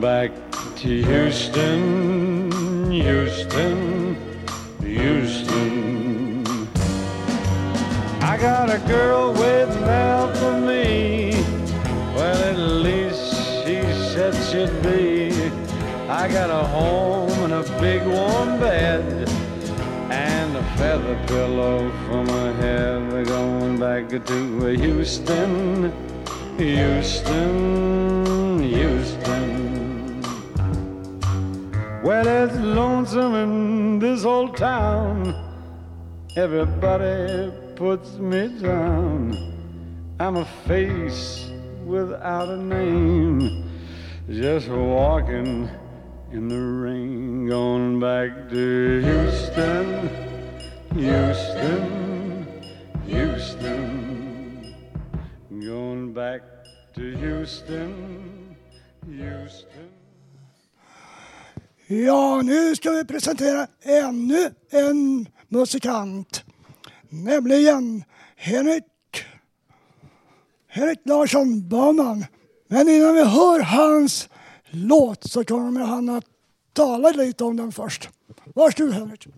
Back 0.00 0.32
to 0.76 1.02
Houston, 1.02 2.90
Houston. 2.90 3.93
Got 8.44 8.68
a 8.68 8.78
girl 8.86 9.32
waiting 9.32 9.84
out 9.84 10.36
for 10.36 10.52
me. 10.60 11.30
Well, 12.14 12.36
at 12.50 12.58
least 12.58 13.32
she 13.64 13.80
said 14.12 14.34
she'd 14.48 14.82
be. 14.82 15.32
I 16.10 16.28
got 16.28 16.50
a 16.50 16.64
home 16.76 17.32
and 17.44 17.54
a 17.54 17.62
big 17.80 18.02
warm 18.06 18.60
bed 18.60 19.30
and 20.10 20.56
a 20.58 20.62
feather 20.76 21.18
pillow 21.26 21.90
for 22.06 22.22
my 22.22 22.52
head. 22.60 23.10
We're 23.10 23.24
going 23.24 23.80
back 23.80 24.10
to 24.10 24.76
Houston, 24.76 25.90
Houston, 26.58 28.62
Houston. 28.62 30.20
Well, 32.02 32.28
it's 32.28 32.58
lonesome 32.58 33.34
in 33.36 33.98
this 34.00 34.26
old 34.26 34.58
town. 34.58 35.32
Everybody 36.36 37.63
puts 37.76 38.18
me 38.18 38.48
down. 38.60 39.36
I'm 40.20 40.36
a 40.36 40.44
face 40.66 41.50
without 41.84 42.48
a 42.48 42.56
name, 42.56 43.68
just 44.30 44.68
walking 44.68 45.68
in 46.32 46.48
the 46.48 46.60
rain, 46.60 47.46
going 47.48 47.98
back 47.98 48.48
to 48.50 49.00
Houston, 49.00 50.08
Houston, 50.94 52.46
Houston, 53.06 54.74
going 55.50 56.12
back 56.12 56.42
to 56.94 57.16
Houston, 57.16 58.56
Houston. 59.06 59.90
Ja, 61.86 62.42
nu 62.42 62.76
ska 62.76 62.90
vi 62.90 63.04
presentera 63.04 63.66
ännu 63.82 64.54
en 64.70 65.26
musikant. 65.48 66.44
Nämligen 67.22 68.04
Henrik, 68.36 68.84
Henrik 70.68 70.98
Larsson-banan. 71.04 72.26
Men 72.68 72.88
innan 72.88 73.14
vi 73.14 73.24
hör 73.24 73.60
hans 73.60 74.28
låt 74.70 75.24
så 75.24 75.44
kommer 75.44 75.80
han 75.80 76.08
att 76.08 76.24
tala 76.72 77.10
lite 77.10 77.44
om 77.44 77.56
den 77.56 77.72
först. 77.72 78.08
Varsågod 78.54 78.94
Henrik. 78.94 79.28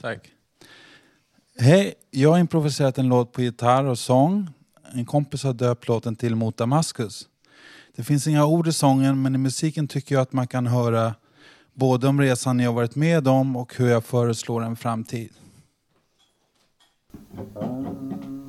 Tack. 0.00 0.30
Hej, 1.58 1.94
jag 2.10 2.30
har 2.30 2.38
improviserat 2.38 2.98
en 2.98 3.08
låt 3.08 3.32
på 3.32 3.42
gitarr 3.42 3.84
och 3.84 3.98
sång. 3.98 4.50
En 4.92 5.04
kompis 5.04 5.42
har 5.44 5.52
döpt 5.52 5.88
låten 5.88 6.16
till 6.16 6.34
Mot 6.34 6.56
Damaskus. 6.56 7.28
Det 7.96 8.02
finns 8.02 8.26
inga 8.26 8.46
ord 8.46 8.68
i 8.68 8.72
sången 8.72 9.22
men 9.22 9.34
i 9.34 9.38
musiken 9.38 9.88
tycker 9.88 10.14
jag 10.14 10.22
att 10.22 10.32
man 10.32 10.46
kan 10.46 10.66
höra 10.66 11.14
både 11.74 12.08
om 12.08 12.20
resan 12.20 12.60
jag 12.60 12.72
varit 12.72 12.94
med 12.94 13.28
om 13.28 13.56
och 13.56 13.74
hur 13.76 13.88
jag 13.88 14.04
föreslår 14.04 14.62
en 14.62 14.76
framtid. 14.76 15.32
Ah. 17.38 18.47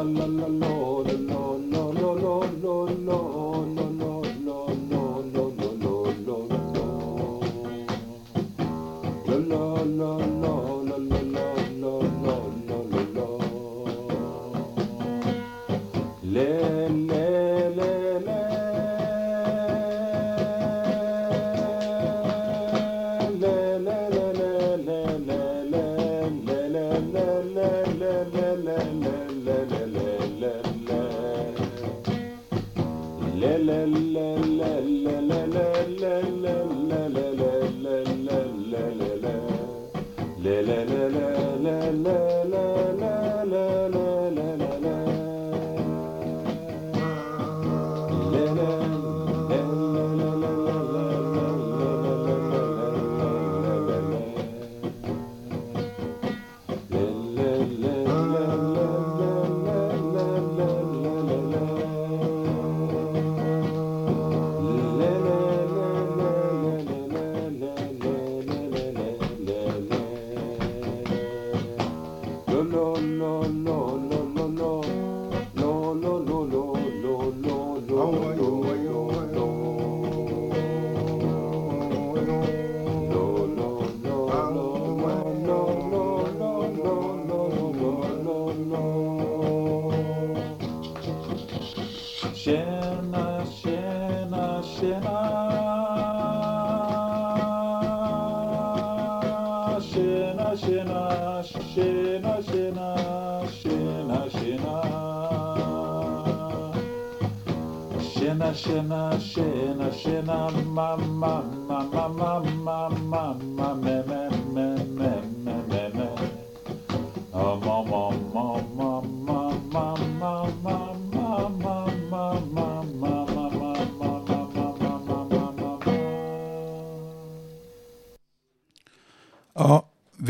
La 0.00 0.06
la 0.06 0.26
la 0.26 0.48
la 0.48 0.79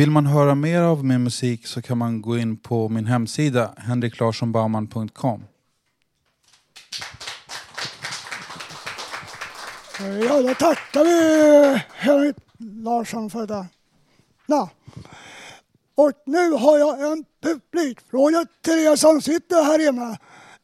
vill 0.00 0.10
man 0.10 0.26
höra 0.26 0.54
mer 0.54 0.82
av 0.82 1.04
min 1.04 1.22
musik 1.22 1.66
så 1.66 1.82
kan 1.82 1.98
man 1.98 2.22
gå 2.22 2.38
in 2.38 2.56
på 2.56 2.88
min 2.88 3.06
hemsida 3.06 3.74
henriklarsonbaumann.com. 3.76 5.44
Ja, 9.98 10.42
då 10.42 10.54
tackar 10.54 11.04
vi 11.04 11.82
Henrik 11.94 12.36
Larsson 12.58 13.30
för 13.30 13.46
det. 13.46 13.66
Ja. 14.46 14.70
Och 15.94 16.12
nu 16.26 16.50
har 16.52 16.78
jag 16.78 17.12
en 17.12 17.24
publikfråga 17.42 18.44
till 18.62 18.78
er 18.78 18.96
som 18.96 19.22
sitter 19.22 19.64
här 19.64 19.88
inne. 19.88 20.18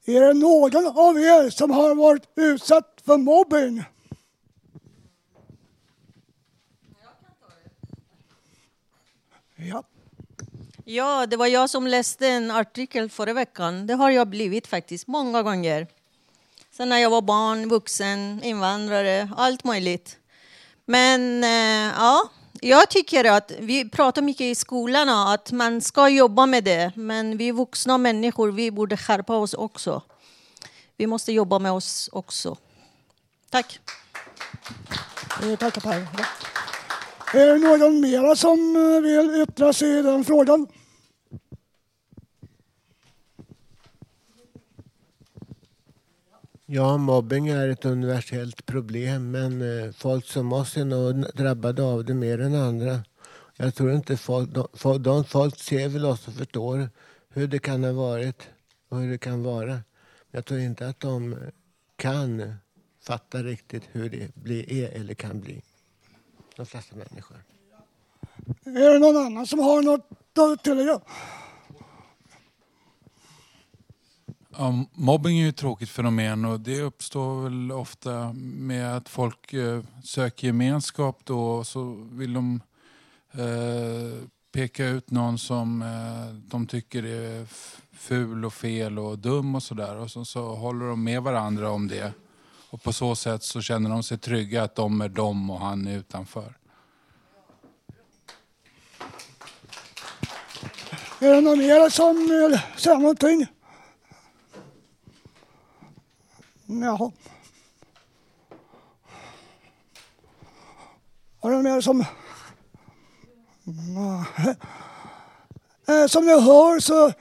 Är 0.07 0.21
det 0.21 0.35
någon 0.35 0.87
av 0.87 1.19
er 1.19 1.51
som 1.51 1.71
har 1.71 1.95
varit 1.95 2.25
utsatt 2.37 3.03
för 3.07 3.17
mobbing? 3.17 3.85
Ja. 9.69 9.83
Ja, 10.85 11.27
det 11.27 11.37
var 11.37 11.47
jag 11.47 11.71
som 11.71 11.87
läste 11.87 12.29
en 12.29 12.51
artikel 12.51 13.11
förra 13.11 13.33
veckan. 13.33 13.87
Det 13.87 13.95
har 13.95 14.11
jag 14.11 14.29
blivit 14.29 14.67
faktiskt 14.67 15.07
många 15.07 15.43
gånger. 15.43 15.87
Sen 16.77 16.89
när 16.89 16.99
jag 16.99 17.11
var 17.11 17.23
barn, 17.23 17.69
vuxen, 17.69 18.43
invandrare, 18.43 19.31
allt 19.37 19.65
möjligt. 19.65 20.19
Men 20.85 21.45
eh, 21.45 21.95
ja, 21.99 22.31
jag 22.61 22.91
tycker 22.91 23.25
att 23.25 23.53
vi 23.59 23.89
pratar 23.91 24.23
mycket 24.23 24.41
i 24.41 24.55
skolan 24.55 25.09
om 25.09 25.27
att 25.27 25.53
man 25.53 25.81
ska 25.81 26.09
jobba 26.09 26.47
med 26.47 26.65
det. 26.65 26.93
Men 26.97 27.37
vi 27.37 27.51
vuxna 27.51 27.99
människor, 27.99 28.53
vi 28.53 28.71
borde 28.71 28.97
skärpa 28.97 29.37
oss 29.37 29.55
också. 29.55 30.03
Vi 30.97 31.07
måste 31.07 31.33
jobba 31.33 31.59
med 31.59 31.73
oss 31.73 32.09
också. 32.13 32.57
Tack. 33.51 33.81
Eh, 35.43 35.57
Tackar 35.57 35.81
Per. 35.81 36.07
Är 37.35 37.47
det 37.47 37.59
någon 37.59 38.01
mera 38.01 38.37
som 38.37 38.77
eh, 38.77 39.03
vill 39.03 39.43
yttra 39.43 39.73
sig 39.73 39.99
i 39.99 40.03
den 40.03 40.25
frågan? 40.25 40.67
Ja, 46.67 46.97
mobbing 46.97 47.49
är 47.49 47.69
ett 47.69 47.85
universellt 47.85 48.67
problem 48.67 49.31
men 49.31 49.63
eh, 49.63 49.93
folk 49.93 50.27
som 50.27 50.53
oss 50.53 50.77
är 50.77 50.85
nog 50.85 51.35
drabbade 51.35 51.83
av 51.83 52.05
det 52.05 52.15
mer 52.15 52.41
än 52.41 52.55
andra. 52.55 53.01
Jag 53.57 53.75
tror 53.75 53.93
inte 53.93 54.17
folk, 54.17 54.51
de, 54.51 54.69
folk, 54.75 55.03
de 55.03 55.25
folk 55.25 55.59
ser 55.59 55.89
väl 55.89 56.05
oss 56.05 56.29
och 56.29 56.35
förstår 56.35 56.89
hur 57.29 57.47
det 57.47 57.59
kan 57.59 57.85
ha 57.85 57.93
varit 57.93 58.49
och 58.89 58.99
hur 58.99 59.11
det 59.11 59.19
kan 59.19 59.43
vara. 59.43 59.81
Jag 60.31 60.45
tror 60.47 60.61
inte 60.61 60.89
att 60.89 61.01
de 61.01 61.37
kan 61.97 62.55
fatta 63.03 63.43
riktigt 63.43 63.83
hur 63.93 64.11
det 64.11 64.35
blir, 64.35 64.73
är 64.73 64.89
eller 64.89 65.15
kan 65.15 65.41
bli. 65.41 65.63
De 66.57 66.67
flesta 66.67 66.97
människor. 66.97 67.45
Är 68.65 68.93
det 68.93 68.99
någon 68.99 69.27
annan 69.27 69.47
som 69.47 69.59
har 69.59 69.83
något 69.83 70.09
att 70.39 70.65
tillägga? 70.65 71.01
Ja, 74.59 74.85
mobbing 74.93 75.39
är 75.39 75.43
ju 75.43 75.49
ett 75.49 75.57
tråkigt 75.57 75.91
fenomen 75.91 76.45
och 76.45 76.61
det 76.61 76.81
uppstår 76.81 77.43
väl 77.43 77.73
ofta 77.73 78.33
med 78.33 78.97
att 78.97 79.09
folk 79.09 79.53
eh, 79.53 79.83
söker 80.05 80.47
gemenskap 80.47 81.21
då 81.25 81.51
och 81.51 81.67
så 81.67 82.09
vill 82.11 82.33
de 82.33 82.61
eh, 83.33 84.29
peka 84.53 84.87
ut 84.87 85.11
någon 85.11 85.39
som 85.39 85.83
eh, 85.83 86.35
de 86.35 86.67
tycker 86.67 87.03
är 87.03 87.47
ful 87.93 88.45
och 88.45 88.55
fel 88.55 88.99
och 88.99 89.19
dum 89.19 89.55
och 89.55 89.63
sådär 89.63 89.97
och 89.97 90.11
så, 90.11 90.25
så 90.25 90.55
håller 90.55 90.87
de 90.87 91.05
med 91.05 91.23
varandra 91.23 91.71
om 91.71 91.89
det. 91.89 92.13
Och 92.77 92.83
på 92.83 92.93
så 92.93 93.17
sätt 93.17 93.43
så 93.43 93.61
känner 93.61 93.91
de 93.91 94.03
sig 94.03 94.19
trygga 94.19 94.63
att 94.63 94.75
de 94.75 95.01
är 95.01 95.09
dem 95.09 95.51
och 95.51 95.61
han 95.61 95.87
är 95.87 95.97
utanför. 95.97 96.57
Är 101.21 101.35
det 101.35 101.41
någon 101.41 101.59
mer 101.59 101.91
som 101.91 102.17
vill 102.17 102.61
säga 102.77 102.99
någonting? 102.99 103.47
Jaha. 106.67 107.13
Har 111.41 111.51
du 111.51 111.63
mer 111.63 111.81
som... 111.81 112.01
Eh, 115.89 116.07
som 116.07 116.25
ni 116.25 116.41
hör 116.41 116.81
så 116.81 117.13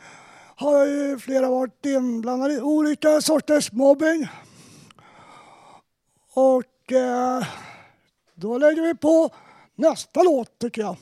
har 0.56 0.86
ju 0.86 1.20
flera 1.20 1.50
varit 1.50 1.86
inblandade 1.86 2.54
i 2.54 2.62
olika 2.62 3.22
sorters 3.22 3.72
mobbing. 3.72 4.28
Och 6.36 6.92
eh, 6.92 7.48
då 8.34 8.58
lägger 8.58 8.82
vi 8.82 8.96
på 8.96 9.30
nästa 9.76 10.24
låt 10.24 10.60
tycker 10.60 10.82
jag. 10.82 10.96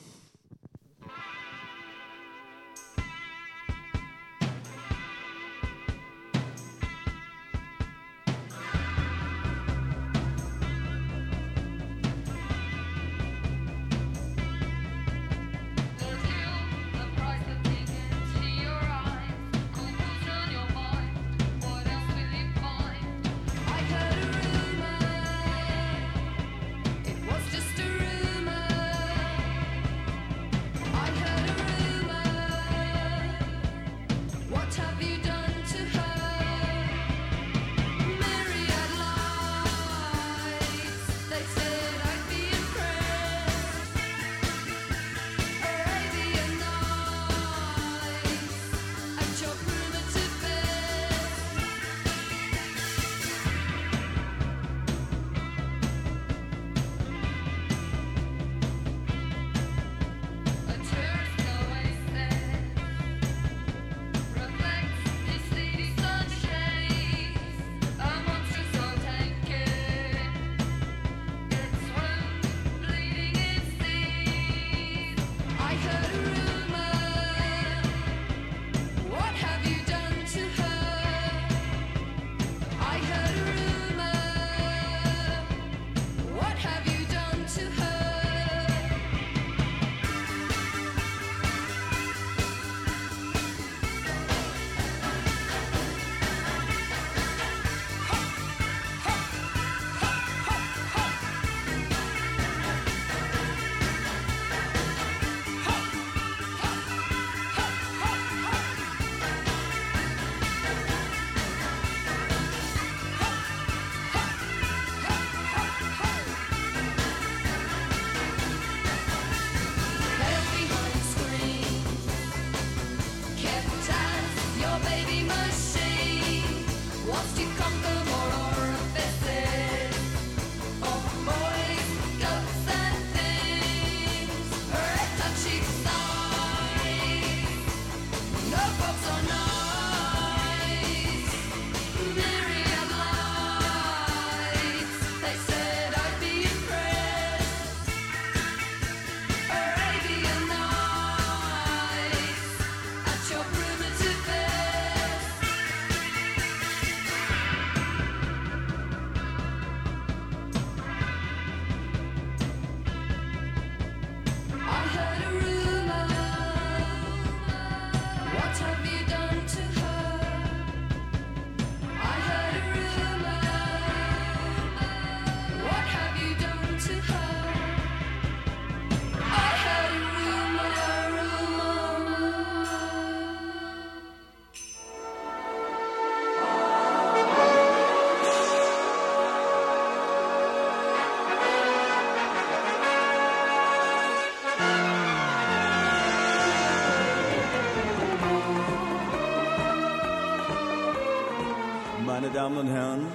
Damen 202.43 202.57
und 202.57 202.67
Herren, 202.67 203.07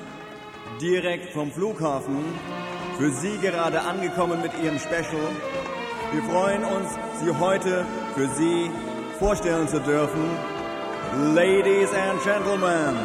direkt 0.81 1.35
vom 1.35 1.53
Flughafen, 1.53 2.17
für 2.97 3.11
Sie 3.11 3.37
gerade 3.43 3.79
angekommen 3.79 4.41
mit 4.41 4.53
Ihrem 4.65 4.79
Special. 4.79 5.29
Wir 6.13 6.23
freuen 6.23 6.65
uns, 6.65 6.89
Sie 7.21 7.31
heute 7.39 7.85
für 8.15 8.27
Sie 8.39 8.71
vorstellen 9.19 9.69
zu 9.69 9.81
dürfen. 9.81 10.31
Ladies 11.35 11.91
and 11.93 12.25
Gentlemen, 12.25 12.97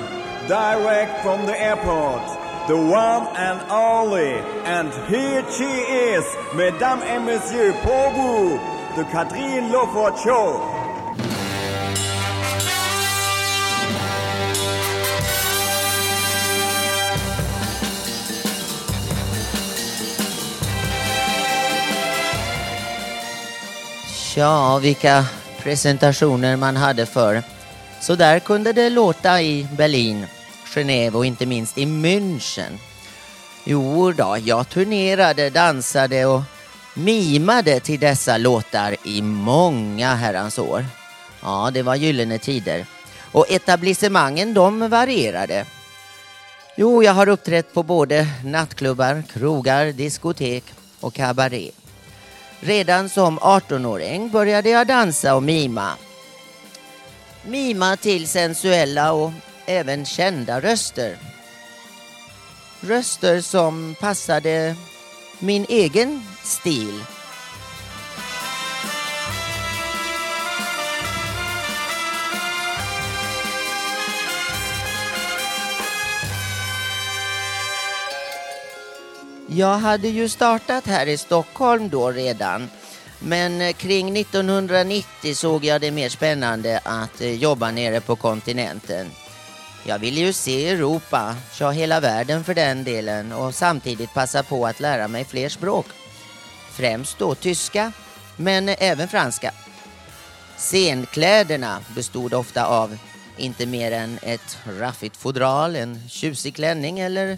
direct 0.48 1.20
from 1.24 1.46
the 1.46 1.60
airport, 1.60 2.24
the 2.70 2.74
one 2.74 3.28
and 3.36 3.60
only, 3.70 4.36
and 4.64 4.94
here 5.10 5.44
she 5.52 5.66
is, 6.16 6.24
Mesdames 6.56 7.04
et 7.04 7.20
Messieurs, 7.20 7.76
pour 7.84 8.62
the 8.96 9.04
Catherine 9.12 9.74
Lofort 9.74 10.18
Show. 10.24 10.83
Tja, 24.34 24.80
vilka 24.80 25.26
presentationer 25.64 26.56
man 26.56 26.76
hade 26.76 27.06
för. 27.06 27.44
Så 28.02 28.16
där 28.16 28.40
kunde 28.40 28.74
det 28.74 28.90
låta 28.90 29.42
i 29.42 29.68
Berlin, 29.78 30.26
Genève 30.66 31.16
och 31.16 31.26
inte 31.26 31.46
minst 31.46 31.78
i 31.78 31.86
München. 31.86 32.78
Jo 33.64 34.12
då, 34.12 34.38
jag 34.44 34.70
turnerade, 34.70 35.50
dansade 35.50 36.26
och 36.26 36.42
mimade 36.94 37.80
till 37.80 38.00
dessa 38.00 38.38
låtar 38.38 38.96
i 39.04 39.22
många 39.22 40.16
herrans 40.16 40.60
år. 40.60 40.86
Ja, 41.42 41.72
det 41.74 41.82
var 41.82 41.96
gyllene 41.96 42.40
tider. 42.40 42.86
Och 43.32 43.52
etablissemangen 43.52 44.54
de 44.54 44.90
varierade. 44.90 45.66
Jo, 46.78 47.04
jag 47.04 47.14
har 47.14 47.30
uppträtt 47.30 47.74
på 47.74 47.84
både 47.84 48.28
nattklubbar, 48.44 49.24
krogar, 49.34 49.86
diskotek 49.86 50.64
och 51.00 51.14
kabaré. 51.14 51.72
Redan 52.66 53.10
som 53.10 53.40
18-åring 53.40 54.30
började 54.30 54.70
jag 54.70 54.88
dansa 54.88 55.36
och 55.36 55.44
mima. 55.44 55.94
Mima 57.46 57.98
till 57.98 58.28
sensuella 58.28 59.14
och 59.14 59.32
även 59.66 60.06
kända 60.06 60.62
röster. 60.62 61.18
Röster 62.82 63.42
som 63.42 63.96
passade 64.00 64.76
min 65.40 65.66
egen 65.70 66.22
stil. 66.44 67.04
Jag 79.56 79.78
hade 79.78 80.08
ju 80.08 80.30
startat 80.30 80.88
här 80.88 81.08
i 81.08 81.18
Stockholm 81.18 81.90
då 81.90 82.12
redan. 82.12 82.70
Men 83.20 83.62
eh, 83.62 83.74
kring 83.74 84.18
1990 84.18 85.36
såg 85.36 85.66
jag 85.66 85.82
det 85.82 85.92
mer 85.92 86.10
spännande 86.10 86.80
att 86.84 87.22
eh, 87.22 87.32
jobba 87.32 87.72
nere 87.72 88.02
på 88.02 88.16
kontinenten. 88.16 89.12
Jag 89.84 90.00
ville 90.00 90.20
ju 90.20 90.34
se 90.34 90.70
Europa, 90.70 91.36
ja 91.60 91.72
hela 91.72 92.00
världen 92.00 92.44
för 92.44 92.54
den 92.54 92.84
delen 92.84 93.32
och 93.32 93.56
samtidigt 93.56 94.14
passa 94.14 94.44
på 94.44 94.68
att 94.68 94.80
lära 94.80 95.08
mig 95.08 95.26
fler 95.26 95.50
språk. 95.50 95.86
Främst 96.72 97.20
då 97.20 97.36
tyska, 97.36 97.92
men 98.38 98.70
eh, 98.70 98.76
även 98.80 99.08
franska. 99.08 99.52
Scenkläderna 100.58 101.80
bestod 101.96 102.34
ofta 102.34 102.66
av 102.66 102.98
inte 103.38 103.66
mer 103.66 103.92
än 103.92 104.20
ett 104.22 104.58
raffigt 104.80 105.18
fodral, 105.18 105.76
en 105.76 106.10
tjusig 106.10 106.56
klänning 106.56 107.00
eller 107.00 107.38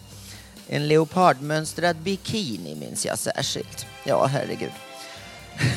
en 0.68 0.88
leopardmönstrad 0.88 1.96
bikini 1.96 2.76
minns 2.76 3.06
jag 3.06 3.20
särskilt. 3.20 3.86
Ja, 4.04 4.26
herregud. 4.26 4.72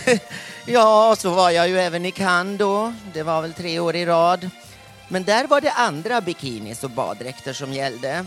ja, 0.67 1.17
så 1.19 1.31
var 1.31 1.51
jag 1.51 1.69
ju 1.69 1.79
även 1.79 2.07
i 2.07 2.11
Cannes 2.11 2.59
då. 2.59 2.93
Det 3.13 3.23
var 3.23 3.43
väl 3.43 3.53
tre 3.53 3.79
år 3.79 3.97
i 3.97 4.07
rad. 4.07 4.51
Men 5.09 5.25
där 5.25 5.47
var 5.47 5.61
det 5.61 5.73
andra 5.73 6.21
bikinis 6.21 6.85
och 6.85 6.91
baddräkter 6.91 7.53
som 7.53 7.73
gällde. 7.73 8.27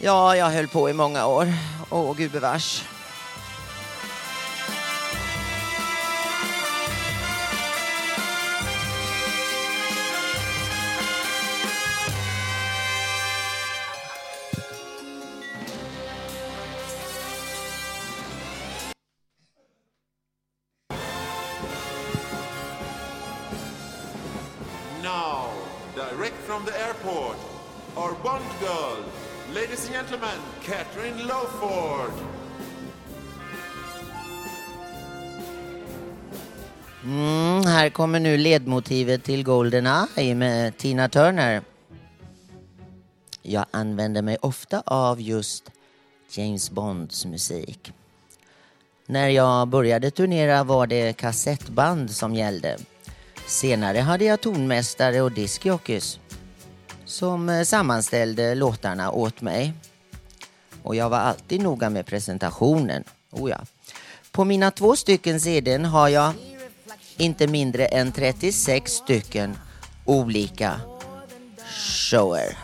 Ja, 0.00 0.36
jag 0.36 0.50
höll 0.50 0.68
på 0.68 0.90
i 0.90 0.92
många 0.92 1.26
år. 1.26 1.52
Åh, 1.90 2.16
gubevars. 2.16 2.84
Ladies 29.76 29.96
and 29.96 30.08
gentlemen, 30.08 30.38
Catherine 30.64 31.22
Lowford. 31.22 32.10
Mm, 37.04 37.66
här 37.66 37.90
kommer 37.90 38.20
nu 38.20 38.36
ledmotivet 38.36 39.24
till 39.24 39.44
Goldeneye 39.44 40.34
med 40.34 40.78
Tina 40.78 41.08
Turner. 41.08 41.62
Jag 43.42 43.66
använder 43.70 44.22
mig 44.22 44.36
ofta 44.40 44.82
av 44.86 45.20
just 45.20 45.70
James 46.30 46.70
Bonds 46.70 47.26
musik. 47.26 47.92
När 49.06 49.28
jag 49.28 49.68
började 49.68 50.10
turnera 50.10 50.64
var 50.64 50.86
det 50.86 51.12
kassettband 51.12 52.10
som 52.10 52.34
gällde. 52.34 52.78
Senare 53.46 53.98
hade 53.98 54.24
jag 54.24 54.40
tonmästare 54.40 55.20
och 55.20 55.32
diskjockeys 55.32 56.20
som 57.06 57.48
eh, 57.48 57.62
sammanställde 57.62 58.54
låtarna 58.54 59.10
åt 59.10 59.40
mig. 59.40 59.72
Och 60.82 60.96
jag 60.96 61.10
var 61.10 61.18
alltid 61.18 61.62
noga 61.62 61.90
med 61.90 62.06
presentationen. 62.06 63.04
Oh 63.30 63.50
ja. 63.50 63.60
På 64.32 64.44
mina 64.44 64.70
två 64.70 64.96
stycken 64.96 65.40
CDn 65.40 65.84
har 65.84 66.08
jag 66.08 66.32
inte 67.16 67.46
mindre 67.46 67.86
än 67.86 68.12
36 68.12 68.92
stycken 68.92 69.58
olika 70.04 70.80
shower. 72.10 72.56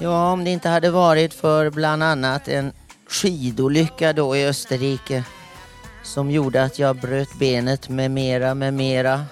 Ja, 0.00 0.32
om 0.32 0.44
det 0.44 0.50
inte 0.50 0.68
hade 0.68 0.90
varit 0.90 1.34
för 1.34 1.70
bland 1.70 2.02
annat 2.02 2.48
en 2.48 2.72
skidolycka 3.06 4.12
då 4.12 4.36
i 4.36 4.46
Österrike 4.46 5.24
som 6.02 6.30
gjorde 6.30 6.62
att 6.62 6.78
jag 6.78 6.96
bröt 6.96 7.34
benet 7.34 7.88
med 7.88 8.10
mera, 8.10 8.54
med 8.54 8.74
mera. 8.74 9.24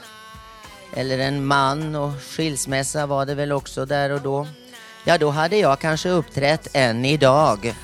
Eller 0.94 1.18
en 1.18 1.44
man 1.44 1.94
och 1.94 2.12
skilsmässa 2.22 3.06
var 3.06 3.26
det 3.26 3.34
väl 3.34 3.52
också 3.52 3.86
där 3.86 4.10
och 4.10 4.20
då. 4.20 4.46
Ja, 5.04 5.18
då 5.18 5.30
hade 5.30 5.56
jag 5.56 5.78
kanske 5.78 6.08
uppträtt 6.08 6.68
än 6.72 7.04
idag. 7.04 7.74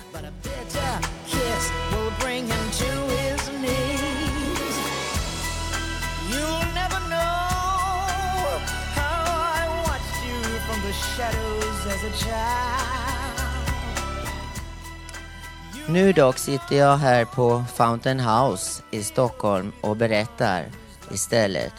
Nu 15.89 16.12
dock 16.12 16.39
sitter 16.39 16.76
jag 16.76 16.97
här 16.97 17.24
på 17.24 17.64
Fountain 17.74 18.20
House 18.20 18.82
i 18.91 19.03
Stockholm 19.03 19.72
och 19.80 19.97
berättar 19.97 20.64
istället. 21.11 21.72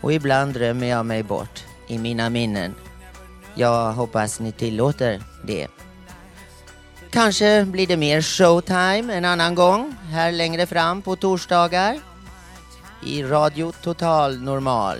Och 0.00 0.12
ibland 0.12 0.54
drömmer 0.54 0.86
jag 0.86 1.06
mig 1.06 1.22
bort 1.22 1.64
i 1.86 1.98
mina 1.98 2.30
minnen. 2.30 2.74
Jag 3.54 3.92
hoppas 3.92 4.40
ni 4.40 4.52
tillåter 4.52 5.22
det. 5.44 5.68
Kanske 7.10 7.64
blir 7.64 7.86
det 7.86 7.96
mer 7.96 8.22
showtime 8.22 9.14
en 9.14 9.24
annan 9.24 9.54
gång 9.54 9.94
här 10.10 10.32
längre 10.32 10.66
fram 10.66 11.02
på 11.02 11.16
torsdagar 11.16 12.00
i 13.06 13.22
Radio 13.22 13.72
Total 13.82 14.38
Normal. 14.38 14.98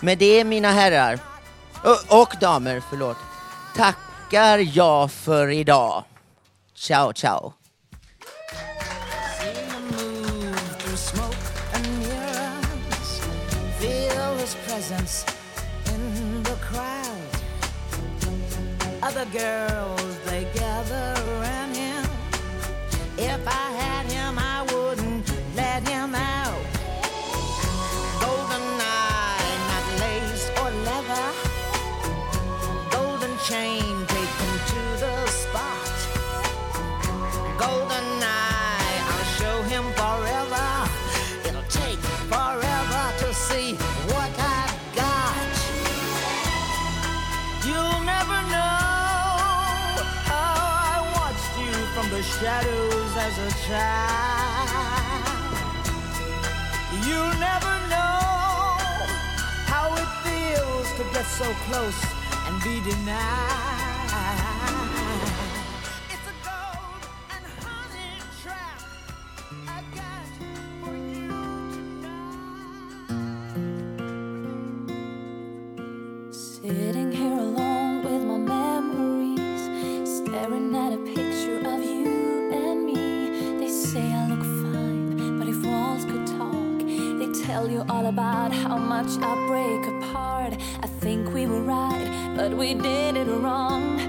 Med 0.00 0.18
det 0.18 0.44
mina 0.44 0.72
herrar 0.72 1.18
och 2.08 2.34
damer, 2.40 2.82
förlåt, 2.90 3.16
tackar 3.76 4.76
jag 4.76 5.12
för 5.12 5.48
idag. 5.50 6.04
Ciao, 6.80 7.12
ciao. 7.12 7.54
Other 19.02 19.26
girls, 19.32 20.18
they 20.26 20.46
gather 20.54 21.14
around 21.40 21.74
him. 21.74 22.04
If 23.16 23.46
I 23.46 23.70
had 23.82 24.06
him, 24.06 24.38
I 24.38 24.62
wouldn't 24.72 25.26
let 25.56 25.86
him 25.88 26.14
out. 26.14 26.64
Golden 28.20 28.62
eye, 28.80 29.56
not 29.70 29.86
lace 30.00 30.50
or 30.60 30.70
leather. 30.86 31.26
Golden 32.90 33.36
chain. 33.38 33.97
Golden 37.58 38.22
eye, 38.22 39.02
I'll 39.10 39.28
show 39.40 39.62
him 39.62 39.84
forever. 39.98 40.68
It'll 41.44 41.68
take 41.68 41.98
forever 42.30 43.02
to 43.18 43.34
see 43.34 43.74
what 44.12 44.30
I've 44.38 44.78
got. 44.94 45.50
You'll 47.66 48.02
never 48.14 48.38
know 48.54 48.78
how 50.30 50.54
I 50.86 50.98
watched 51.18 51.54
you 51.58 51.74
from 51.94 52.06
the 52.14 52.22
shadows 52.22 53.12
as 53.26 53.34
a 53.48 53.50
child. 53.66 55.18
You'll 57.06 57.36
never 57.42 57.74
know 57.90 58.22
how 59.66 59.86
it 60.02 60.10
feels 60.22 60.88
to 60.98 61.02
get 61.12 61.26
so 61.26 61.48
close 61.66 62.00
and 62.46 62.62
be 62.62 62.80
denied. 62.88 63.87
Tell 87.68 87.76
you 87.76 87.84
all 87.90 88.06
about 88.06 88.52
how 88.52 88.78
much 88.78 89.10
I 89.20 89.34
break 89.46 89.86
apart. 89.96 90.54
I 90.82 90.86
think 90.86 91.34
we 91.34 91.46
were 91.46 91.62
right, 91.62 92.32
but 92.34 92.52
we 92.52 92.74
did 92.74 93.16
it 93.16 93.26
wrong. 93.26 94.00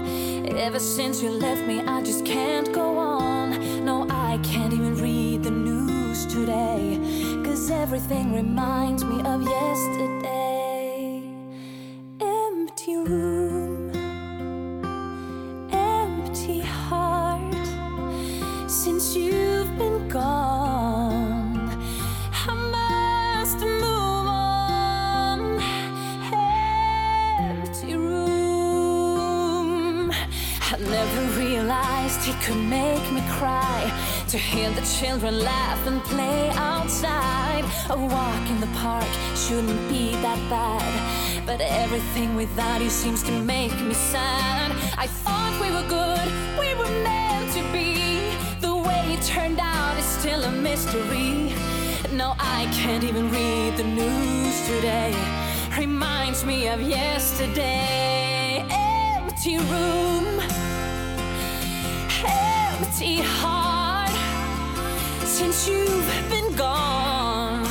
Ever 0.56 0.78
since 0.78 1.22
you 1.22 1.30
left 1.30 1.66
me, 1.66 1.80
I 1.80 2.02
just 2.02 2.24
can't 2.24 2.72
go 2.72 2.96
on. 2.98 3.84
No, 3.84 4.06
I 4.08 4.38
can't 4.42 4.72
even 4.72 4.94
read 4.96 5.42
the 5.42 5.50
news 5.50 6.26
today, 6.26 6.98
cause 7.44 7.70
everything 7.70 8.34
reminds 8.34 9.04
me 9.04 9.20
of 9.22 9.42
yesterday 9.42 10.39
The 34.74 34.82
children 34.82 35.40
laugh 35.40 35.86
and 35.86 36.02
play 36.04 36.50
outside. 36.50 37.64
A 37.90 37.96
walk 37.96 38.48
in 38.48 38.60
the 38.60 38.68
park 38.78 39.08
shouldn't 39.34 39.88
be 39.88 40.12
that 40.22 40.38
bad. 40.48 41.44
But 41.44 41.60
everything 41.60 42.36
without 42.36 42.80
you 42.80 42.88
seems 42.88 43.22
to 43.24 43.32
make 43.32 43.74
me 43.80 43.94
sad. 43.94 44.70
I 44.96 45.06
thought 45.06 45.52
we 45.60 45.70
were 45.72 45.86
good, 45.88 46.28
we 46.58 46.74
were 46.74 46.92
meant 47.02 47.52
to 47.54 47.62
be. 47.72 48.30
The 48.60 48.74
way 48.74 49.14
it 49.14 49.22
turned 49.22 49.58
out 49.60 49.98
is 49.98 50.04
still 50.04 50.44
a 50.44 50.52
mystery. 50.52 51.52
No, 52.12 52.34
I 52.38 52.68
can't 52.72 53.02
even 53.02 53.30
read 53.30 53.76
the 53.76 53.84
news 53.84 54.66
today. 54.66 55.14
Reminds 55.76 56.44
me 56.44 56.68
of 56.68 56.80
yesterday. 56.80 58.64
Empty 58.70 59.58
room, 59.58 60.40
empty 62.24 63.16
heart. 63.20 63.59
Since 65.40 65.68
you've 65.68 66.30
been 66.30 66.56
gone, 66.56 67.64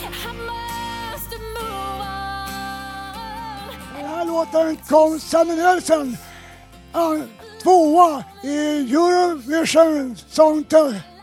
I 0.00 0.32
must 0.48 1.30
move 1.30 2.00
on. 2.00 2.48
Den 3.96 4.06
här 4.08 4.24
låten 4.24 4.76
kom 4.76 5.20
Sanne 5.20 5.54
Nelson 5.54 6.16
tvåa 7.62 8.24
i 8.44 8.56
Eurovision 8.94 10.16
Song 10.16 10.64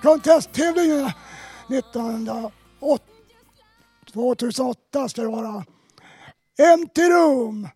Contest-tävlingen 0.01 1.11
1908 1.69 3.05
2008 4.13 5.09
ska 5.09 5.21
det 5.21 5.27
vara. 5.27 5.65
Empty 6.73 7.01
Room. 7.09 7.67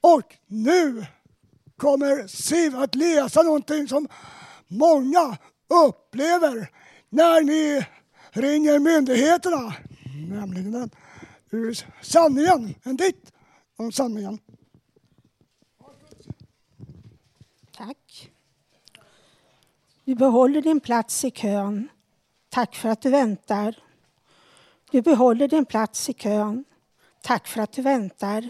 Och 0.00 0.36
nu 0.46 1.06
kommer 1.76 2.26
Siv 2.26 2.76
att 2.76 2.94
läsa 2.94 3.42
någonting 3.42 3.88
som 3.88 4.08
många 4.68 5.36
upplever 5.70 6.70
när 7.08 7.42
ni 7.42 7.86
ringer 8.30 8.78
myndigheterna. 8.78 9.74
Nämligen 10.28 10.72
den 10.72 10.90
ur 11.50 11.86
sanningen, 12.00 12.74
en 12.82 12.96
dikt 12.96 13.32
om 13.76 13.92
sanningen. 13.92 14.38
Tack. 17.72 18.30
Du 20.04 20.14
behåller 20.14 20.62
din 20.62 20.80
plats 20.80 21.24
i 21.24 21.30
kön. 21.30 21.88
Tack 22.48 22.74
för 22.74 22.88
att 22.88 23.02
du 23.02 23.10
väntar. 23.10 23.74
Du 24.90 25.02
behåller 25.02 25.48
din 25.48 25.64
plats 25.64 26.08
i 26.08 26.12
kön. 26.12 26.64
Tack 27.22 27.48
för 27.48 27.60
att 27.60 27.72
du 27.72 27.82
väntar. 27.82 28.48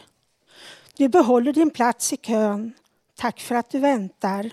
Du 0.96 1.08
behåller 1.08 1.52
din 1.52 1.70
plats 1.70 2.12
i 2.12 2.16
kön. 2.16 2.72
Tack 3.16 3.40
för 3.40 3.54
att 3.54 3.70
du 3.70 3.78
väntar. 3.78 4.50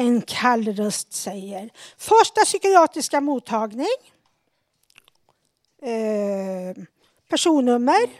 En 0.00 0.22
kall 0.22 0.64
röst 0.64 1.12
säger 1.12 1.70
första 1.96 2.44
psykiatriska 2.44 3.20
mottagning. 3.20 3.86
Eh, 5.82 6.76
personnummer 7.28 8.10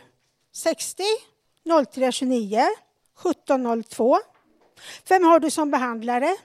60 0.51 1.03
0329 1.63 2.67
1702. 3.15 4.19
Vem 5.07 5.23
har 5.23 5.39
du 5.39 5.51
som 5.51 5.71
behandlare? 5.71 6.37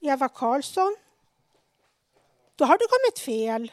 Eva 0.00 0.28
Karlsson. 0.28 0.96
Då 2.56 2.64
har 2.64 2.78
du 2.78 2.86
kommit 2.88 3.18
fel. 3.18 3.72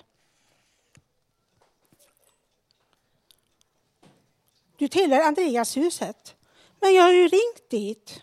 Du 4.78 4.88
tillhör 4.88 5.20
Andreashuset. 5.20 6.36
Men 6.80 6.93
jag 6.93 7.04
har 7.04 7.12
ju 7.12 7.28
ringt 7.28 7.70
dit. 7.70 8.22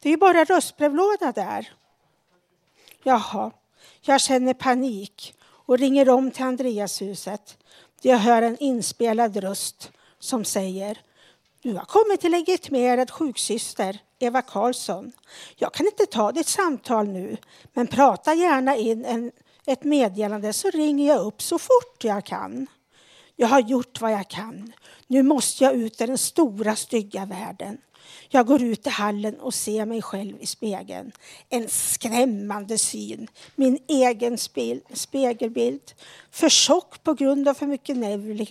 Det 0.00 0.08
är 0.08 0.10
ju 0.10 0.16
bara 0.16 0.44
röstbrevlåda 0.44 1.32
där. 1.32 1.72
Jaha, 3.02 3.50
jag 4.00 4.20
känner 4.20 4.54
panik 4.54 5.34
och 5.42 5.78
ringer 5.78 6.08
om 6.08 6.30
till 6.30 6.44
Andreashuset. 6.44 7.56
Jag 8.00 8.18
hör 8.18 8.42
en 8.42 8.58
inspelad 8.58 9.36
röst 9.36 9.90
som 10.18 10.44
säger 10.44 11.00
Du 11.62 11.74
har 11.74 11.84
kommit 11.84 12.20
till 12.20 12.30
legitimerad 12.30 13.10
sjuksyster, 13.10 13.98
Eva 14.18 14.42
Karlsson. 14.42 15.12
Jag 15.56 15.72
kan 15.72 15.86
inte 15.86 16.06
ta 16.06 16.32
ditt 16.32 16.46
samtal 16.46 17.08
nu, 17.08 17.36
men 17.72 17.86
prata 17.86 18.34
gärna 18.34 18.76
in 18.76 19.04
en, 19.04 19.32
ett 19.66 19.84
meddelande 19.84 20.52
så 20.52 20.70
ringer 20.70 21.08
jag 21.08 21.26
upp 21.26 21.42
så 21.42 21.58
fort 21.58 22.04
jag 22.04 22.24
kan. 22.24 22.66
Jag 23.36 23.48
har 23.48 23.60
gjort 23.60 24.00
vad 24.00 24.12
jag 24.12 24.28
kan. 24.28 24.72
Nu 25.06 25.22
måste 25.22 25.64
jag 25.64 25.74
ut 25.74 26.00
i 26.00 26.06
den 26.06 26.18
stora 26.18 26.76
stygga 26.76 27.24
världen. 27.24 27.78
Jag 28.30 28.46
går 28.46 28.62
ut 28.62 28.86
i 28.86 28.90
hallen 28.90 29.40
och 29.40 29.54
ser 29.54 29.86
mig 29.86 30.02
själv 30.02 30.36
i 30.40 30.46
spegeln. 30.46 31.12
En 31.48 31.68
skrämmande 31.68 32.78
syn. 32.78 33.28
Min 33.54 33.78
egen 33.86 34.38
spel, 34.38 34.80
spegelbild. 34.92 35.92
För 36.30 36.48
tjock 36.48 37.02
på 37.02 37.14
grund 37.14 37.48
av 37.48 37.54
för 37.54 37.66
mycket 37.66 37.96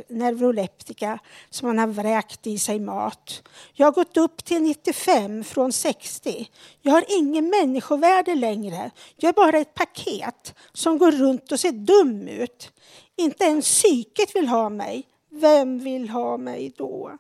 neuroleptika 0.10 1.20
som 1.50 1.68
man 1.68 1.78
har 1.78 1.88
vräkt 1.88 2.48
i 2.48 2.60
sig 2.60 2.80
mat. 2.80 3.44
Jag 3.74 3.88
har 3.88 3.92
gått 3.92 4.18
upp 4.18 4.46
till 4.46 4.62
95 4.62 5.44
från 5.44 5.74
60. 5.74 6.50
Jag 6.82 6.92
har 6.92 7.06
ingen 7.20 7.50
människovärde 7.50 8.36
längre. 8.36 8.92
Jag 9.16 9.30
är 9.30 9.34
bara 9.34 9.58
ett 9.58 9.74
paket 9.74 10.56
som 10.74 10.98
går 10.98 11.12
runt 11.12 11.52
och 11.52 11.60
ser 11.60 11.72
dum 11.72 12.28
ut. 12.28 12.72
Inte 13.16 13.44
ens 13.44 13.66
psyket 13.66 14.36
vill 14.36 14.48
ha 14.48 14.70
mig. 14.70 15.04
Vem 15.30 15.80
vill 15.80 16.10
ha 16.10 16.38
mig 16.38 16.74
då? 16.78 17.18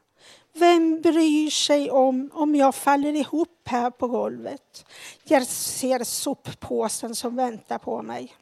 Vem 0.59 1.01
bryr 1.01 1.49
sig 1.49 1.91
om 1.91 2.31
om 2.33 2.55
jag 2.55 2.75
faller 2.75 3.13
ihop 3.13 3.61
här 3.65 3.89
på 3.89 4.07
golvet? 4.07 4.85
Jag 5.23 5.47
ser 5.47 6.03
soppåsen 6.03 7.15
som 7.15 7.35
väntar 7.35 7.77
på 7.77 8.01
mig. 8.01 8.35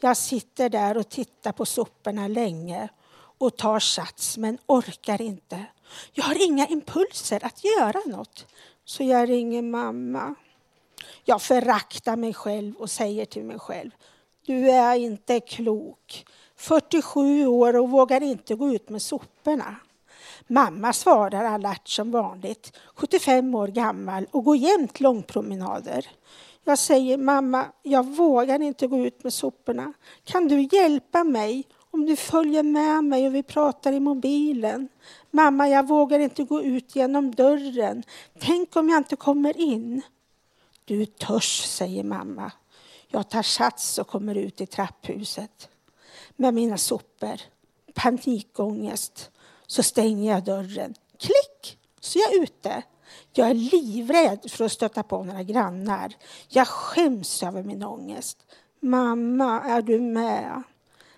Jag 0.00 0.16
sitter 0.16 0.68
där 0.68 0.96
och 0.96 1.08
tittar 1.08 1.52
på 1.52 1.66
soporna 1.66 2.28
länge 2.28 2.88
och 3.38 3.56
tar 3.56 3.78
sats 3.78 4.36
men 4.38 4.58
orkar 4.66 5.22
inte. 5.22 5.66
Jag 6.12 6.24
har 6.24 6.46
inga 6.46 6.66
impulser 6.66 7.44
att 7.44 7.64
göra 7.64 8.00
något. 8.06 8.46
Så 8.84 9.02
jag 9.02 9.28
ringer 9.28 9.62
mamma. 9.62 10.34
Jag 11.24 11.42
föraktar 11.42 12.16
mig 12.16 12.34
själv 12.34 12.76
och 12.76 12.90
säger 12.90 13.24
till 13.24 13.44
mig 13.44 13.58
själv. 13.58 13.90
Du 14.46 14.70
är 14.70 14.94
inte 14.94 15.40
klok. 15.40 16.26
47 16.56 17.46
år 17.46 17.76
och 17.76 17.90
vågar 17.90 18.22
inte 18.22 18.54
gå 18.54 18.74
ut 18.74 18.88
med 18.88 19.02
soporna. 19.02 19.76
Mamma 20.46 20.92
svarar 20.92 21.44
alert 21.44 21.88
som 21.88 22.10
vanligt, 22.10 22.76
75 22.94 23.54
år 23.54 23.68
gammal 23.68 24.26
och 24.30 24.44
går 24.44 24.56
jämt 24.56 25.00
långpromenader. 25.00 26.06
Jag 26.64 26.78
säger 26.78 27.18
mamma, 27.18 27.66
jag 27.82 28.06
vågar 28.06 28.62
inte 28.62 28.86
gå 28.86 28.98
ut 28.98 29.24
med 29.24 29.32
soporna. 29.32 29.92
Kan 30.24 30.48
du 30.48 30.68
hjälpa 30.72 31.24
mig 31.24 31.64
om 31.90 32.06
du 32.06 32.16
följer 32.16 32.62
med 32.62 33.04
mig 33.04 33.26
och 33.26 33.34
vi 33.34 33.42
pratar 33.42 33.92
i 33.92 34.00
mobilen? 34.00 34.88
Mamma, 35.30 35.68
jag 35.68 35.88
vågar 35.88 36.18
inte 36.18 36.44
gå 36.44 36.62
ut 36.62 36.96
genom 36.96 37.34
dörren. 37.34 38.02
Tänk 38.38 38.76
om 38.76 38.88
jag 38.88 38.98
inte 38.98 39.16
kommer 39.16 39.60
in? 39.60 40.02
Du 40.84 41.06
törs, 41.06 41.62
säger 41.64 42.04
mamma. 42.04 42.52
Jag 43.08 43.28
tar 43.28 43.42
sats 43.42 43.98
och 43.98 44.06
kommer 44.06 44.34
ut 44.34 44.60
i 44.60 44.66
trapphuset 44.66 45.68
med 46.36 46.54
mina 46.54 46.78
sopor. 46.78 47.40
Panikångest. 47.94 49.30
Så 49.66 49.82
stänger 49.82 50.32
jag 50.32 50.44
dörren. 50.44 50.94
Klick! 51.18 51.78
Så 52.00 52.18
jag 52.18 52.34
är 52.34 52.42
ute. 52.42 52.82
Jag 53.32 53.50
är 53.50 53.54
livrädd 53.54 54.50
för 54.50 54.64
att 54.64 54.72
stöta 54.72 55.02
på 55.02 55.24
några 55.24 55.42
grannar. 55.42 56.14
Jag 56.48 56.68
skäms 56.68 57.42
över 57.42 57.62
min 57.62 57.82
ångest. 57.82 58.38
Mamma, 58.80 59.60
är 59.60 59.82
du 59.82 60.00
med? 60.00 60.62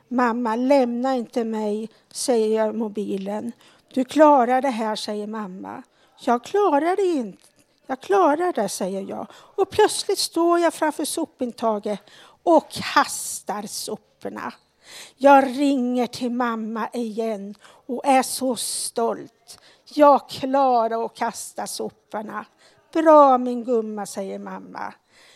Mamma, 0.08 0.56
lämna 0.56 1.16
inte 1.16 1.44
mig, 1.44 1.90
säger 2.12 2.58
jag 2.58 2.74
i 2.74 2.78
mobilen. 2.78 3.52
Du 3.94 4.04
klarar 4.04 4.62
det 4.62 4.70
här, 4.70 4.96
säger 4.96 5.26
mamma. 5.26 5.82
Jag 6.20 6.44
klarar 6.44 6.96
det 6.96 7.18
inte. 7.18 7.42
Jag 7.86 8.00
klarar 8.00 8.52
det, 8.52 8.68
säger 8.68 9.02
jag. 9.02 9.26
Och 9.32 9.70
plötsligt 9.70 10.18
står 10.18 10.58
jag 10.58 10.74
framför 10.74 11.04
sopintaget 11.04 12.00
och 12.42 12.70
kastar 12.70 13.62
soporna. 13.62 14.52
Jag 15.16 15.46
ringer 15.46 16.06
till 16.06 16.30
mamma 16.30 16.88
igen 16.92 17.54
och 17.86 18.06
är 18.06 18.22
så 18.22 18.56
stolt. 18.56 19.58
Jag 19.94 20.28
klarar 20.28 21.04
att 21.04 21.14
kasta 21.14 21.66
soporna. 21.66 22.44
Bra 22.92 23.38
min 23.38 23.64
gumma, 23.64 24.06
säger 24.06 24.38
mamma. 24.38 24.94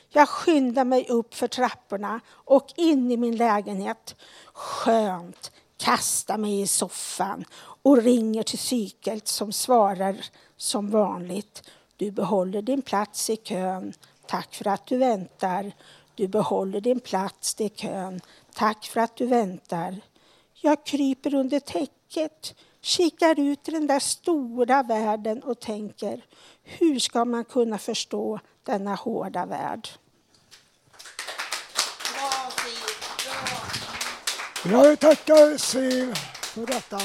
Jag 0.08 0.28
skyndar 0.28 0.84
mig 0.84 1.06
upp 1.08 1.34
för 1.34 1.48
trapporna 1.48 2.20
och 2.28 2.66
in 2.76 3.10
i 3.10 3.16
min 3.16 3.36
lägenhet. 3.36 4.16
Skönt. 4.52 5.50
Kastar 5.76 6.38
mig 6.38 6.60
i 6.60 6.66
soffan 6.66 7.44
och 7.82 8.02
ringer 8.02 8.42
till 8.42 8.58
psyket 8.58 9.28
som 9.28 9.52
svarar 9.52 10.16
som 10.56 10.90
vanligt. 10.90 11.62
Du 11.96 12.10
behåller 12.10 12.62
din 12.62 12.82
plats 12.82 13.30
i 13.30 13.36
kön. 13.36 13.92
Tack 14.26 14.54
för 14.54 14.68
att 14.68 14.86
du 14.86 14.96
väntar. 14.96 15.72
Du 16.14 16.28
behåller 16.28 16.80
din 16.80 17.00
plats 17.00 17.60
i 17.60 17.68
kön. 17.68 18.20
Tack 18.54 18.84
för 18.84 19.00
att 19.00 19.16
du 19.16 19.26
väntar. 19.26 20.00
Jag 20.62 20.86
kryper 20.86 21.34
under 21.34 21.60
täcket, 21.60 22.54
kikar 22.80 23.40
ut 23.40 23.68
i 23.68 23.70
den 23.70 23.86
där 23.86 23.98
stora 23.98 24.82
världen 24.82 25.42
och 25.42 25.60
tänker 25.60 26.24
hur 26.62 26.98
ska 26.98 27.24
man 27.24 27.44
kunna 27.44 27.78
förstå 27.78 28.40
denna 28.62 28.94
hårda 28.94 29.46
värld? 29.46 29.88
Jag 34.64 35.00
tackar 35.00 35.58
Siv 35.58 36.14
för 36.14 36.66
detta. 36.66 37.00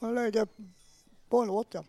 Jag 0.00 0.14
lägger 0.14 0.48
på 1.28 1.40
en 1.40 1.48
låt, 1.48 1.66
ja. 1.70 1.84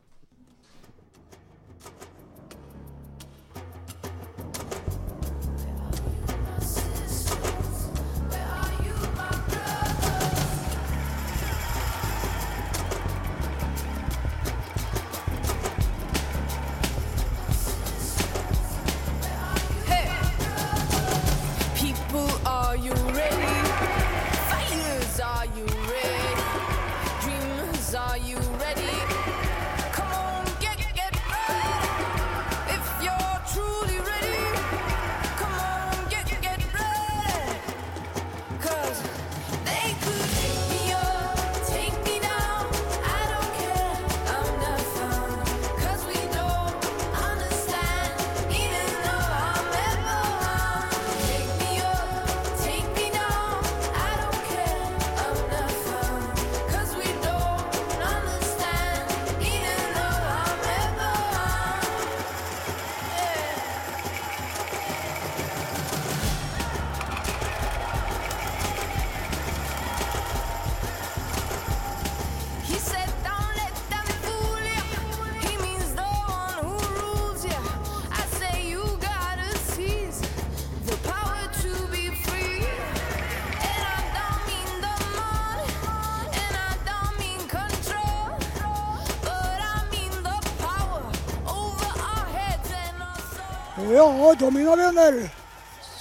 Ja, 94.47 94.51
mina 94.51 94.75
vänner 94.75 95.33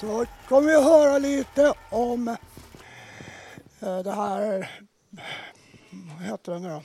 så 0.00 0.26
kommer 0.48 0.68
vi 0.68 0.82
höra 0.82 1.18
lite 1.18 1.72
om 1.90 2.28
eh, 3.80 3.98
det 3.98 4.12
här, 4.12 4.70
vad 5.90 6.26
heter 6.26 6.52
det 6.52 6.58
nu 6.58 6.68
då? 6.68 6.82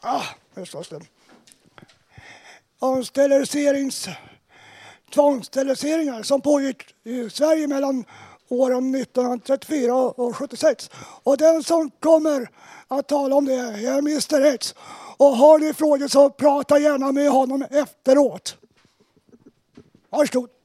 Ah, 0.00 0.22
nu 0.54 0.66
står 0.66 0.86
det. 0.90 1.00
Om 2.78 3.04
steriliserings, 3.04 4.08
tvångssteriliseringar 5.14 6.22
som 6.22 6.40
pågick 6.40 6.94
i 7.04 7.30
Sverige 7.30 7.66
mellan 7.66 8.04
åren 8.48 8.94
1934 8.94 9.94
och 9.94 10.36
76. 10.36 10.90
Och 11.22 11.36
den 11.36 11.62
som 11.62 11.90
kommer 11.90 12.50
att 12.88 13.08
tala 13.08 13.36
om 13.36 13.44
det 13.44 13.54
är 13.54 13.98
Mr 13.98 14.44
X. 14.44 14.74
Och 15.16 15.36
har 15.36 15.58
ni 15.58 15.74
frågor 15.74 16.08
så 16.08 16.30
prata 16.30 16.78
gärna 16.78 17.12
med 17.12 17.30
honom 17.30 17.62
efteråt. 17.70 18.56
Varsågod. 20.10 20.59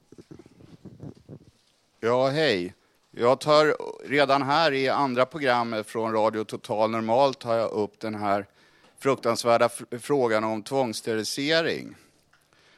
Ja, 2.06 2.28
hej. 2.28 2.74
Jag 3.10 3.40
tar 3.40 3.76
redan 4.08 4.42
här 4.42 4.72
i 4.72 4.88
andra 4.88 5.26
programmet 5.26 5.86
från 5.86 6.12
Radio 6.12 6.44
Total 6.44 6.90
Normal 6.90 7.34
tar 7.34 7.54
jag 7.54 7.70
upp 7.70 8.00
den 8.00 8.14
här 8.14 8.46
fruktansvärda 8.98 9.68
frågan 10.00 10.44
om 10.44 10.62
tvångssterilisering 10.62 11.94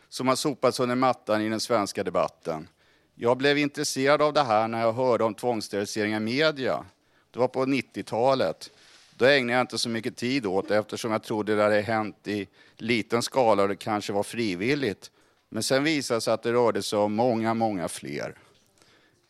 som 0.08 0.28
har 0.28 0.36
sopats 0.36 0.80
under 0.80 0.96
mattan 0.96 1.42
i 1.42 1.48
den 1.48 1.60
svenska 1.60 2.04
debatten. 2.04 2.68
Jag 3.14 3.36
blev 3.36 3.58
intresserad 3.58 4.22
av 4.22 4.32
det 4.32 4.42
här 4.42 4.68
när 4.68 4.80
jag 4.80 4.92
hörde 4.92 5.24
om 5.24 5.34
tvångssterilisering 5.34 6.14
i 6.14 6.20
media. 6.20 6.84
Det 7.30 7.38
var 7.38 7.48
på 7.48 7.64
90-talet. 7.64 8.70
Då 9.16 9.24
ägnade 9.24 9.52
jag 9.52 9.60
inte 9.60 9.78
så 9.78 9.88
mycket 9.88 10.16
tid 10.16 10.46
åt 10.46 10.68
det 10.68 10.76
eftersom 10.76 11.12
jag 11.12 11.22
trodde 11.22 11.56
det 11.56 11.62
hade 11.62 11.80
hänt 11.80 12.28
i 12.28 12.48
liten 12.76 13.22
skala 13.22 13.62
och 13.62 13.68
det 13.68 13.76
kanske 13.76 14.12
var 14.12 14.22
frivilligt. 14.22 15.10
Men 15.48 15.62
sen 15.62 15.84
visade 15.84 16.16
det 16.16 16.20
sig 16.20 16.34
att 16.34 16.42
det 16.42 16.52
rörde 16.52 16.82
sig 16.82 16.98
om 16.98 17.14
många, 17.14 17.54
många 17.54 17.88
fler. 17.88 18.38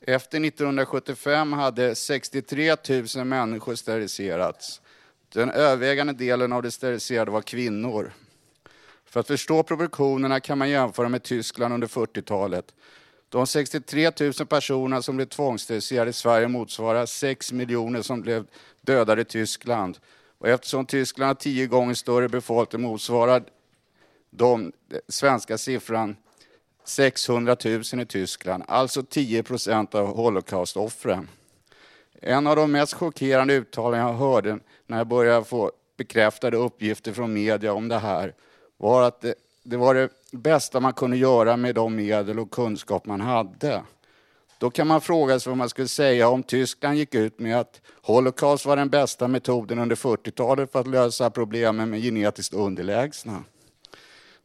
Efter 0.09 0.45
1975 0.45 1.53
hade 1.53 1.95
63 1.95 2.77
000 3.17 3.25
människor 3.25 3.75
steriliserats. 3.75 4.81
Den 5.33 5.51
övervägande 5.51 6.13
delen 6.13 6.53
av 6.53 6.63
de 6.63 6.71
steriliserade 6.71 7.31
var 7.31 7.43
kvinnor. 7.43 8.13
För 9.05 9.21
att 9.21 9.27
förstå 9.27 9.63
proportionerna 9.63 10.41
kan 10.41 10.59
man 10.59 10.71
jämföra 10.71 11.09
med 11.09 11.23
Tyskland 11.23 11.75
under 11.75 11.87
40-talet. 11.87 12.75
De 13.29 13.47
63 13.47 14.11
000 14.21 14.33
personerna 14.33 15.03
som 15.03 15.17
blev 15.17 15.27
tvångssteriliserade 15.27 16.11
i 16.11 16.13
Sverige 16.13 16.49
motsvarar 16.49 17.07
6 17.07 17.53
miljoner 17.53 18.03
som 18.03 18.21
blev 18.21 18.47
dödade 18.81 19.23
i 19.23 19.25
Tyskland. 19.25 19.99
Och 20.39 20.49
eftersom 20.49 20.87
Tyskland 20.87 21.27
har 21.27 21.35
tio 21.35 21.67
gånger 21.67 21.95
större 21.95 22.29
befolkning 22.29 22.83
motsvarar 22.83 23.43
de 24.31 24.73
eh, 24.93 24.99
svenska 25.09 25.59
siffran 25.59 26.17
600 26.89 27.57
000 27.65 28.01
i 28.01 28.07
Tyskland, 28.07 28.65
alltså 28.69 29.03
10 29.03 29.43
procent 29.43 29.95
av 29.95 30.17
holocaust-offren. 30.17 31.29
En 32.23 32.47
av 32.47 32.57
de 32.57 32.73
mest 32.73 32.95
chockerande 32.95 33.55
uttalanden 33.55 34.01
jag 34.01 34.15
hörde 34.15 34.59
när 34.87 34.99
jag 34.99 35.07
började 35.07 35.45
få 35.45 35.73
bekräftade 35.97 36.57
uppgifter 36.57 37.13
från 37.13 37.33
media 37.33 37.73
om 37.73 37.89
det 37.89 37.99
här 37.99 38.35
var 38.77 39.03
att 39.03 39.21
det, 39.21 39.35
det 39.63 39.77
var 39.77 39.95
det 39.95 40.09
bästa 40.31 40.81
man 40.81 40.93
kunde 40.93 41.17
göra 41.17 41.57
med 41.57 41.75
de 41.75 41.97
medel 41.97 42.39
och 42.39 42.51
kunskap 42.51 43.07
man 43.07 43.21
hade. 43.21 43.83
Då 44.59 44.71
kan 44.71 44.87
man 44.87 45.01
fråga 45.01 45.41
sig 45.41 45.51
vad 45.51 45.59
man 45.59 45.69
skulle 45.69 45.89
säga 45.89 46.29
om 46.29 46.43
Tyskland 46.43 46.97
gick 46.97 47.15
ut 47.15 47.39
med 47.39 47.61
att 47.61 47.81
Holocaust 48.03 48.67
var 48.67 48.77
den 48.77 48.89
bästa 48.89 49.29
metoden 49.29 49.79
under 49.79 49.97
40-talet 49.97 50.73
för 50.73 50.81
att 50.81 50.87
lösa 50.87 51.31
problemen 51.31 51.91
med 51.91 52.03
genetiskt 52.03 52.55
underlägsna. 52.55 53.45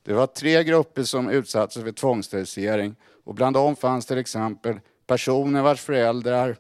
Det 0.03 0.13
var 0.13 0.27
tre 0.27 0.63
grupper 0.63 1.03
som 1.03 1.29
utsattes 1.29 1.83
för 1.83 1.91
tvångssterilisering 1.91 2.95
och 3.23 3.35
bland 3.35 3.55
dem 3.55 3.75
fanns 3.75 4.05
till 4.05 4.17
exempel 4.17 4.79
personer 5.07 5.61
vars 5.61 5.81
föräldrar, 5.81 6.57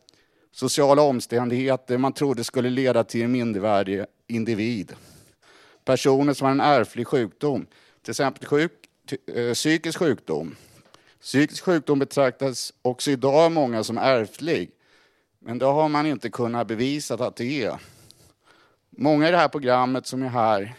sociala 0.51 1.01
omständigheter 1.01 1.97
man 1.97 2.13
trodde 2.13 2.43
skulle 2.43 2.69
leda 2.69 3.03
till 3.03 3.23
en 3.23 3.31
mindervärdig 3.31 4.05
individ. 4.27 4.93
Personer 5.85 6.33
som 6.33 6.45
har 6.45 6.51
en 6.51 6.61
ärftlig 6.61 7.07
sjukdom, 7.07 7.65
till 8.01 8.11
exempel 8.11 8.45
sjuk, 8.45 8.71
eh, 9.35 9.53
psykisk 9.53 9.99
sjukdom. 9.99 10.55
Psykisk 11.21 11.63
sjukdom 11.63 11.99
betraktas 11.99 12.73
också 12.81 13.11
idag 13.11 13.35
av 13.35 13.51
många 13.51 13.83
som 13.83 13.97
ärftlig, 13.97 14.71
men 15.39 15.59
det 15.59 15.65
har 15.65 15.89
man 15.89 16.05
inte 16.05 16.29
kunnat 16.29 16.67
bevisa 16.67 17.13
att 17.13 17.35
det 17.35 17.63
är. 17.63 17.79
Många 18.89 19.27
i 19.27 19.31
det 19.31 19.37
här 19.37 19.47
programmet 19.47 20.07
som 20.07 20.23
är 20.23 20.29
här 20.29 20.73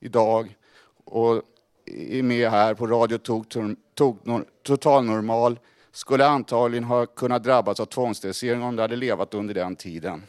idag 0.00 0.56
och 1.04 1.42
är 1.90 2.22
med 2.22 2.50
här 2.50 2.74
på 2.74 2.86
Radio 2.86 3.18
Totalnormal, 3.18 4.44
Total 4.62 5.04
Normal 5.04 5.58
skulle 5.92 6.26
antagligen 6.26 6.84
ha 6.84 7.06
kunnat 7.06 7.44
drabbas 7.44 7.80
av 7.80 7.86
tvångssterilisering 7.86 8.62
om 8.62 8.76
de 8.76 8.82
hade 8.82 8.96
levat 8.96 9.34
under 9.34 9.54
den 9.54 9.76
tiden. 9.76 10.22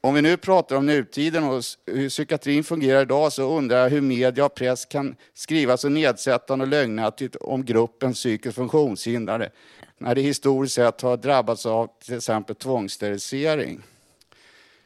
Om 0.00 0.14
vi 0.14 0.22
nu 0.22 0.36
pratar 0.36 0.76
om 0.76 0.86
nutiden 0.86 1.44
och 1.44 1.62
hur 1.86 2.08
psykiatrin 2.08 2.64
fungerar 2.64 3.02
idag 3.02 3.32
så 3.32 3.58
undrar 3.58 3.78
jag 3.78 3.90
hur 3.90 4.00
media 4.00 4.44
och 4.44 4.54
press 4.54 4.84
kan 4.84 5.16
skriva 5.34 5.76
så 5.76 5.88
nedsättande 5.88 6.62
och 6.62 6.68
lögnaktigt 6.68 7.36
om 7.36 7.64
gruppen 7.64 8.12
psykiskt 8.12 8.54
funktionshindrade 8.54 9.50
när 9.98 10.14
det 10.14 10.20
historiskt 10.20 10.74
sett 10.74 11.00
har 11.00 11.16
drabbats 11.16 11.66
av 11.66 11.88
till 12.04 12.16
exempel 12.16 12.56
tvångssterilisering. 12.56 13.82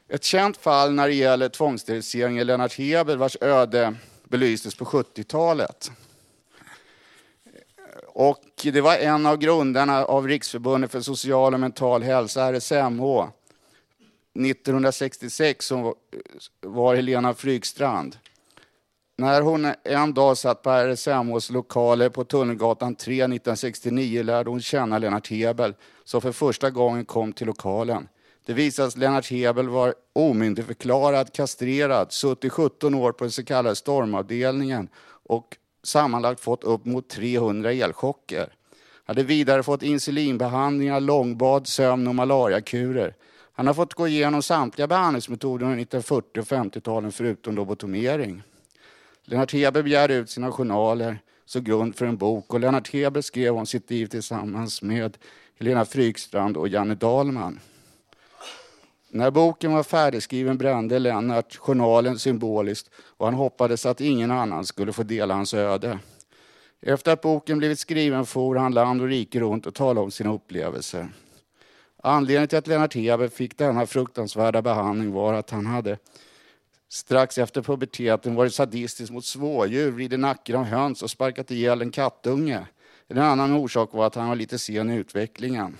Ett 0.08 0.24
känt 0.24 0.56
fall 0.56 0.92
när 0.92 1.08
det 1.08 1.14
gäller 1.14 1.48
tvångssterilisering 1.48 2.38
är 2.38 2.44
Lennart 2.44 2.78
Hebel 2.78 3.18
vars 3.18 3.36
öde 3.40 3.94
belystes 4.28 4.74
på 4.74 4.84
70-talet. 4.84 5.90
Och 8.06 8.44
det 8.62 8.80
var 8.80 8.96
en 8.96 9.26
av 9.26 9.36
grundarna 9.36 10.04
av 10.04 10.28
Riksförbundet 10.28 10.90
för 10.90 11.00
social 11.00 11.54
och 11.54 11.60
mental 11.60 12.02
hälsa, 12.02 12.52
RSMH, 12.52 13.28
1966 14.38 15.66
som 15.66 15.82
var- 15.82 15.94
var 16.60 16.94
Helena 16.94 17.34
Frykstrand. 17.34 18.16
När 19.18 19.40
hon 19.40 19.72
en 19.84 20.14
dag 20.14 20.38
satt 20.38 20.62
på 20.62 20.70
RSMHs 20.70 21.50
lokaler 21.50 22.08
på 22.08 22.24
Tunnelgatan 22.24 22.94
3 22.94 23.14
1969 23.26 24.22
lärde 24.22 24.50
hon 24.50 24.60
känna 24.60 24.98
Lennart 24.98 25.28
Hebel 25.30 25.74
som 26.04 26.20
för 26.20 26.32
första 26.32 26.70
gången 26.70 27.04
kom 27.04 27.32
till 27.32 27.46
lokalen. 27.46 28.08
Det 28.48 28.54
visade 28.54 28.90
sig 28.90 28.96
att 28.96 29.00
Lennart 29.00 29.30
Hebel 29.30 29.68
var 29.68 29.94
omyndigförklarad, 30.12 31.32
kastrerad, 31.32 32.12
suttit 32.12 32.52
17 32.52 32.94
år 32.94 33.12
på 33.12 33.24
den 33.24 33.30
så 33.30 33.44
kallade 33.44 33.76
stormavdelningen 33.76 34.88
och 35.06 35.56
sammanlagt 35.82 36.40
fått 36.40 36.64
upp 36.64 36.84
mot 36.84 37.08
300 37.08 37.72
elchocker. 37.72 38.52
Hade 39.04 39.22
vidare 39.22 39.62
fått 39.62 39.82
insulinbehandlingar, 39.82 41.00
långbad, 41.00 41.66
sömn 41.66 42.08
och 42.08 42.14
malariakurer. 42.14 43.14
Han 43.52 43.66
har 43.66 43.74
fått 43.74 43.94
gå 43.94 44.08
igenom 44.08 44.42
samtliga 44.42 44.86
behandlingsmetoder 44.86 45.66
under 45.66 45.82
1940 45.82 46.40
och 46.40 46.46
50-talen 46.46 47.12
förutom 47.12 47.54
lobotomering. 47.54 48.42
Lennart 49.24 49.52
Hebel 49.52 49.82
begärde 49.82 50.14
ut 50.14 50.30
sina 50.30 50.52
journaler 50.52 51.18
som 51.44 51.64
grund 51.64 51.96
för 51.96 52.06
en 52.06 52.16
bok 52.16 52.54
och 52.54 52.60
Lennart 52.60 52.92
Hebel 52.92 53.22
skrev 53.22 53.56
om 53.56 53.66
sitt 53.66 53.90
liv 53.90 54.06
tillsammans 54.06 54.82
med 54.82 55.16
Helena 55.58 55.84
Frykstrand 55.84 56.56
och 56.56 56.68
Janne 56.68 56.94
Dahlman. 56.94 57.60
När 59.10 59.30
boken 59.30 59.72
var 59.72 59.82
färdigskriven 59.82 60.58
brände 60.58 60.98
Lennart 60.98 61.56
journalen 61.56 62.18
symboliskt 62.18 62.90
och 63.16 63.26
han 63.26 63.34
hoppades 63.34 63.86
att 63.86 64.00
ingen 64.00 64.30
annan 64.30 64.64
skulle 64.64 64.92
få 64.92 65.02
dela 65.02 65.34
hans 65.34 65.54
öde. 65.54 65.98
Efter 66.82 67.12
att 67.12 67.20
boken 67.20 67.58
blivit 67.58 67.78
skriven 67.78 68.26
for 68.26 68.56
han 68.56 68.74
land 68.74 69.00
och 69.00 69.08
rike 69.08 69.40
runt 69.40 69.66
och 69.66 69.74
talade 69.74 70.00
om 70.00 70.10
sina 70.10 70.32
upplevelser. 70.32 71.08
Anledningen 72.02 72.48
till 72.48 72.58
att 72.58 72.66
Lennart 72.66 72.94
Hebel 72.94 73.28
fick 73.28 73.58
denna 73.58 73.86
fruktansvärda 73.86 74.62
behandling 74.62 75.12
var 75.12 75.34
att 75.34 75.50
han 75.50 75.66
hade 75.66 75.98
strax 76.88 77.38
efter 77.38 77.62
puberteten 77.62 78.34
varit 78.34 78.54
sadistisk 78.54 79.12
mot 79.12 79.24
smådjur, 79.24 79.90
vridit 79.90 80.20
nacken 80.20 80.56
av 80.56 80.64
höns 80.64 81.02
och 81.02 81.10
sparkat 81.10 81.50
ihjäl 81.50 81.82
en 81.82 81.90
kattunge. 81.90 82.66
En 83.08 83.18
annan 83.18 83.52
orsak 83.52 83.92
var 83.92 84.06
att 84.06 84.14
han 84.14 84.28
var 84.28 84.36
lite 84.36 84.58
sen 84.58 84.90
i 84.90 84.96
utvecklingen. 84.96 85.76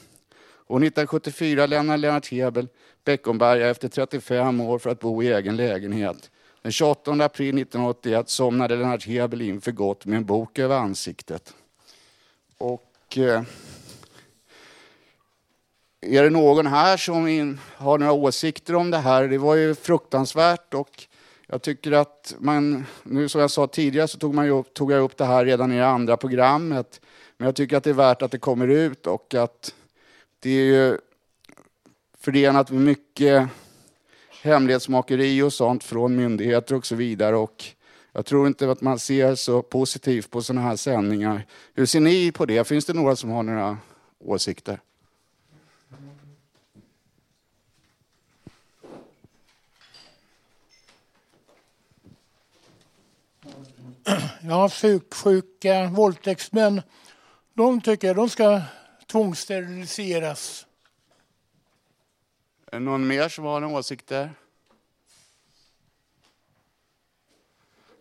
År 0.67 0.77
1974 0.77 1.67
lämnade 1.67 1.97
Lennart 1.97 2.31
Hebel 2.31 2.69
Beckomberga 3.09 3.71
efter 3.71 3.89
35 3.89 4.61
år 4.61 4.79
för 4.79 4.91
att 4.91 5.01
bo 5.01 5.23
i 5.23 5.33
egen 5.33 5.57
lägenhet. 5.57 6.31
Den 6.63 6.73
28 6.73 7.11
april 7.11 7.59
1981 7.59 8.29
somnade 8.29 8.77
Lennart 8.77 9.07
Hebel 9.07 9.43
in 9.43 9.61
för 9.61 9.73
gott 9.73 10.07
med 10.07 10.17
en 10.17 10.25
bok 10.25 10.59
över 10.59 10.77
ansiktet. 10.77 11.55
Och 12.59 13.19
eh, 13.19 13.43
är 16.01 16.23
det 16.23 16.31
någon 16.31 16.67
här 16.67 16.97
som 16.97 17.29
in, 17.29 17.61
har 17.77 17.99
några 17.99 18.13
åsikter 18.13 18.75
om 18.75 18.91
det 18.91 18.99
här? 18.99 19.29
Det 19.29 19.39
var 19.39 19.55
ju 19.55 19.75
fruktansvärt 19.75 20.75
och 20.75 21.05
jag 21.47 21.63
tycker 21.63 21.93
att 21.93 22.35
man, 22.39 22.87
nu 23.03 23.29
som 23.29 23.41
jag 23.41 23.51
sa 23.51 23.67
tidigare 23.67 24.09
så 24.09 24.19
tog, 24.19 24.35
man 24.35 24.45
ju 24.45 24.51
upp, 24.51 24.75
tog 24.75 24.93
jag 24.93 25.03
upp 25.03 25.17
det 25.17 25.25
här 25.25 25.45
redan 25.45 25.73
i 25.73 25.77
det 25.77 25.87
andra 25.87 26.17
programmet. 26.17 27.01
Men 27.37 27.47
jag 27.47 27.57
tycker 27.57 27.77
att 27.77 27.85
det 27.85 27.91
är 27.91 27.95
värt 27.95 28.23
att 28.23 28.31
det 28.31 28.39
kommer 28.39 28.69
ut 28.69 29.07
och 29.07 29.35
att 29.35 29.75
det 30.41 30.51
är 30.51 30.65
ju 30.65 30.99
förenat 32.20 32.70
med 32.70 32.82
mycket 32.82 33.49
hemlighetsmakeri 34.43 35.43
och 35.43 35.53
sånt 35.53 35.85
från 35.85 36.16
myndigheter 36.16 36.74
och 36.74 36.86
så 36.86 36.95
vidare. 36.95 37.36
Och 37.36 37.65
jag 38.12 38.27
tror 38.27 38.47
inte 38.47 38.70
att 38.70 38.81
man 38.81 38.99
ser 38.99 39.35
så 39.35 39.62
positivt 39.62 40.31
på 40.31 40.43
sådana 40.43 40.61
här 40.61 40.77
sändningar. 40.77 41.47
Hur 41.74 41.86
ser 41.86 42.01
ni 42.01 42.32
på 42.32 42.47
det? 42.47 42.65
Finns 42.65 42.85
det 42.85 42.93
några 42.93 43.16
som 43.16 43.31
har 43.31 43.43
några 43.43 43.78
åsikter? 44.19 44.81
Ja, 54.43 54.69
psyksjuka 54.69 55.86
våldtäktsmän, 55.86 56.82
de 57.55 57.81
tycker 57.81 58.15
de 58.15 58.28
ska 58.28 58.61
tvångssteriliseras. 59.07 60.68
Är 62.73 62.78
det 62.78 62.85
någon 62.85 63.07
mer 63.07 63.28
som 63.28 63.45
har 63.45 63.61
några 63.61 63.78
åsikter? 63.78 64.35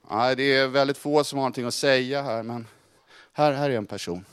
Nej, 0.10 0.36
det 0.36 0.56
är 0.56 0.68
väldigt 0.68 0.98
få 0.98 1.24
som 1.24 1.38
har 1.38 1.44
någonting 1.44 1.66
att 1.66 1.74
säga 1.74 2.22
här, 2.22 2.44
men 2.44 2.68
här, 3.34 3.54
här 3.54 3.70
är 3.70 3.78
en 3.78 3.86
person. 3.86 4.26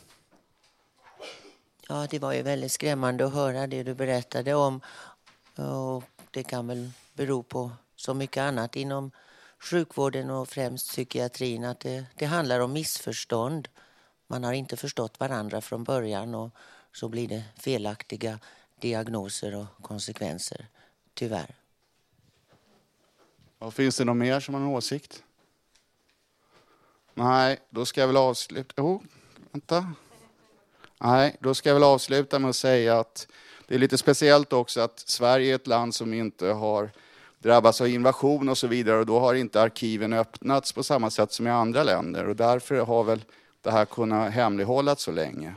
Ja, 1.89 2.07
det 2.11 2.19
var 2.19 2.33
ju 2.33 2.43
väldigt 2.43 2.73
skrämmande 2.73 3.27
att 3.27 3.35
höra 3.35 3.67
det 3.67 3.83
du 3.83 3.95
berättade 3.95 4.55
om. 4.55 4.81
Och 5.57 6.05
det 6.31 6.43
kan 6.43 6.67
väl 6.67 6.91
bero 7.13 7.43
på 7.43 7.71
så 7.97 8.15
mycket 8.15 8.41
annat 8.41 8.77
inom 8.77 9.11
sjukvården 9.59 10.31
och 10.31 10.49
främst 10.49 10.89
psykiatrin 10.89 11.65
att 11.65 11.81
det, 11.81 12.05
det 12.15 12.27
handlar 12.27 12.61
om 12.61 12.73
missförstånd. 12.73 13.69
Man 14.27 14.45
har 14.45 14.53
inte 14.53 14.77
förstått 14.77 15.21
varandra 15.21 15.61
från 15.61 15.85
början 15.85 16.35
och 16.35 16.51
så 16.93 17.09
blir 17.09 17.29
det 17.29 17.45
felaktiga 17.59 18.39
diagnoser 18.85 19.57
och 19.57 19.67
konsekvenser, 19.83 20.67
tyvärr. 21.15 21.55
Och 23.59 23.75
finns 23.75 23.97
det 23.97 24.05
någon 24.05 24.19
mer 24.19 24.41
som 24.41 24.55
har 24.55 24.61
en 24.61 24.67
åsikt? 24.67 25.23
Nej, 27.15 27.59
då 27.71 27.87
ska 27.87 28.01
jag 28.01 28.07
väl 28.07 28.17
avsluta. 28.17 28.75
Jo, 28.77 29.03
vänta. 29.53 29.93
Nej, 31.01 31.37
då 31.41 31.55
ska 31.55 31.69
jag 31.69 31.75
väl 31.75 31.85
avsluta 31.85 32.39
med 32.39 32.51
att 32.51 32.57
säga 32.57 32.99
att 32.99 33.29
det 33.67 33.75
är 33.75 33.79
lite 33.79 33.99
speciellt 33.99 34.53
också 34.53 34.81
att 34.81 34.99
Sverige 34.99 35.53
är 35.53 35.55
ett 35.55 35.67
land 35.67 35.95
som 35.95 36.15
inte 36.15 36.47
har 36.47 36.91
drabbats 37.39 37.81
av 37.81 37.89
invasion 37.89 38.49
och 38.49 38.59
så 38.59 38.67
vidare 38.67 38.99
och 38.99 39.07
då 39.07 39.21
har 39.21 39.35
inte 39.35 39.63
arkiven 39.63 40.13
öppnats 40.13 40.73
på 40.73 40.83
samma 40.83 41.11
sätt 41.11 41.33
som 41.33 41.47
i 41.47 41.51
andra 41.51 41.83
länder 41.83 42.29
och 42.29 42.37
därför 42.37 42.75
har 42.75 43.05
väl 43.05 43.25
det 43.63 43.71
här 43.71 43.85
kunnat 43.85 44.33
hemlighållas 44.33 45.01
så 45.01 45.13
länge. 45.13 45.55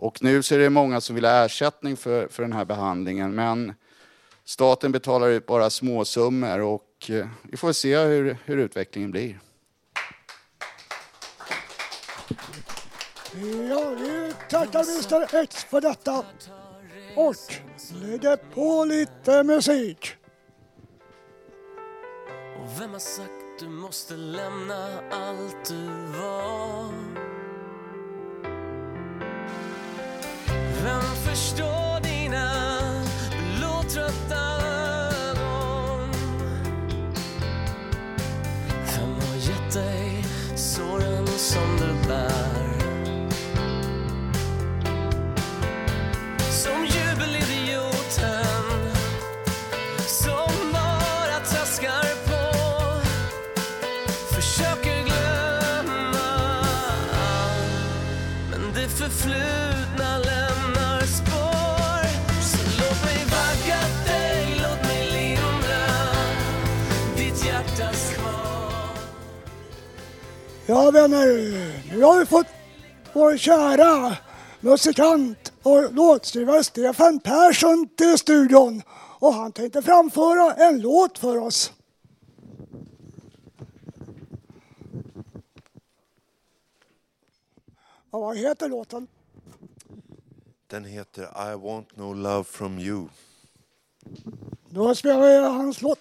Och 0.00 0.22
nu 0.22 0.42
så 0.42 0.54
är 0.54 0.58
det 0.58 0.70
många 0.70 1.00
som 1.00 1.14
vill 1.14 1.24
ha 1.24 1.44
ersättning 1.44 1.96
för, 1.96 2.28
för 2.28 2.42
den 2.42 2.52
här 2.52 2.64
behandlingen 2.64 3.34
men 3.34 3.74
staten 4.44 4.92
betalar 4.92 5.28
ut 5.28 5.46
bara 5.46 5.70
småsummor 5.70 6.60
och 6.60 7.10
eh, 7.10 7.26
vi 7.42 7.56
får 7.56 7.72
se 7.72 7.98
hur, 7.98 8.36
hur 8.44 8.56
utvecklingen 8.56 9.10
blir. 9.10 9.40
Ja, 13.68 13.90
vi 13.90 14.32
tackar 14.48 14.80
Mr 14.80 15.42
X 15.42 15.64
för 15.64 15.80
detta. 15.80 16.24
Och 17.16 17.36
lägger 17.94 18.36
på 18.36 18.84
lite 18.84 19.42
musik. 19.42 20.14
Och 22.62 22.80
vem 22.80 22.92
har 22.92 22.98
sagt 22.98 23.60
du 23.60 23.68
måste 23.68 24.14
lämna 24.14 25.00
allt 25.10 25.68
du 25.68 25.86
var? 26.18 27.19
Vem 30.84 31.02
förstår? 31.24 31.79
Ja 70.80 70.90
vänner, 70.90 71.26
nu 71.90 72.02
har 72.02 72.18
vi 72.18 72.26
fått 72.26 72.46
vår 73.12 73.36
kära 73.36 74.16
musikant 74.60 75.52
och 75.62 75.94
låtskrivare 75.94 76.64
Stefan 76.64 77.20
Persson 77.20 77.88
till 77.96 78.18
studion. 78.18 78.82
Och 79.18 79.34
han 79.34 79.52
tänkte 79.52 79.82
framföra 79.82 80.54
en 80.54 80.80
låt 80.80 81.18
för 81.18 81.38
oss. 81.38 81.72
Ja, 88.10 88.18
vad 88.18 88.36
heter 88.36 88.68
låten? 88.68 89.06
Den 90.66 90.84
heter 90.84 91.22
I 91.22 91.56
want 91.56 91.96
no 91.96 92.14
love 92.14 92.44
from 92.44 92.78
you. 92.78 93.08
Då 94.70 94.94
spelar 94.94 95.20
vi 95.20 95.36
hans 95.36 95.82
låt. 95.82 95.98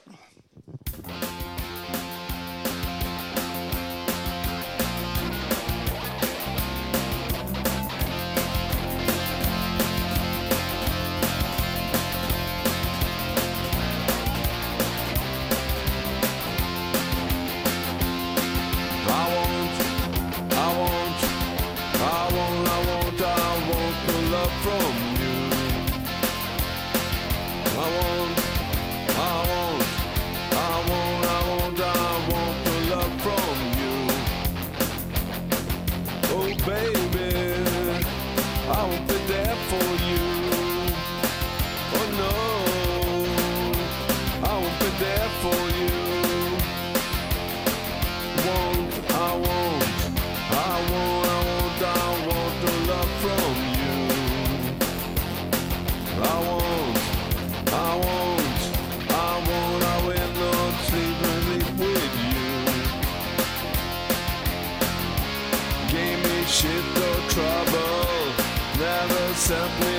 something 69.50 69.99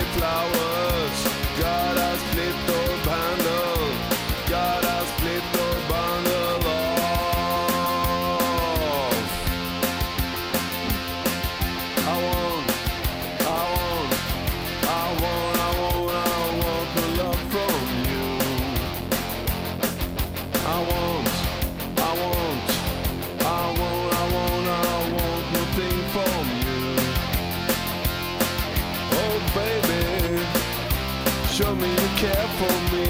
care 32.20 32.48
for 32.60 32.76
me. 32.92 33.08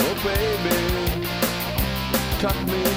Oh 0.00 0.14
baby, 0.24 1.28
cut 2.40 2.56
me 2.66 2.95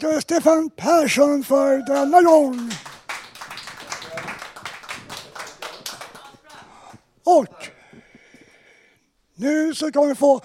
det 0.00 0.20
Stefan 0.20 0.70
Persson 0.70 1.44
för 1.44 1.78
denna 1.78 2.22
gång. 2.22 2.70
Och 7.24 7.70
nu 9.34 9.74
så 9.74 9.92
kan 9.92 10.08
vi 10.08 10.14
få 10.14 10.40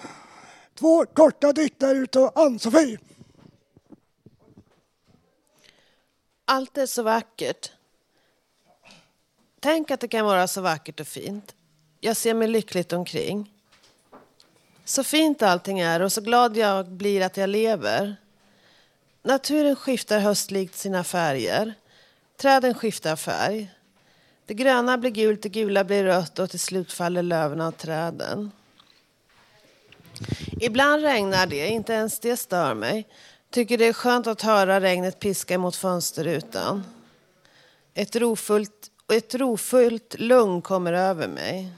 två 0.74 1.06
korta 1.06 1.52
dikter 1.52 1.94
utav 1.94 2.32
Ann-Sofie. 2.34 2.98
Allt 6.44 6.78
är 6.78 6.86
så 6.86 7.02
vackert. 7.02 7.72
Tänk 9.60 9.90
att 9.90 10.00
det 10.00 10.08
kan 10.08 10.24
vara 10.24 10.48
så 10.48 10.60
vackert 10.60 11.00
och 11.00 11.06
fint. 11.06 11.54
Jag 12.00 12.16
ser 12.16 12.34
mig 12.34 12.48
lyckligt 12.48 12.92
omkring. 12.92 13.52
Så 14.84 15.04
fint 15.04 15.42
allting 15.42 15.80
är 15.80 16.02
och 16.02 16.12
så 16.12 16.20
glad 16.20 16.56
jag 16.56 16.88
blir 16.90 17.22
att 17.22 17.36
jag 17.36 17.50
lever. 17.50 18.16
Naturen 19.26 19.76
skiftar 19.76 20.18
höstlikt 20.18 20.76
sina 20.76 21.04
färger. 21.04 21.74
Träden 22.36 22.74
skiftar 22.74 23.16
färg. 23.16 23.70
Det 24.46 24.54
gröna 24.54 24.98
blir 24.98 25.10
gult, 25.10 25.42
det 25.42 25.48
gula 25.48 25.84
blir 25.84 26.04
rött 26.04 26.38
och 26.38 26.50
till 26.50 26.60
slut 26.60 26.92
faller 26.92 27.22
löven 27.22 27.60
av 27.60 27.72
träden. 27.72 28.50
Ibland 30.60 31.02
regnar 31.02 31.46
det, 31.46 31.68
inte 31.68 31.92
ens 31.92 32.18
det 32.20 32.36
stör 32.36 32.74
mig. 32.74 33.08
Tycker 33.50 33.78
det 33.78 33.86
är 33.86 33.92
skönt 33.92 34.26
att 34.26 34.42
höra 34.42 34.80
regnet 34.80 35.20
piska 35.20 35.58
mot 35.58 35.76
fönsterrutan. 35.76 36.84
Ett 37.94 38.16
rofullt, 38.16 38.90
ett 39.12 39.34
rofullt 39.34 40.14
lugn 40.18 40.62
kommer 40.62 40.92
över 40.92 41.28
mig. 41.28 41.72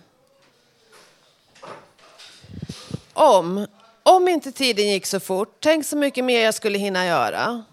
Om, 3.13 3.67
om 4.09 4.29
inte 4.29 4.53
tiden 4.53 4.89
gick 4.89 5.07
så 5.07 5.21
fort, 5.21 5.57
tänk 5.61 5.87
så 5.87 5.97
mycket 5.97 6.25
mer 6.25 6.41
jag 6.41 6.55
skulle 6.55 6.79
hinna 6.79 7.07
göra. 7.07 7.65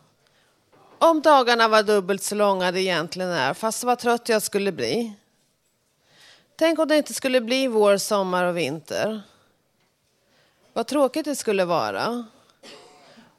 Om 0.99 1.22
dagarna 1.22 1.68
var 1.68 1.84
dubbelt 1.84 2.24
så 2.24 2.36
långa 2.36 2.72
det 2.72 2.82
egentligen 2.82 3.30
är, 3.30 3.53
fast 3.53 3.84
vad 3.84 3.99
trött 3.99 4.30
jag 4.30 4.41
skulle 4.41 4.72
bli. 4.72 5.14
Tänk 6.56 6.80
om 6.80 6.88
det 6.88 6.98
inte 6.98 7.14
skulle 7.14 7.41
bli 7.41 7.68
vår, 7.68 7.98
sommar 7.98 8.45
och 8.45 8.57
vinter. 8.57 9.22
Vad 10.74 10.88
tråkigt 10.88 11.26
det 11.26 11.36
skulle 11.36 11.66
vara. 11.66 12.26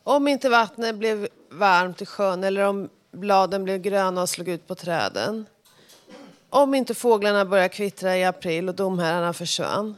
Om 0.02 0.28
inte 0.28 0.48
vattnet 0.48 0.96
blev 0.96 1.28
varmt 1.50 2.02
i 2.02 2.06
sjön 2.06 2.44
eller 2.44 2.62
om 2.62 2.88
bladen 3.10 3.64
blev 3.64 3.78
gröna 3.78 4.22
och 4.22 4.28
slog 4.28 4.48
ut 4.48 4.66
på 4.66 4.74
träden. 4.74 5.46
Om 6.50 6.74
inte 6.74 6.94
fåglarna 6.94 7.44
började 7.44 7.68
kvittra 7.68 8.16
i 8.16 8.24
april 8.24 8.68
och 8.68 8.74
domherrarna 8.74 9.32
försvann. 9.32 9.94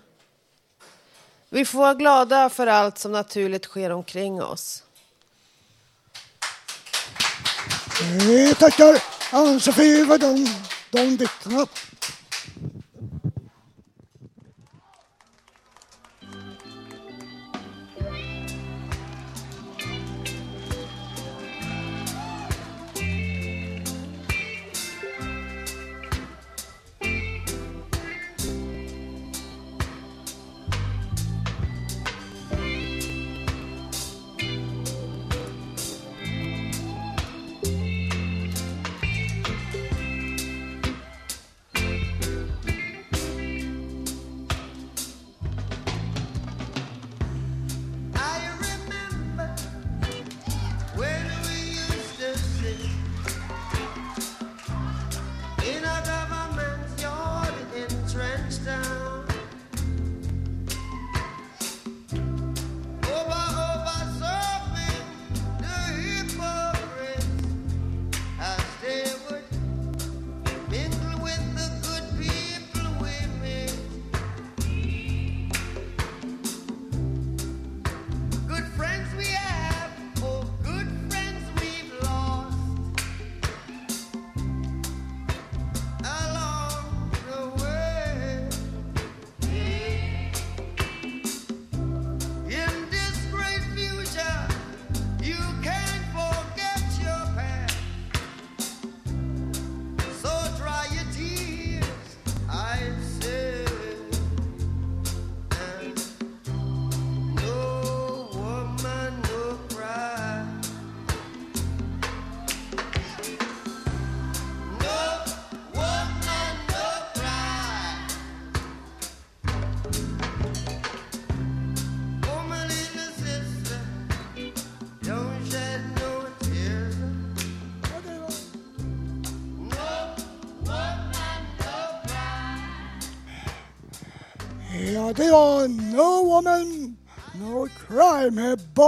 Vi 1.51 1.65
får 1.65 1.79
vara 1.79 1.95
glada 1.95 2.51
för 2.51 2.66
allt 2.66 2.99
som 2.99 3.12
naturligt 3.12 3.65
sker 3.65 3.91
omkring 3.91 4.43
oss. 4.43 4.83
Vi 8.27 8.55
tackar 8.55 9.03
Ann-Sofie 9.33 10.07
för 10.07 10.19
de, 10.19 10.49
de 10.91 11.16
dikterna. 11.16 11.66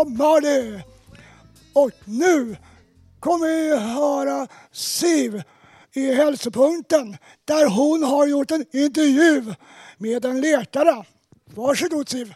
Sommar 0.00 0.82
Och 1.72 1.90
nu 2.04 2.56
kommer 3.20 3.46
vi 3.46 3.76
höra 3.76 4.46
Siv 4.72 5.42
i 5.92 6.14
hälsopunkten 6.14 7.16
där 7.44 7.70
hon 7.70 8.02
har 8.02 8.26
gjort 8.26 8.50
en 8.50 8.64
intervju 8.72 9.54
med 9.98 10.24
en 10.24 10.40
läkare. 10.40 11.04
Varsågod 11.44 12.08
Siv. 12.08 12.34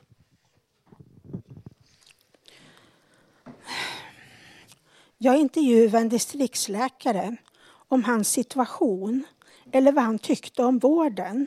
Jag 5.19 5.37
intervjuade 5.37 5.99
en 5.99 6.09
distriktsläkare 6.09 7.37
om 7.89 8.05
hans 8.05 8.29
situation 8.29 9.25
eller 9.73 9.93
vad 9.93 10.05
han 10.05 10.19
tyckte 10.19 10.65
om 10.65 10.79
vården. 10.79 11.47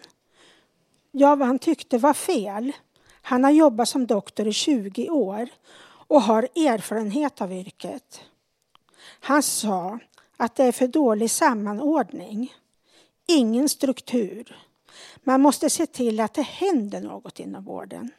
Ja, 1.12 1.36
vad 1.36 1.48
han 1.48 1.60
tyckte 1.60 1.98
var 1.98 2.14
fel. 2.14 2.72
Han 3.22 3.44
har 3.44 3.52
jobbat 3.52 3.90
som 3.90 4.08
doktor 4.08 4.48
i 4.48 4.54
20 4.54 5.10
år 5.10 5.50
och 6.08 6.22
har 6.22 6.44
erfarenhet 6.44 7.42
av 7.42 7.54
yrket. 7.54 8.22
Han 9.20 9.44
sa 9.44 10.00
att 10.38 10.56
det 10.56 10.64
är 10.64 10.72
för 10.72 10.88
dålig 10.88 11.32
sammanordning, 11.32 12.54
ingen 13.28 13.70
struktur. 13.70 14.58
Man 15.24 15.42
måste 15.42 15.70
se 15.70 15.86
till 15.86 16.20
att 16.20 16.34
det 16.34 16.42
händer 16.42 17.02
något 17.02 17.40
inom 17.40 17.64
vården. 17.64 18.12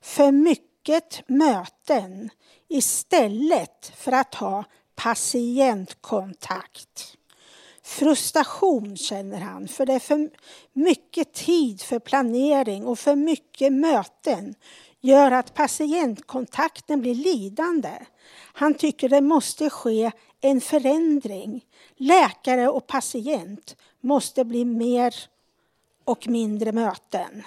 För 0.00 0.32
mycket 0.32 1.22
möten 1.26 2.30
istället 2.68 3.92
för 3.96 4.12
att 4.12 4.34
ha 4.34 4.64
patientkontakt. 4.94 7.16
Frustration 7.82 8.96
känner 8.96 9.40
han, 9.40 9.68
för 9.68 9.86
det 9.86 9.92
är 9.92 9.98
för 9.98 10.30
mycket 10.72 11.32
tid 11.32 11.82
för 11.82 11.98
planering 11.98 12.86
och 12.86 12.98
för 12.98 13.16
mycket 13.16 13.72
möten 13.72 14.54
gör 15.02 15.30
att 15.30 15.54
patientkontakten 15.54 17.00
blir 17.00 17.14
lidande. 17.14 17.98
Han 18.52 18.74
tycker 18.74 19.08
det 19.08 19.20
måste 19.20 19.70
ske 19.70 20.10
en 20.40 20.60
förändring. 20.60 21.64
Läkare 21.96 22.68
och 22.68 22.86
patient 22.86 23.76
måste 24.00 24.44
bli 24.44 24.64
mer 24.64 25.14
och 26.04 26.28
mindre 26.28 26.72
möten. 26.72 27.42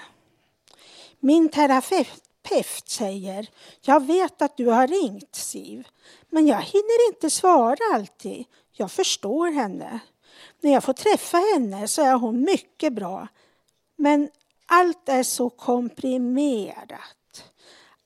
Min 1.20 1.50
terapeut 1.50 2.90
säger, 2.90 3.50
jag 3.82 4.06
vet 4.06 4.42
att 4.42 4.58
du 4.58 4.66
har 4.66 4.88
ringt 4.88 5.36
Siv, 5.36 5.88
men 6.30 6.48
jag 6.48 6.62
hinner 6.62 7.10
inte 7.10 7.30
svara 7.30 7.78
alltid. 7.94 8.46
Jag 8.72 8.92
förstår 8.92 9.52
henne. 9.52 10.00
När 10.62 10.74
jag 10.74 10.84
får 10.84 10.94
träffa 10.94 11.38
henne 11.38 11.88
så 11.88 12.02
är 12.02 12.14
hon 12.14 12.42
mycket 12.42 12.94
bra. 12.94 13.28
Men 13.96 14.30
allt 14.66 15.10
är 15.10 15.24
så 15.24 15.50
komprimerat. 15.50 17.00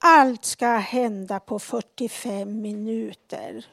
Allt 0.02 0.46
ska 0.46 0.68
hända 0.68 1.40
på 1.40 1.60
45 1.60 2.62
minuter. 2.62 3.66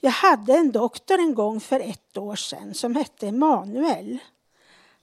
Jag 0.00 0.10
hade 0.10 0.54
en 0.54 0.72
doktor 0.72 1.18
en 1.18 1.34
gång 1.34 1.60
för 1.60 1.80
ett 1.80 2.16
år 2.16 2.36
sedan 2.36 2.74
som 2.74 2.96
hette 2.96 3.28
Emanuel. 3.28 4.18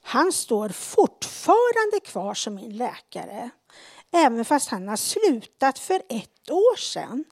Han 0.02 0.32
står 0.32 0.68
fortfarande 0.68 2.00
kvar 2.04 2.34
som 2.34 2.54
min 2.54 2.76
läkare, 2.76 3.50
även 4.12 4.44
fast 4.44 4.68
han 4.68 4.88
har 4.88 4.96
slutat 4.96 5.78
för 5.78 6.02
ett 6.08 6.50
år 6.50 6.76
sedan. 6.76 7.24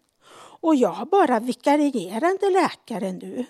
Och 0.60 0.74
jag 0.74 0.90
har 0.90 1.06
bara 1.06 1.40
vikarierande 1.40 2.50
läkare 2.50 3.12
nu. 3.12 3.44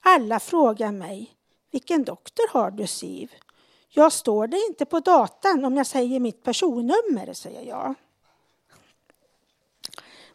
Alla 0.00 0.40
frågar 0.40 0.92
mig, 0.92 1.34
vilken 1.70 2.04
doktor 2.04 2.48
har 2.52 2.70
du 2.70 2.86
Siv? 2.86 3.34
Jag 3.88 4.12
står 4.12 4.46
det 4.46 4.66
inte 4.68 4.84
på 4.84 5.00
datan 5.00 5.64
om 5.64 5.76
jag 5.76 5.86
säger 5.86 6.20
mitt 6.20 6.42
personnummer, 6.42 7.32
säger 7.32 7.62
jag. 7.62 7.94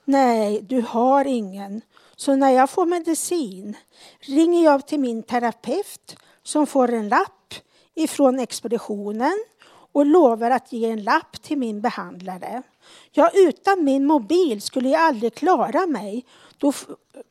Nej, 0.06 0.62
du 0.62 0.82
har 0.82 1.26
ingen. 1.26 1.82
Så 2.16 2.36
när 2.36 2.50
jag 2.50 2.70
får 2.70 2.86
medicin 2.86 3.78
ringer 4.20 4.64
jag 4.64 4.88
till 4.88 5.00
min 5.00 5.24
terapeut 5.24 6.16
som 6.44 6.68
får 6.68 6.94
en 6.94 7.10
lapp 7.10 7.54
ifrån 7.96 8.40
expeditionen 8.40 9.46
och 9.92 10.06
lovar 10.06 10.52
att 10.52 10.72
ge 10.72 10.90
en 10.90 11.04
lapp 11.04 11.42
till 11.42 11.58
min 11.58 11.82
behandlare 11.82 12.64
Ja, 13.12 13.30
utan 13.34 13.84
min 13.84 14.06
mobil 14.06 14.62
skulle 14.62 14.90
jag 14.90 15.02
aldrig 15.02 15.36
klara 15.36 15.88
mig 15.88 16.26
då, 16.58 16.74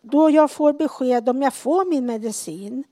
då 0.01 0.31
jag 0.31 0.51
får 0.51 0.73
besked 0.73 1.29
om 1.29 1.43
jag 1.43 1.55
får 1.55 1.85
min 1.85 2.07
medicin. 2.07 2.85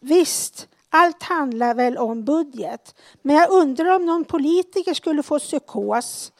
Visst, 0.00 0.68
allt 0.90 1.22
handlar 1.22 1.74
väl 1.74 1.98
om 1.98 2.24
budget. 2.24 2.94
Men 3.22 3.36
jag 3.36 3.50
undrar 3.50 3.96
om 3.96 4.06
någon 4.06 4.24
politiker 4.24 4.94
skulle 4.94 5.22
få 5.22 5.38
psykos 5.38 6.32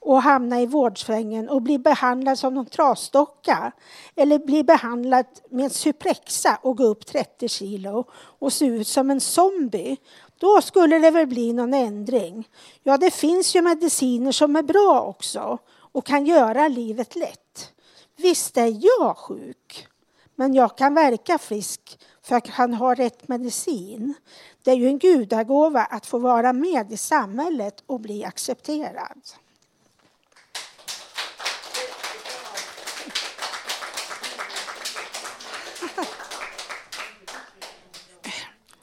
och 0.00 0.22
hamna 0.22 0.60
i 0.60 0.66
vårdsvängen 0.66 1.48
och 1.48 1.62
bli 1.62 1.78
behandlad 1.78 2.38
som 2.38 2.56
en 2.56 2.66
trasdocka. 2.66 3.72
Eller 4.16 4.38
bli 4.38 4.64
behandlad 4.64 5.26
med 5.50 5.64
en 5.64 5.70
Suprexa 5.70 6.58
och 6.62 6.76
gå 6.76 6.84
upp 6.84 7.06
30 7.06 7.48
kilo 7.48 8.04
och 8.14 8.52
se 8.52 8.66
ut 8.66 8.88
som 8.88 9.10
en 9.10 9.20
zombie. 9.20 9.96
Då 10.38 10.60
skulle 10.62 10.98
det 10.98 11.10
väl 11.10 11.26
bli 11.26 11.52
någon 11.52 11.74
ändring. 11.74 12.48
Ja, 12.82 12.96
det 12.96 13.10
finns 13.10 13.56
ju 13.56 13.62
mediciner 13.62 14.32
som 14.32 14.56
är 14.56 14.62
bra 14.62 15.00
också 15.00 15.58
och 15.92 16.06
kan 16.06 16.26
göra 16.26 16.68
livet 16.68 17.16
lätt. 17.16 17.72
Visst 18.16 18.56
är 18.56 18.76
jag 18.80 19.16
sjuk, 19.16 19.86
men 20.34 20.54
jag 20.54 20.78
kan 20.78 20.94
verka 20.94 21.38
frisk 21.38 21.98
för 22.22 22.36
att 22.36 22.48
han 22.48 22.74
har 22.74 22.96
rätt 22.96 23.28
medicin. 23.28 24.14
Det 24.62 24.70
är 24.70 24.74
ju 24.74 24.86
en 24.86 24.98
gudagåva 24.98 25.80
att 25.80 26.06
få 26.06 26.18
vara 26.18 26.52
med 26.52 26.92
i 26.92 26.96
samhället 26.96 27.82
och 27.86 28.00
bli 28.00 28.24
accepterad. 28.24 29.20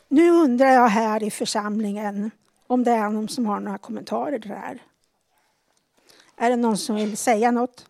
Nu 0.08 0.30
undrar 0.30 0.68
jag 0.68 0.88
här 0.88 1.24
i 1.24 1.32
församlingen 1.32 2.32
om 2.68 2.84
det 2.84 2.92
är 2.92 3.10
någon 3.10 3.30
som 3.30 3.46
har 3.46 3.60
några 3.60 3.78
kommentarer 3.78 4.40
till 4.40 4.50
det 4.50 4.56
här. 4.56 4.84
Är 6.36 6.50
det 6.50 6.56
någon 6.56 6.78
som 6.78 6.96
vill 6.96 7.18
säga 7.18 7.52
något? 7.52 7.86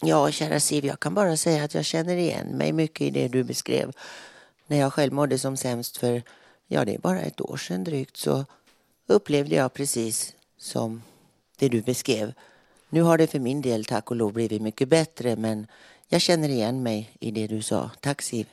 Ja, 0.00 0.30
kära 0.30 0.60
Siv, 0.60 0.84
jag 0.84 1.00
kan 1.00 1.14
bara 1.14 1.36
säga 1.36 1.64
att 1.64 1.74
jag 1.74 1.84
känner 1.84 2.16
igen 2.16 2.46
mig 2.46 2.72
mycket 2.72 3.00
i 3.00 3.10
det 3.10 3.28
du 3.28 3.44
beskrev. 3.44 3.92
När 4.66 4.76
jag 4.76 4.92
själv 4.92 5.12
mådde 5.12 5.38
som 5.38 5.56
sämst 5.56 5.96
för, 5.96 6.22
ja 6.66 6.84
det 6.84 6.94
är 6.94 6.98
bara 6.98 7.20
ett 7.20 7.40
år 7.40 7.56
sedan 7.56 7.84
drygt, 7.84 8.16
så 8.16 8.44
upplevde 9.08 9.56
jag 9.56 9.74
precis 9.74 10.34
som 10.58 11.02
det 11.58 11.68
du 11.68 11.82
beskrev. 11.82 12.32
Nu 12.88 13.02
har 13.02 13.18
det 13.18 13.26
för 13.26 13.38
min 13.38 13.62
del 13.62 13.84
tack 13.84 14.10
och 14.10 14.16
lov 14.16 14.32
blivit 14.32 14.62
mycket 14.62 14.88
bättre, 14.88 15.36
men 15.36 15.66
jag 16.08 16.20
känner 16.20 16.48
igen 16.48 16.82
mig 16.82 17.10
i 17.20 17.30
det 17.30 17.46
du 17.46 17.62
sa. 17.62 17.90
Tack 18.00 18.22
Siv. 18.22 18.46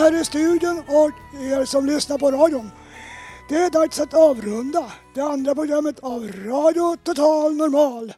Här 0.00 0.20
i 0.20 0.24
studion 0.24 0.78
och 0.78 1.10
er 1.40 1.64
som 1.64 1.86
lyssnar 1.86 2.18
på 2.18 2.30
radion. 2.30 2.70
Det 3.48 3.56
är 3.56 3.70
dags 3.70 4.00
att 4.00 4.14
avrunda 4.14 4.92
det 5.14 5.20
andra 5.20 5.54
programmet 5.54 6.00
av 6.00 6.28
Radio 6.44 6.96
Total 6.96 7.56
Normal. 7.56 8.12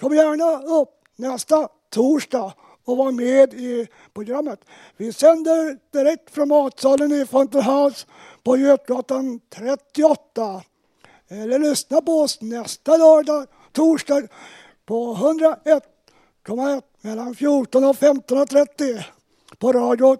Kom 0.00 0.14
gärna 0.14 0.78
upp 0.80 0.88
nästa 1.16 1.68
torsdag 1.90 2.52
och 2.84 2.96
var 2.96 3.12
med 3.12 3.54
i 3.54 3.86
programmet. 4.14 4.60
Vi 4.96 5.12
sänder 5.12 5.78
direkt 5.92 6.30
från 6.30 6.48
matsalen 6.48 7.12
i 7.12 7.26
Fountain 7.26 7.64
House 7.64 8.06
på 8.42 8.56
Götgatan 8.56 9.40
38. 9.54 10.62
Eller 11.28 11.58
lyssna 11.58 12.00
på 12.00 12.20
oss 12.20 12.40
nästa 12.40 12.96
lördag, 12.96 13.46
torsdag 13.72 14.22
på 14.86 15.14
101,1 15.14 16.82
mellan 17.00 17.34
14 17.34 17.84
och 17.84 17.96
15.30 17.96 19.04
på 19.58 19.72
Radio 19.72 20.16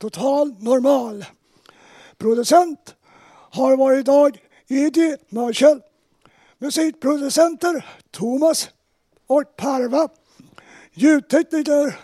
Total 0.00 0.54
Normal. 0.58 1.24
Producent 2.18 2.94
har 3.50 3.76
varit 3.76 3.98
idag 3.98 4.38
Idi 4.68 5.16
Marshall. 5.28 5.82
Musikproducenter 6.58 7.86
Thomas 8.10 8.70
och 9.26 9.56
Parva. 9.56 10.08
Ljudtekniker 10.92 11.98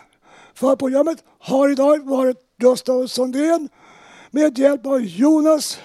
för 0.53 0.75
programmet 0.75 1.23
har 1.39 1.69
idag 1.69 2.05
varit 2.05 2.37
Gustav 2.57 3.07
Sundén 3.07 3.69
med 4.31 4.57
hjälp 4.57 4.85
av 4.85 5.01
Jonas 5.01 5.79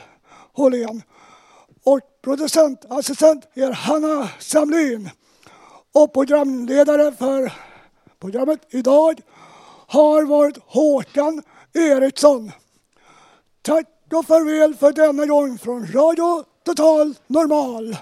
Hållén. 0.53 1.03
Och 1.85 2.01
producentassistent 2.23 3.49
är 3.55 3.73
Hanna 3.73 4.29
Samlin. 4.39 5.11
Och 5.93 6.13
programledare 6.13 7.13
för 7.13 7.53
programmet 8.21 8.61
idag 8.71 9.21
har 9.87 10.23
varit 10.23 10.59
Håkan 10.67 11.43
Eriksson. 11.75 12.53
Tack 13.63 13.87
och 14.13 14.27
farväl 14.27 14.75
för 14.75 14.93
denna 14.93 15.27
gång 15.27 15.59
från 15.59 15.87
Radio 15.87 16.45
Total 16.65 17.15
Normal. 17.27 17.97